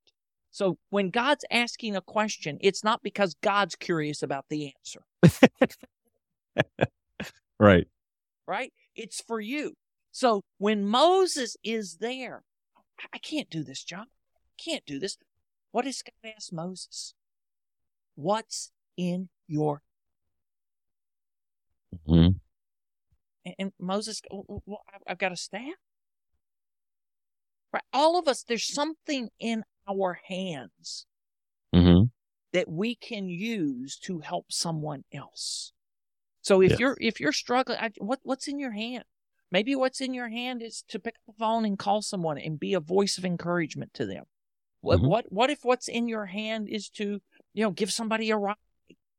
So 0.49 0.79
when 0.89 1.11
God's 1.11 1.45
asking 1.51 1.95
a 1.95 2.01
question, 2.01 2.57
it's 2.61 2.83
not 2.83 3.03
because 3.03 3.35
God's 3.43 3.75
curious 3.75 4.23
about 4.23 4.45
the 4.49 4.73
answer. 4.75 5.05
Right. 7.61 7.87
Right? 8.47 8.73
It's 8.95 9.21
for 9.21 9.39
you. 9.39 9.75
So 10.11 10.41
when 10.57 10.83
Moses 10.83 11.55
is 11.63 11.97
there, 11.97 12.41
I 13.13 13.19
can't 13.19 13.51
do 13.51 13.63
this, 13.63 13.83
John. 13.83 14.07
I 14.35 14.63
can't 14.63 14.83
do 14.85 14.97
this. 14.97 15.15
What 15.71 15.85
is 15.85 16.01
God 16.01 16.31
ask 16.35 16.51
Moses? 16.51 17.13
What's 18.15 18.71
in 18.97 19.29
your 19.47 19.83
mm-hmm. 22.07 22.31
and, 23.45 23.55
and, 23.59 23.71
Moses, 23.79 24.21
well, 24.31 24.81
I've 25.07 25.19
got 25.19 25.31
a 25.31 25.37
staff. 25.37 25.75
Right, 27.71 27.83
all 27.93 28.17
of 28.17 28.27
us. 28.27 28.43
There's 28.43 28.73
something 28.73 29.29
in 29.39 29.63
our 29.87 30.19
hands 30.27 31.05
mm-hmm. 31.73 32.05
that 32.53 32.69
we 32.69 32.95
can 32.95 33.29
use 33.29 33.97
to 33.99 34.19
help 34.19 34.51
someone 34.51 35.03
else. 35.13 35.73
So 36.41 36.61
if 36.61 36.71
yes. 36.71 36.79
you're 36.79 36.97
if 36.99 37.19
you're 37.19 37.31
struggling, 37.31 37.77
I, 37.79 37.91
what 37.97 38.19
what's 38.23 38.47
in 38.47 38.59
your 38.59 38.71
hand? 38.71 39.03
Maybe 39.51 39.75
what's 39.75 40.01
in 40.01 40.13
your 40.13 40.29
hand 40.29 40.61
is 40.61 40.83
to 40.89 40.99
pick 40.99 41.15
up 41.15 41.33
the 41.33 41.39
phone 41.39 41.65
and 41.65 41.77
call 41.77 42.01
someone 42.01 42.37
and 42.37 42.59
be 42.59 42.73
a 42.73 42.79
voice 42.79 43.17
of 43.17 43.25
encouragement 43.25 43.93
to 43.95 44.05
them. 44.05 44.23
What 44.81 44.99
mm-hmm. 44.99 45.07
what 45.07 45.25
what 45.31 45.49
if 45.49 45.59
what's 45.63 45.87
in 45.87 46.07
your 46.07 46.25
hand 46.25 46.67
is 46.69 46.89
to 46.91 47.21
you 47.53 47.63
know 47.63 47.71
give 47.71 47.91
somebody 47.91 48.31
a 48.31 48.37
ride 48.37 48.55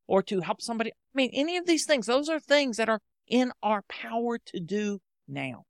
or 0.06 0.22
to 0.24 0.40
help 0.40 0.60
somebody? 0.60 0.90
I 0.90 1.14
mean, 1.14 1.30
any 1.32 1.56
of 1.56 1.66
these 1.66 1.84
things. 1.84 2.06
Those 2.06 2.28
are 2.28 2.40
things 2.40 2.76
that 2.78 2.88
are 2.88 3.00
in 3.28 3.52
our 3.62 3.82
power 3.82 4.38
to 4.46 4.60
do 4.60 5.00
now. 5.28 5.64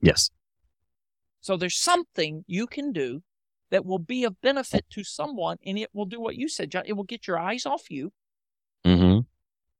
Yes. 0.00 0.30
So 1.40 1.56
there's 1.56 1.76
something 1.76 2.44
you 2.46 2.66
can 2.66 2.92
do 2.92 3.22
that 3.70 3.84
will 3.84 3.98
be 3.98 4.24
of 4.24 4.40
benefit 4.40 4.86
to 4.90 5.04
someone, 5.04 5.58
and 5.64 5.78
it 5.78 5.90
will 5.92 6.06
do 6.06 6.20
what 6.20 6.36
you 6.36 6.48
said, 6.48 6.70
John. 6.70 6.84
It 6.86 6.94
will 6.94 7.04
get 7.04 7.26
your 7.26 7.38
eyes 7.38 7.66
off 7.66 7.90
you. 7.90 8.12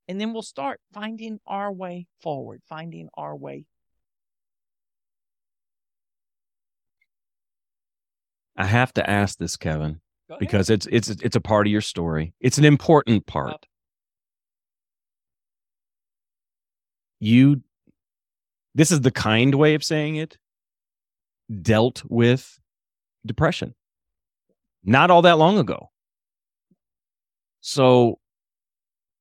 And 0.09 0.20
then 0.20 0.32
we'll 0.32 0.42
start 0.42 0.80
finding 0.92 1.38
our 1.46 1.70
way 1.70 2.06
forward, 2.22 2.62
finding 2.66 3.09
our 3.14 3.36
way. 3.36 3.66
I 8.56 8.64
have 8.64 8.92
to 8.94 9.09
ask 9.09 9.38
this, 9.38 9.56
Kevin, 9.56 10.00
because 10.40 10.70
it's 10.70 10.86
it's 10.90 11.11
it's 11.11 11.36
a 11.36 11.40
part 11.40 11.66
of 11.66 11.70
your 11.70 11.82
story. 11.82 12.32
It's 12.40 12.59
an 12.59 12.64
important 12.64 13.26
part. 13.26 13.66
You 17.20 17.62
this 18.74 18.90
is 18.90 19.02
the 19.02 19.11
kind 19.11 19.54
way 19.54 19.74
of 19.74 19.84
saying 19.84 20.16
it 20.16 20.38
dealt 21.62 22.02
with 22.09 22.59
depression 23.24 23.74
not 24.84 25.11
all 25.11 25.22
that 25.22 25.38
long 25.38 25.59
ago. 25.59 25.90
So 27.61 28.18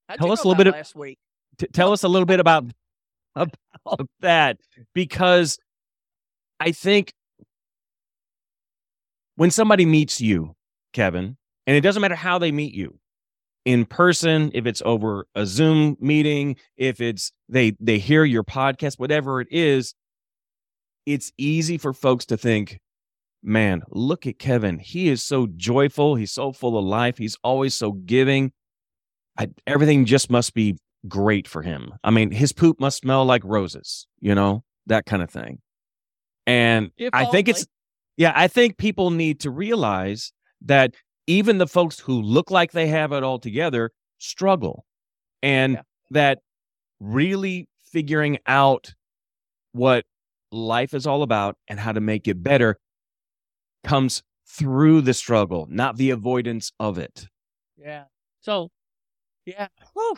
How'd 0.08 0.20
tell 0.20 0.32
us 0.32 0.44
a 0.44 0.48
little 0.48 0.58
bit 0.58 0.68
of, 0.68 0.74
last 0.74 0.96
week. 0.96 1.20
T- 1.58 1.68
tell 1.68 1.92
us 1.92 2.04
a 2.04 2.08
little 2.08 2.26
bit 2.26 2.40
about, 2.40 2.66
about 3.36 3.52
that 4.22 4.58
because 4.94 5.58
I 6.60 6.72
think 6.72 7.14
when 9.36 9.52
somebody 9.52 9.86
meets 9.86 10.20
you, 10.22 10.56
Kevin, 10.94 11.38
and 11.66 11.76
it 11.76 11.82
doesn't 11.82 12.02
matter 12.02 12.16
how 12.16 12.40
they 12.40 12.52
meet 12.52 12.74
you, 12.74 13.00
in 13.66 13.86
person, 13.86 14.50
if 14.54 14.66
it's 14.66 14.82
over 14.86 15.28
a 15.36 15.46
Zoom 15.46 15.98
meeting, 16.00 16.56
if 16.78 17.02
it's 17.02 17.34
they 17.50 17.76
they 17.82 17.98
hear 17.98 18.24
your 18.24 18.46
podcast, 18.46 18.98
whatever 18.98 19.42
it 19.42 19.50
is, 19.52 19.94
it's 21.06 21.34
easy 21.38 21.78
for 21.78 21.92
folks 21.92 22.26
to 22.28 22.38
think, 22.38 22.80
man, 23.44 23.84
look 23.90 24.26
at 24.26 24.40
Kevin. 24.40 24.80
He 24.80 25.10
is 25.10 25.22
so 25.22 25.48
joyful. 25.48 26.16
He's 26.16 26.32
so 26.32 26.54
full 26.54 26.78
of 26.78 26.86
life. 26.86 27.18
He's 27.18 27.38
always 27.44 27.74
so 27.74 27.92
giving. 27.92 28.54
I, 29.38 29.50
everything 29.66 30.06
just 30.06 30.30
must 30.30 30.54
be 30.54 30.78
great 31.08 31.48
for 31.48 31.62
him. 31.62 31.94
I 32.04 32.12
mean, 32.12 32.32
his 32.32 32.54
poop 32.54 32.80
must 32.80 32.98
smell 32.98 33.26
like 33.26 33.44
roses, 33.44 34.08
you 34.20 34.36
know, 34.36 34.64
that 34.88 35.06
kind 35.06 35.22
of 35.22 35.30
thing. 35.30 35.60
And 36.46 36.92
if 36.98 37.10
I 37.14 37.26
think 37.26 37.48
it's, 37.48 37.68
yeah, 38.16 38.34
I 38.36 38.48
think 38.48 38.78
people 38.78 39.12
need 39.12 39.42
to 39.42 39.52
realize 39.52 40.32
that 40.62 40.96
even 41.28 41.58
the 41.58 41.68
folks 41.68 42.00
who 42.00 42.22
look 42.22 42.50
like 42.50 42.72
they 42.72 42.88
have 42.88 43.12
it 43.12 43.24
all 43.24 43.38
together 43.38 43.92
struggle 44.18 44.86
and 45.44 45.74
yeah. 45.74 45.82
that 46.12 46.40
really 47.00 47.68
figuring 47.84 48.38
out 48.48 48.94
what 49.74 50.06
life 50.52 50.94
is 50.94 51.06
all 51.06 51.22
about 51.22 51.58
and 51.68 51.80
how 51.80 51.92
to 51.92 52.00
make 52.00 52.28
it 52.28 52.42
better 52.42 52.78
comes 53.84 54.24
through 54.48 55.02
the 55.02 55.14
struggle, 55.14 55.68
not 55.70 55.98
the 55.98 56.10
avoidance 56.10 56.72
of 56.80 56.98
it. 56.98 57.28
Yeah. 57.78 58.06
So, 58.42 58.70
yeah. 59.48 59.68
Whew. 59.94 60.18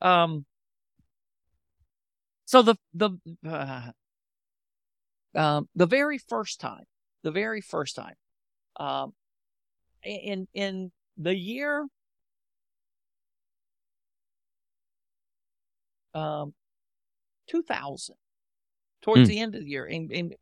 Um. 0.00 0.46
So 2.46 2.62
the 2.62 2.76
the 2.94 3.10
uh, 3.46 3.90
um 5.38 5.68
the 5.74 5.86
very 5.86 6.18
first 6.18 6.60
time, 6.60 6.84
the 7.24 7.32
very 7.32 7.60
first 7.60 7.96
time, 7.96 8.14
um, 8.76 9.12
in 10.04 10.46
in 10.54 10.92
the 11.16 11.34
year 11.34 11.86
um 16.14 16.54
2000 17.48 18.16
towards 19.02 19.22
mm. 19.22 19.26
the 19.26 19.38
end 19.38 19.54
of 19.54 19.60
the 19.60 19.68
year 19.68 19.86
in, 19.86 20.10
in 20.10 20.32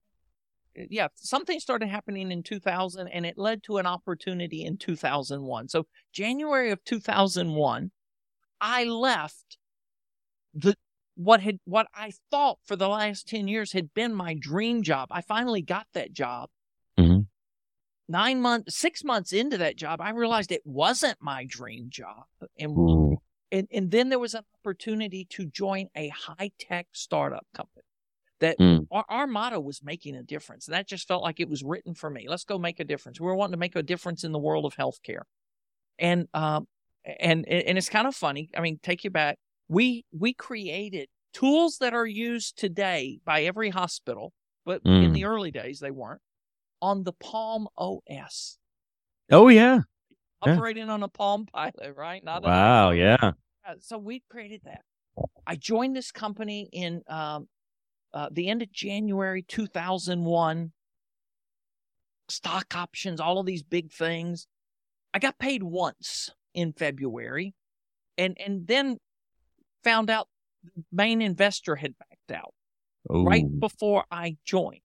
yeah, 0.91 1.09
something 1.17 1.59
started 1.59 1.89
happening 1.89 2.31
in 2.31 2.43
2000 2.43 3.09
and 3.09 3.27
it 3.27 3.37
led 3.37 3.63
to 3.65 3.79
an 3.79 3.87
opportunity 3.87 4.65
in 4.65 4.77
2001. 4.77 5.69
So, 5.69 5.87
January 6.13 6.71
of 6.71 6.83
2001, 6.85 7.91
I 8.61 8.85
left 8.85 9.59
the 10.55 10.75
what 11.15 11.41
had 11.41 11.59
what 11.65 11.89
I 11.95 12.13
thought 12.31 12.59
for 12.65 12.77
the 12.77 12.89
last 12.89 13.29
10 13.29 13.49
years 13.49 13.73
had 13.73 13.93
been 13.93 14.15
my 14.15 14.35
dream 14.35 14.83
job. 14.83 15.09
I 15.11 15.21
finally 15.21 15.63
got 15.63 15.87
that 15.95 16.13
job. 16.13 16.49
Mm-hmm. 16.99 17.23
9 18.11 18.41
months 18.41 18.77
6 18.79 19.05
months 19.05 19.33
into 19.33 19.59
that 19.59 19.77
job, 19.77 20.01
I 20.01 20.11
realized 20.11 20.53
it 20.53 20.63
wasn't 20.65 21.19
my 21.21 21.45
dream 21.47 21.89
job. 21.91 22.25
And 22.59 23.19
and, 23.51 23.67
and 23.73 23.91
then 23.91 24.11
there 24.11 24.19
was 24.19 24.35
an 24.35 24.45
opportunity 24.61 25.27
to 25.31 25.47
join 25.47 25.89
a 25.97 26.09
high-tech 26.09 26.87
startup 26.93 27.47
company 27.55 27.85
that 28.41 28.59
mm. 28.59 28.87
our, 28.91 29.05
our, 29.09 29.27
motto 29.27 29.59
was 29.59 29.83
making 29.83 30.15
a 30.17 30.23
difference. 30.23 30.69
And 30.69 30.75
that 30.75 30.87
just 30.87 31.09
felt 31.09 31.23
like 31.23 31.41
it 31.41 31.49
was 31.49 31.63
written 31.63 31.95
for 31.95 32.11
me. 32.11 32.27
Let's 32.29 32.45
go 32.45 32.59
make 32.59 32.79
a 32.79 32.85
difference. 32.85 33.21
We 33.21 33.27
we're 33.27 33.35
wanting 33.35 33.53
to 33.53 33.59
make 33.59 33.75
a 33.75 33.83
difference 33.83 34.23
in 34.23 34.33
the 34.33 34.39
world 34.39 34.65
of 34.65 34.77
healthcare. 34.77 35.23
And, 35.99 36.29
um, 36.35 36.67
and, 37.21 37.47
and 37.49 37.79
it's 37.79 37.89
kind 37.89 38.07
of 38.07 38.15
funny. 38.15 38.51
I 38.57 38.61
mean, 38.61 38.79
take 38.83 39.05
you 39.05 39.11
back. 39.11 39.39
We, 39.69 40.05
we 40.13 40.35
created 40.35 41.09
tools 41.33 41.79
that 41.79 41.95
are 41.95 42.07
used 42.07 42.59
today 42.59 43.21
by 43.25 43.43
every 43.43 43.71
hospital, 43.71 44.33
but 44.65 44.83
mm. 44.85 45.05
in 45.05 45.13
the 45.13 45.23
mm. 45.23 45.29
early 45.29 45.51
days, 45.51 45.81
they 45.81 45.91
weren't 45.91 46.21
on 46.81 47.05
the 47.05 47.13
Palm 47.13 47.69
OS. 47.77 48.59
Oh, 49.31 49.49
yeah. 49.49 49.81
Operating 50.43 50.87
yeah. 50.87 50.93
on 50.93 51.03
a 51.03 51.09
Palm 51.09 51.47
Pilot, 51.47 51.95
right? 51.97 52.23
Not 52.23 52.43
wow. 52.43 52.91
Yeah. 52.91 53.33
So 53.81 53.99
we 53.99 54.23
created 54.31 54.63
that. 54.65 54.83
I 55.47 55.57
joined 55.57 55.97
this 55.97 56.11
company 56.13 56.69
in 56.73 57.03
um, 57.09 57.49
uh, 58.15 58.29
the 58.31 58.49
end 58.49 58.63
of 58.63 58.73
January 58.73 59.43
2001, 59.43 60.73
stock 62.29 62.75
options, 62.77 63.21
all 63.21 63.39
of 63.39 63.47
these 63.47 63.63
big 63.63 63.93
things. 63.93 64.47
I 65.13 65.19
got 65.19 65.39
paid 65.39 65.63
once 65.63 66.31
in 66.55 66.73
February 66.73 67.55
and, 68.17 68.37
and 68.45 68.67
then 68.67 68.99
found 69.85 70.11
out 70.11 70.29
the 70.65 70.85
main 70.93 71.23
investor 71.23 71.77
had 71.77 71.95
backed 71.99 72.41
out 72.41 72.55
Ooh. 73.13 73.25
right 73.25 73.45
before 73.61 74.05
I 74.11 74.37
joined. 74.45 74.81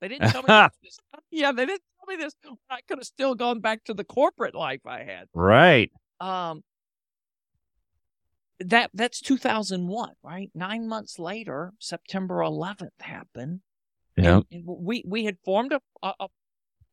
They 0.00 0.08
didn't 0.08 0.30
tell 0.30 0.42
me 0.42 0.48
this. 0.82 0.98
Yeah, 1.30 1.52
they 1.52 1.66
didn't 1.66 1.82
tell 1.98 2.16
me 2.16 2.22
this. 2.22 2.34
I 2.70 2.80
could 2.88 2.98
have 2.98 3.06
still 3.06 3.34
gone 3.34 3.60
back 3.60 3.84
to 3.84 3.94
the 3.94 4.04
corporate 4.04 4.54
life 4.54 4.80
I 4.86 5.04
had. 5.04 5.26
Right. 5.34 5.90
Um, 6.20 6.62
that 8.60 8.90
that's 8.92 9.20
2001 9.20 10.10
right 10.22 10.50
nine 10.54 10.88
months 10.88 11.18
later 11.18 11.72
september 11.78 12.38
11th 12.38 12.88
happened 13.00 13.60
yeah 14.16 14.40
we 14.64 15.04
we 15.06 15.24
had 15.24 15.36
formed 15.44 15.72
a, 15.72 15.80
a, 16.02 16.12
a, 16.20 16.28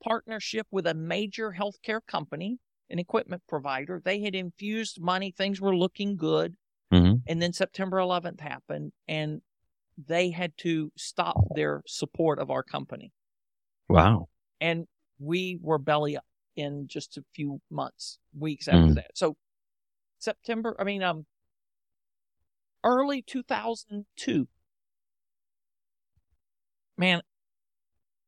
partnership 0.03 0.67
with 0.69 0.85
a 0.85 0.93
major 0.93 1.55
healthcare 1.57 2.01
company 2.07 2.59
an 2.89 2.99
equipment 2.99 3.41
provider 3.47 4.01
they 4.03 4.21
had 4.21 4.35
infused 4.35 5.01
money 5.01 5.31
things 5.31 5.59
were 5.59 5.75
looking 5.75 6.15
good 6.15 6.55
mm-hmm. 6.93 7.15
and 7.27 7.41
then 7.41 7.53
september 7.53 7.97
11th 7.97 8.39
happened 8.39 8.91
and 9.07 9.41
they 10.07 10.29
had 10.29 10.51
to 10.57 10.91
stop 10.97 11.37
their 11.55 11.81
support 11.87 12.39
of 12.39 12.51
our 12.51 12.63
company 12.63 13.11
wow 13.89 14.27
and 14.61 14.85
we 15.19 15.57
were 15.61 15.77
belly 15.77 16.17
up 16.17 16.25
in 16.55 16.87
just 16.87 17.17
a 17.17 17.23
few 17.33 17.59
months 17.69 18.19
weeks 18.37 18.67
after 18.67 18.91
mm. 18.91 18.95
that 18.95 19.11
so 19.13 19.35
september 20.19 20.75
i 20.79 20.83
mean 20.83 21.03
um 21.03 21.25
early 22.85 23.21
2002. 23.23 24.47
Man, 26.97 27.21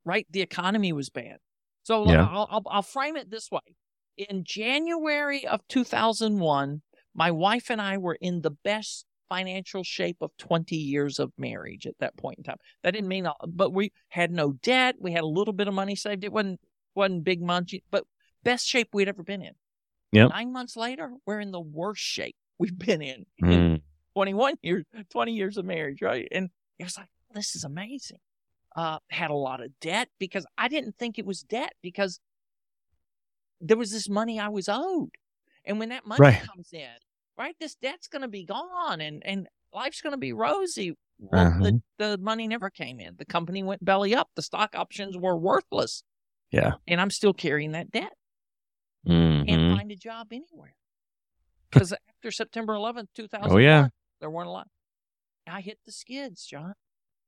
right? 0.04 0.28
The 0.30 0.42
economy 0.42 0.92
was 0.92 1.10
bad. 1.10 1.38
So 1.84 2.10
yeah. 2.10 2.28
I'll, 2.30 2.48
I'll, 2.52 2.64
I'll 2.70 2.82
frame 2.82 3.16
it 3.16 3.30
this 3.30 3.50
way. 3.50 3.62
In 4.18 4.44
January 4.44 5.46
of 5.46 5.62
2001, 5.68 6.82
my 7.14 7.32
wife 7.32 7.70
and 7.70 7.82
I 7.82 7.98
were 7.98 8.18
in 8.20 8.42
the 8.42 8.52
best 8.52 9.06
financial 9.30 9.84
shape 9.84 10.18
of 10.22 10.32
20 10.38 10.76
years 10.76 11.20
of 11.20 11.32
marriage 11.38 11.86
at 11.86 11.98
that 12.00 12.18
point 12.18 12.38
in 12.40 12.44
time. 12.44 12.58
That 12.84 12.92
didn't 12.92 13.10
mean, 13.10 13.28
but 13.48 13.74
we 13.74 13.92
had 14.10 14.32
no 14.32 14.54
debt. 14.54 14.96
We 15.00 15.12
had 15.12 15.24
a 15.24 15.28
little 15.28 15.54
bit 15.54 15.68
of 15.68 15.74
money 15.74 15.96
saved. 15.96 16.24
It 16.24 16.32
wasn't, 16.32 16.60
wasn't 16.96 17.24
big 17.24 17.42
money, 17.42 17.84
but 17.92 18.06
best 18.44 18.66
shape 18.66 18.90
we'd 18.94 19.10
ever 19.10 19.24
been 19.24 19.42
in. 19.42 19.54
Yep. 20.14 20.30
Nine 20.30 20.54
months 20.54 20.76
later, 20.76 21.12
we're 21.26 21.42
in 21.42 21.52
the 21.52 21.60
worst 21.60 22.02
shape 22.02 22.36
we've 22.58 22.78
been 22.78 23.02
in, 23.02 23.26
mm. 23.44 23.52
in 23.52 23.82
21 24.16 24.56
years, 24.62 24.86
20 25.12 25.34
years 25.34 25.58
of 25.58 25.66
marriage, 25.66 26.02
right? 26.02 26.28
And 26.32 26.50
it 26.80 26.84
was 26.84 26.98
like, 26.98 27.10
this 27.34 27.56
is 27.56 27.64
amazing. 27.64 28.20
Uh, 28.76 29.00
had 29.10 29.32
a 29.32 29.36
lot 29.36 29.62
of 29.62 29.72
debt 29.82 30.08
because 30.20 30.46
I 30.58 30.68
didn't 30.68 30.96
think 30.96 31.18
it 31.18 31.26
was 31.26 31.42
debt 31.42 31.74
because 31.82 32.20
there 33.62 33.78
was 33.78 33.92
this 33.92 34.10
money 34.10 34.40
I 34.40 34.50
was 34.50 34.70
owed. 34.70 35.12
And 35.66 35.80
when 35.80 35.90
that 35.90 36.06
money 36.06 36.22
right. 36.22 36.42
comes 36.44 36.70
in, 36.72 36.88
right, 37.38 37.56
this 37.60 37.76
debt's 37.76 38.08
going 38.08 38.22
to 38.22 38.28
be 38.28 38.46
gone 38.46 39.02
and, 39.02 39.22
and 39.26 39.48
life's 39.74 40.02
going 40.02 40.14
to 40.14 40.18
be 40.18 40.34
rosy. 40.34 40.96
Well, 41.20 41.48
uh-huh. 41.48 41.60
the, 41.64 41.82
the 41.98 42.18
money 42.18 42.48
never 42.48 42.70
came 42.70 43.00
in. 43.00 43.16
The 43.18 43.26
company 43.26 43.64
went 43.64 43.84
belly 43.84 44.16
up. 44.16 44.30
The 44.36 44.42
stock 44.42 44.76
options 44.76 45.18
were 45.18 45.36
worthless. 45.36 46.04
Yeah. 46.52 46.74
And 46.88 47.02
I'm 47.02 47.10
still 47.10 47.34
carrying 47.34 47.72
that 47.72 47.92
debt. 47.92 48.14
Mm-hmm. 49.08 49.48
Can't 49.48 49.78
find 49.78 49.92
a 49.92 49.96
job 49.96 50.28
anywhere. 50.32 50.76
Because 51.72 51.94
after 51.94 52.32
September 52.32 52.74
11th, 52.74 53.08
2000, 53.16 53.52
oh, 53.52 53.58
yeah. 53.58 53.88
There 54.20 54.30
weren't 54.30 54.48
a 54.48 54.52
lot. 54.52 54.68
I 55.48 55.62
hit 55.62 55.80
the 55.86 55.92
skids, 55.92 56.46
John. 56.46 56.74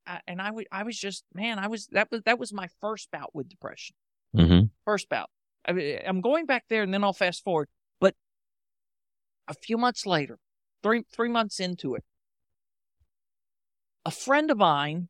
I, 0.06 0.22
and 0.28 0.42
I, 0.42 0.48
w- 0.48 0.68
I 0.72 0.84
was 0.84 0.98
just, 0.98 1.24
man, 1.34 1.60
I 1.60 1.68
was, 1.68 1.88
that 1.88 2.10
was, 2.12 2.22
that 2.26 2.40
was 2.40 2.54
my 2.54 2.68
first 2.80 3.10
bout 3.12 3.34
with 3.34 3.50
depression. 3.50 3.96
Mm-hmm. 4.36 4.66
First 4.86 5.10
bout. 5.10 5.30
I 5.70 5.72
mean, 5.72 6.00
I'm 6.06 6.22
going 6.22 6.48
back 6.48 6.66
there 6.68 6.82
and 6.82 6.92
then 6.92 7.04
I'll 7.04 7.14
fast 7.14 7.44
forward. 7.44 7.68
But 8.00 8.16
a 9.48 9.54
few 9.54 9.78
months 9.78 10.06
later, 10.08 10.40
three, 10.82 11.04
three 11.14 11.30
months 11.30 11.60
into 11.60 11.94
it, 11.94 12.04
a 14.04 14.12
friend 14.12 14.50
of 14.50 14.58
mine 14.58 15.10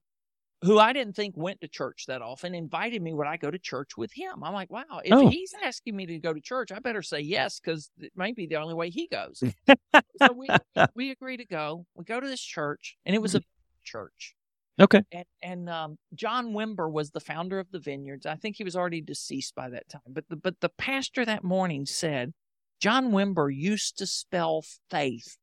who 0.63 0.77
I 0.77 0.91
didn't 0.91 1.15
think 1.15 1.37
went 1.37 1.61
to 1.61 1.69
church 1.69 2.03
that 2.07 2.21
often, 2.21 2.53
invited 2.53 3.01
me 3.01 3.13
would 3.13 3.27
I 3.27 3.37
go 3.37 3.49
to 3.49 3.57
church 3.57 3.95
with 3.95 4.11
him. 4.13 4.43
I'm 4.43 4.53
like, 4.53 4.69
wow, 4.69 4.99
if 5.05 5.13
oh. 5.13 5.29
he's 5.29 5.53
asking 5.63 5.95
me 5.95 6.05
to 6.07 6.19
go 6.19 6.33
to 6.33 6.41
church, 6.41 6.73
I 6.73 6.79
better 6.79 7.01
say 7.01 7.21
yes 7.21 7.61
because 7.61 7.89
it 7.97 8.11
might 8.13 8.35
be 8.35 8.45
the 8.45 8.57
only 8.57 8.73
way 8.73 8.89
he 8.89 9.07
goes. 9.07 9.41
so 9.93 10.33
we 10.35 10.49
we 10.95 11.11
agree 11.11 11.37
to 11.37 11.45
go. 11.45 11.85
We 11.95 12.03
go 12.03 12.19
to 12.19 12.27
this 12.27 12.41
church, 12.41 12.97
and 13.05 13.15
it 13.15 13.21
was 13.21 13.35
a 13.35 13.39
mm-hmm. 13.39 13.79
church. 13.85 14.35
Okay. 14.79 15.01
And, 15.11 15.25
and 15.41 15.69
um, 15.69 15.97
John 16.13 16.53
Wimber 16.53 16.89
was 16.89 17.11
the 17.11 17.19
founder 17.19 17.59
of 17.59 17.69
the 17.71 17.79
Vineyards. 17.79 18.25
I 18.25 18.35
think 18.35 18.55
he 18.55 18.63
was 18.63 18.75
already 18.75 19.01
deceased 19.01 19.53
by 19.55 19.69
that 19.69 19.89
time. 19.89 20.01
But 20.07 20.25
the, 20.29 20.37
but 20.37 20.61
the 20.61 20.69
pastor 20.69 21.25
that 21.25 21.43
morning 21.43 21.85
said, 21.85 22.33
John 22.79 23.11
Wimber 23.11 23.53
used 23.53 23.97
to 23.97 24.05
spell 24.05 24.63
faith 24.89 25.37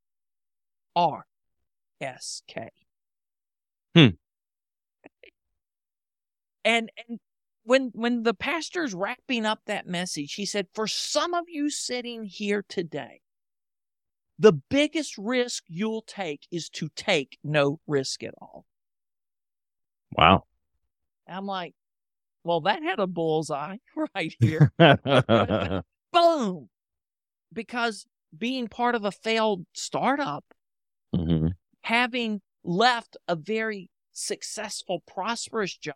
R 0.95 1.26
S 2.01 2.43
K. 2.49 2.70
Hmm. 3.95 4.09
And 6.64 6.91
and 7.07 7.18
when 7.64 7.91
when 7.95 8.22
the 8.22 8.34
pastor's 8.34 8.95
wrapping 8.95 9.45
up 9.45 9.61
that 9.66 9.87
message, 9.87 10.32
he 10.34 10.47
said, 10.47 10.68
"For 10.72 10.87
some 10.87 11.34
of 11.34 11.45
you 11.49 11.68
sitting 11.68 12.24
here 12.24 12.64
today, 12.66 13.20
the 14.39 14.53
biggest 14.53 15.18
risk 15.18 15.64
you'll 15.68 16.03
take 16.03 16.47
is 16.51 16.70
to 16.70 16.89
take 16.97 17.39
no 17.45 17.80
risk 17.87 18.22
at 18.22 18.34
all." 18.41 18.64
Wow. 20.13 20.45
I'm 21.29 21.47
like, 21.47 21.75
well, 22.45 22.61
that 22.63 22.83
had 22.83 23.01
a 23.01 23.07
bullseye 23.07 23.79
right 24.15 24.35
here. 24.39 24.73
Boom. 26.13 26.69
Because 27.53 28.07
being 28.37 28.69
part 28.69 28.95
of 28.95 29.05
a 29.05 29.13
failed 29.13 29.67
startup, 29.73 30.45
mm-hmm. 31.15 31.49
having 31.83 32.41
left 32.65 33.17
a 33.29 33.37
very 33.37 33.91
successful, 34.13 35.03
prosperous 35.07 35.77
job, 35.77 35.95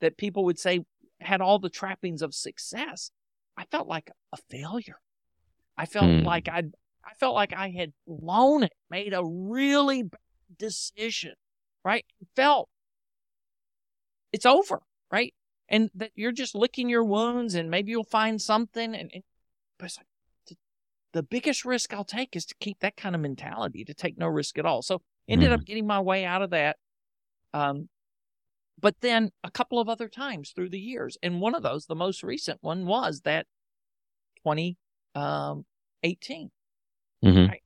that 0.00 0.16
people 0.16 0.44
would 0.44 0.58
say 0.58 0.80
had 1.20 1.40
all 1.40 1.58
the 1.58 1.70
trappings 1.70 2.22
of 2.22 2.34
success, 2.34 3.10
I 3.56 3.64
felt 3.70 3.86
like 3.86 4.10
a 4.32 4.38
failure. 4.50 4.98
I 5.76 5.86
felt 5.86 6.06
mm. 6.06 6.24
like 6.24 6.48
I 6.48 6.62
I 7.04 7.14
felt 7.18 7.34
like 7.34 7.52
I 7.52 7.70
had 7.70 7.92
blown 8.06 8.62
it, 8.62 8.72
made 8.90 9.12
a 9.12 9.24
really 9.24 10.02
bad 10.04 10.18
decision, 10.56 11.34
right? 11.84 12.04
Felt 12.36 12.68
it's 14.34 14.44
over, 14.44 14.82
right? 15.12 15.32
And 15.68 15.90
that 15.94 16.10
you're 16.16 16.32
just 16.32 16.56
licking 16.56 16.88
your 16.88 17.04
wounds 17.04 17.54
and 17.54 17.70
maybe 17.70 17.92
you'll 17.92 18.02
find 18.02 18.42
something 18.42 18.94
and, 18.94 19.10
and 19.14 19.22
but 19.78 19.86
it's 19.86 19.96
like 19.96 20.06
the 21.12 21.22
biggest 21.22 21.64
risk 21.64 21.94
I'll 21.94 22.04
take 22.04 22.34
is 22.34 22.44
to 22.46 22.56
keep 22.58 22.80
that 22.80 22.96
kind 22.96 23.14
of 23.14 23.20
mentality, 23.20 23.84
to 23.84 23.94
take 23.94 24.18
no 24.18 24.26
risk 24.26 24.58
at 24.58 24.66
all. 24.66 24.82
So 24.82 25.00
ended 25.28 25.50
mm-hmm. 25.50 25.54
up 25.54 25.64
getting 25.64 25.86
my 25.86 26.00
way 26.00 26.24
out 26.24 26.42
of 26.42 26.50
that. 26.50 26.76
Um, 27.54 27.88
but 28.80 28.96
then 29.00 29.30
a 29.44 29.50
couple 29.50 29.78
of 29.78 29.88
other 29.88 30.08
times 30.08 30.50
through 30.50 30.70
the 30.70 30.80
years. 30.80 31.16
And 31.22 31.40
one 31.40 31.54
of 31.54 31.62
those, 31.62 31.86
the 31.86 31.94
most 31.94 32.24
recent 32.24 32.58
one, 32.62 32.84
was 32.84 33.20
that 33.20 33.46
2018. 34.44 34.76
Um, 35.14 35.64
mm-hmm. 37.24 37.50
I, 37.52 37.60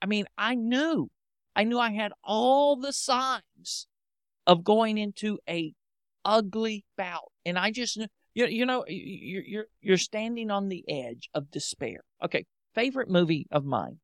I 0.00 0.06
mean, 0.06 0.24
I 0.38 0.54
knew, 0.54 1.10
I 1.54 1.64
knew 1.64 1.78
I 1.78 1.90
had 1.90 2.12
all 2.24 2.76
the 2.76 2.94
signs 2.94 3.86
of 4.46 4.64
going 4.64 4.96
into 4.96 5.38
a 5.46 5.74
ugly 6.24 6.84
bout. 6.96 7.32
And 7.44 7.58
I 7.58 7.70
just 7.70 7.98
you, 8.34 8.46
you 8.46 8.66
know, 8.66 8.84
you're, 8.86 9.42
you're, 9.42 9.66
you're 9.80 9.96
standing 9.96 10.50
on 10.50 10.68
the 10.68 10.84
edge 10.88 11.28
of 11.34 11.50
despair. 11.50 12.04
Okay. 12.24 12.46
Favorite 12.74 13.10
movie 13.10 13.46
of 13.50 13.64
mine. 13.64 13.98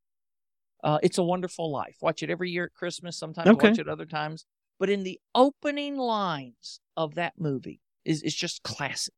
Uh, 0.82 0.98
it's 1.02 1.18
a 1.18 1.22
Wonderful 1.22 1.70
Life. 1.70 1.96
Watch 2.02 2.22
it 2.22 2.30
every 2.30 2.50
year 2.50 2.64
at 2.64 2.74
Christmas. 2.74 3.16
Sometimes 3.16 3.48
okay. 3.48 3.70
watch 3.70 3.78
it 3.78 3.88
other 3.88 4.06
times. 4.06 4.44
But 4.78 4.90
in 4.90 5.04
the 5.04 5.20
opening 5.34 5.96
lines 5.96 6.80
of 6.96 7.14
that 7.14 7.34
movie 7.38 7.80
is 8.04 8.22
is 8.22 8.34
just 8.34 8.62
classic. 8.62 9.14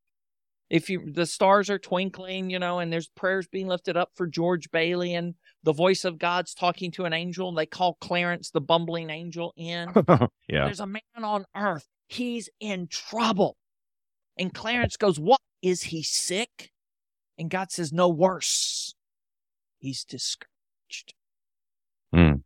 If 0.68 0.90
you 0.90 1.10
the 1.10 1.26
stars 1.26 1.70
are 1.70 1.78
twinkling, 1.78 2.50
you 2.50 2.58
know, 2.58 2.78
and 2.78 2.92
there's 2.92 3.08
prayers 3.08 3.48
being 3.48 3.68
lifted 3.68 3.96
up 3.96 4.10
for 4.14 4.26
George 4.26 4.70
Bailey 4.70 5.14
and 5.14 5.34
the 5.62 5.72
voice 5.72 6.04
of 6.04 6.18
God's 6.18 6.54
talking 6.54 6.90
to 6.92 7.04
an 7.04 7.12
angel, 7.12 7.48
and 7.48 7.56
they 7.56 7.66
call 7.66 7.94
Clarence 8.00 8.50
the 8.50 8.60
bumbling 8.60 9.10
angel 9.10 9.54
in. 9.56 9.90
yeah. 10.48 10.66
There's 10.66 10.80
a 10.80 10.86
man 10.86 11.02
on 11.16 11.46
earth. 11.56 11.88
He's 12.06 12.48
in 12.60 12.88
trouble. 12.88 13.56
And 14.36 14.52
Clarence 14.52 14.96
goes, 14.96 15.18
What? 15.18 15.40
Is 15.62 15.84
he 15.84 16.02
sick? 16.02 16.70
And 17.38 17.50
God 17.50 17.70
says, 17.70 17.92
No 17.92 18.08
worse. 18.08 18.94
He's 19.78 20.04
discouraged. 20.04 21.14
Mm. 22.14 22.42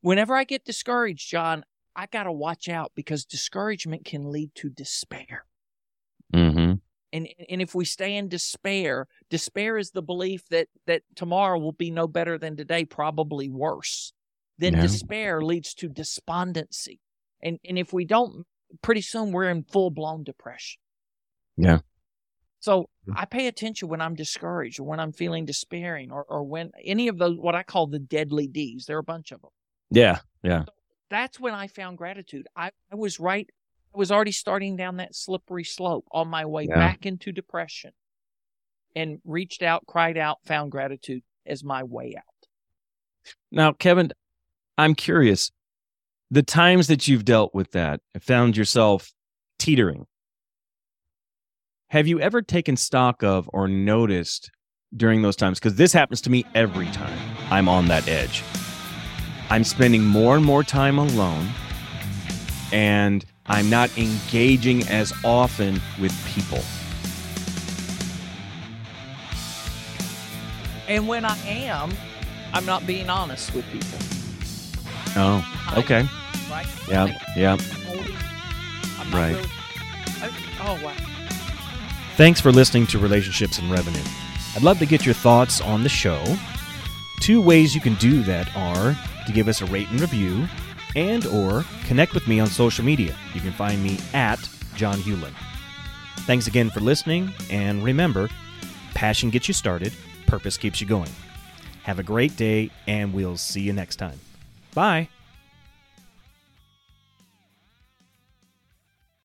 Whenever 0.00 0.36
I 0.36 0.44
get 0.44 0.64
discouraged, 0.64 1.28
John, 1.28 1.64
I 1.96 2.06
got 2.06 2.24
to 2.24 2.32
watch 2.32 2.68
out 2.68 2.92
because 2.94 3.24
discouragement 3.24 4.04
can 4.04 4.30
lead 4.30 4.54
to 4.56 4.68
despair. 4.68 5.46
Mm-hmm. 6.32 6.74
And 7.12 7.28
and 7.48 7.62
if 7.62 7.74
we 7.74 7.84
stay 7.84 8.16
in 8.16 8.28
despair, 8.28 9.06
despair 9.30 9.78
is 9.78 9.92
the 9.92 10.02
belief 10.02 10.44
that 10.50 10.68
that 10.86 11.02
tomorrow 11.14 11.58
will 11.58 11.72
be 11.72 11.90
no 11.90 12.06
better 12.06 12.36
than 12.36 12.56
today, 12.56 12.84
probably 12.84 13.48
worse. 13.48 14.12
Then 14.58 14.74
yeah. 14.74 14.82
despair 14.82 15.42
leads 15.42 15.74
to 15.74 15.88
despondency. 15.88 17.00
And 17.42 17.58
and 17.64 17.78
if 17.78 17.92
we 17.92 18.04
don't 18.04 18.46
pretty 18.82 19.02
soon 19.02 19.32
we're 19.32 19.50
in 19.50 19.64
full 19.64 19.90
blown 19.90 20.24
depression. 20.24 20.80
Yeah. 21.56 21.80
So 22.60 22.88
mm. 23.08 23.14
I 23.16 23.26
pay 23.26 23.46
attention 23.46 23.88
when 23.88 24.00
I'm 24.00 24.14
discouraged 24.14 24.80
or 24.80 24.84
when 24.84 24.98
I'm 24.98 25.12
feeling 25.12 25.44
despairing 25.44 26.10
or, 26.10 26.24
or 26.28 26.42
when 26.42 26.72
any 26.84 27.08
of 27.08 27.18
those, 27.18 27.38
what 27.38 27.54
I 27.54 27.62
call 27.62 27.86
the 27.86 27.98
deadly 27.98 28.46
D's, 28.46 28.86
there 28.86 28.96
are 28.96 29.00
a 29.00 29.04
bunch 29.04 29.30
of 29.32 29.40
them. 29.40 29.50
Yeah. 29.90 30.18
Yeah. 30.42 30.64
So 30.64 30.72
that's 31.10 31.38
when 31.38 31.54
I 31.54 31.68
found 31.68 31.98
gratitude. 31.98 32.48
I, 32.56 32.70
I 32.90 32.96
was 32.96 33.20
right. 33.20 33.48
I 33.94 33.98
was 33.98 34.10
already 34.10 34.32
starting 34.32 34.76
down 34.76 34.96
that 34.96 35.14
slippery 35.14 35.64
slope 35.64 36.06
on 36.10 36.28
my 36.28 36.44
way 36.44 36.66
yeah. 36.68 36.74
back 36.74 37.06
into 37.06 37.32
depression 37.32 37.92
and 38.94 39.18
reached 39.24 39.62
out, 39.62 39.86
cried 39.86 40.16
out, 40.16 40.38
found 40.44 40.72
gratitude 40.72 41.22
as 41.46 41.62
my 41.62 41.84
way 41.84 42.14
out. 42.16 42.24
Now, 43.50 43.72
Kevin, 43.72 44.12
I'm 44.78 44.94
curious 44.94 45.50
the 46.30 46.42
times 46.42 46.88
that 46.88 47.08
you've 47.08 47.24
dealt 47.24 47.54
with 47.54 47.70
that, 47.72 48.00
found 48.20 48.56
yourself 48.56 49.12
teetering, 49.58 50.06
have 51.88 52.06
you 52.06 52.20
ever 52.20 52.42
taken 52.42 52.76
stock 52.76 53.22
of 53.22 53.48
or 53.52 53.68
noticed 53.68 54.50
during 54.94 55.22
those 55.22 55.36
times? 55.36 55.58
Because 55.58 55.76
this 55.76 55.92
happens 55.92 56.20
to 56.22 56.30
me 56.30 56.44
every 56.54 56.86
time 56.86 57.18
I'm 57.50 57.68
on 57.68 57.88
that 57.88 58.06
edge. 58.08 58.42
I'm 59.48 59.62
spending 59.64 60.04
more 60.04 60.36
and 60.36 60.44
more 60.44 60.64
time 60.64 60.98
alone, 60.98 61.48
and 62.72 63.24
I'm 63.46 63.70
not 63.70 63.96
engaging 63.96 64.82
as 64.88 65.12
often 65.24 65.80
with 66.00 66.12
people. 66.26 66.60
And 70.88 71.06
when 71.06 71.24
I 71.24 71.38
am, 71.46 71.92
I'm 72.52 72.66
not 72.66 72.86
being 72.86 73.08
honest 73.08 73.54
with 73.54 73.64
people. 73.70 74.15
Oh, 75.16 75.72
okay. 75.78 76.06
right? 76.50 76.66
Yeah, 76.88 77.18
yeah. 77.36 77.56
right. 79.12 79.34
Really, 79.34 79.48
oh, 80.60 80.78
wow. 80.84 80.92
Thanks 82.16 82.40
for 82.40 82.52
listening 82.52 82.86
to 82.88 82.98
Relationships 82.98 83.58
and 83.58 83.70
Revenue. 83.70 84.02
I'd 84.54 84.62
love 84.62 84.78
to 84.78 84.86
get 84.86 85.04
your 85.04 85.14
thoughts 85.14 85.60
on 85.60 85.82
the 85.82 85.88
show. 85.88 86.22
Two 87.20 87.40
ways 87.40 87.74
you 87.74 87.80
can 87.80 87.94
do 87.94 88.22
that 88.22 88.54
are 88.56 88.96
to 89.26 89.32
give 89.32 89.48
us 89.48 89.60
a 89.60 89.66
rate 89.66 89.88
and 89.90 90.00
review 90.00 90.46
and 90.94 91.26
or 91.26 91.64
connect 91.86 92.14
with 92.14 92.26
me 92.26 92.40
on 92.40 92.46
social 92.46 92.84
media. 92.84 93.14
You 93.34 93.40
can 93.40 93.52
find 93.52 93.82
me 93.82 93.98
at 94.14 94.48
John 94.74 94.98
Hewlin. 94.98 95.32
Thanks 96.20 96.46
again 96.46 96.70
for 96.70 96.80
listening 96.80 97.32
and 97.50 97.84
remember, 97.84 98.28
passion 98.94 99.30
gets 99.30 99.48
you 99.48 99.54
started, 99.54 99.92
purpose 100.26 100.56
keeps 100.56 100.80
you 100.80 100.86
going. 100.86 101.10
Have 101.84 101.98
a 101.98 102.02
great 102.02 102.36
day 102.36 102.70
and 102.86 103.12
we'll 103.12 103.36
see 103.36 103.60
you 103.60 103.72
next 103.72 103.96
time. 103.96 104.18
Bye. 104.76 105.08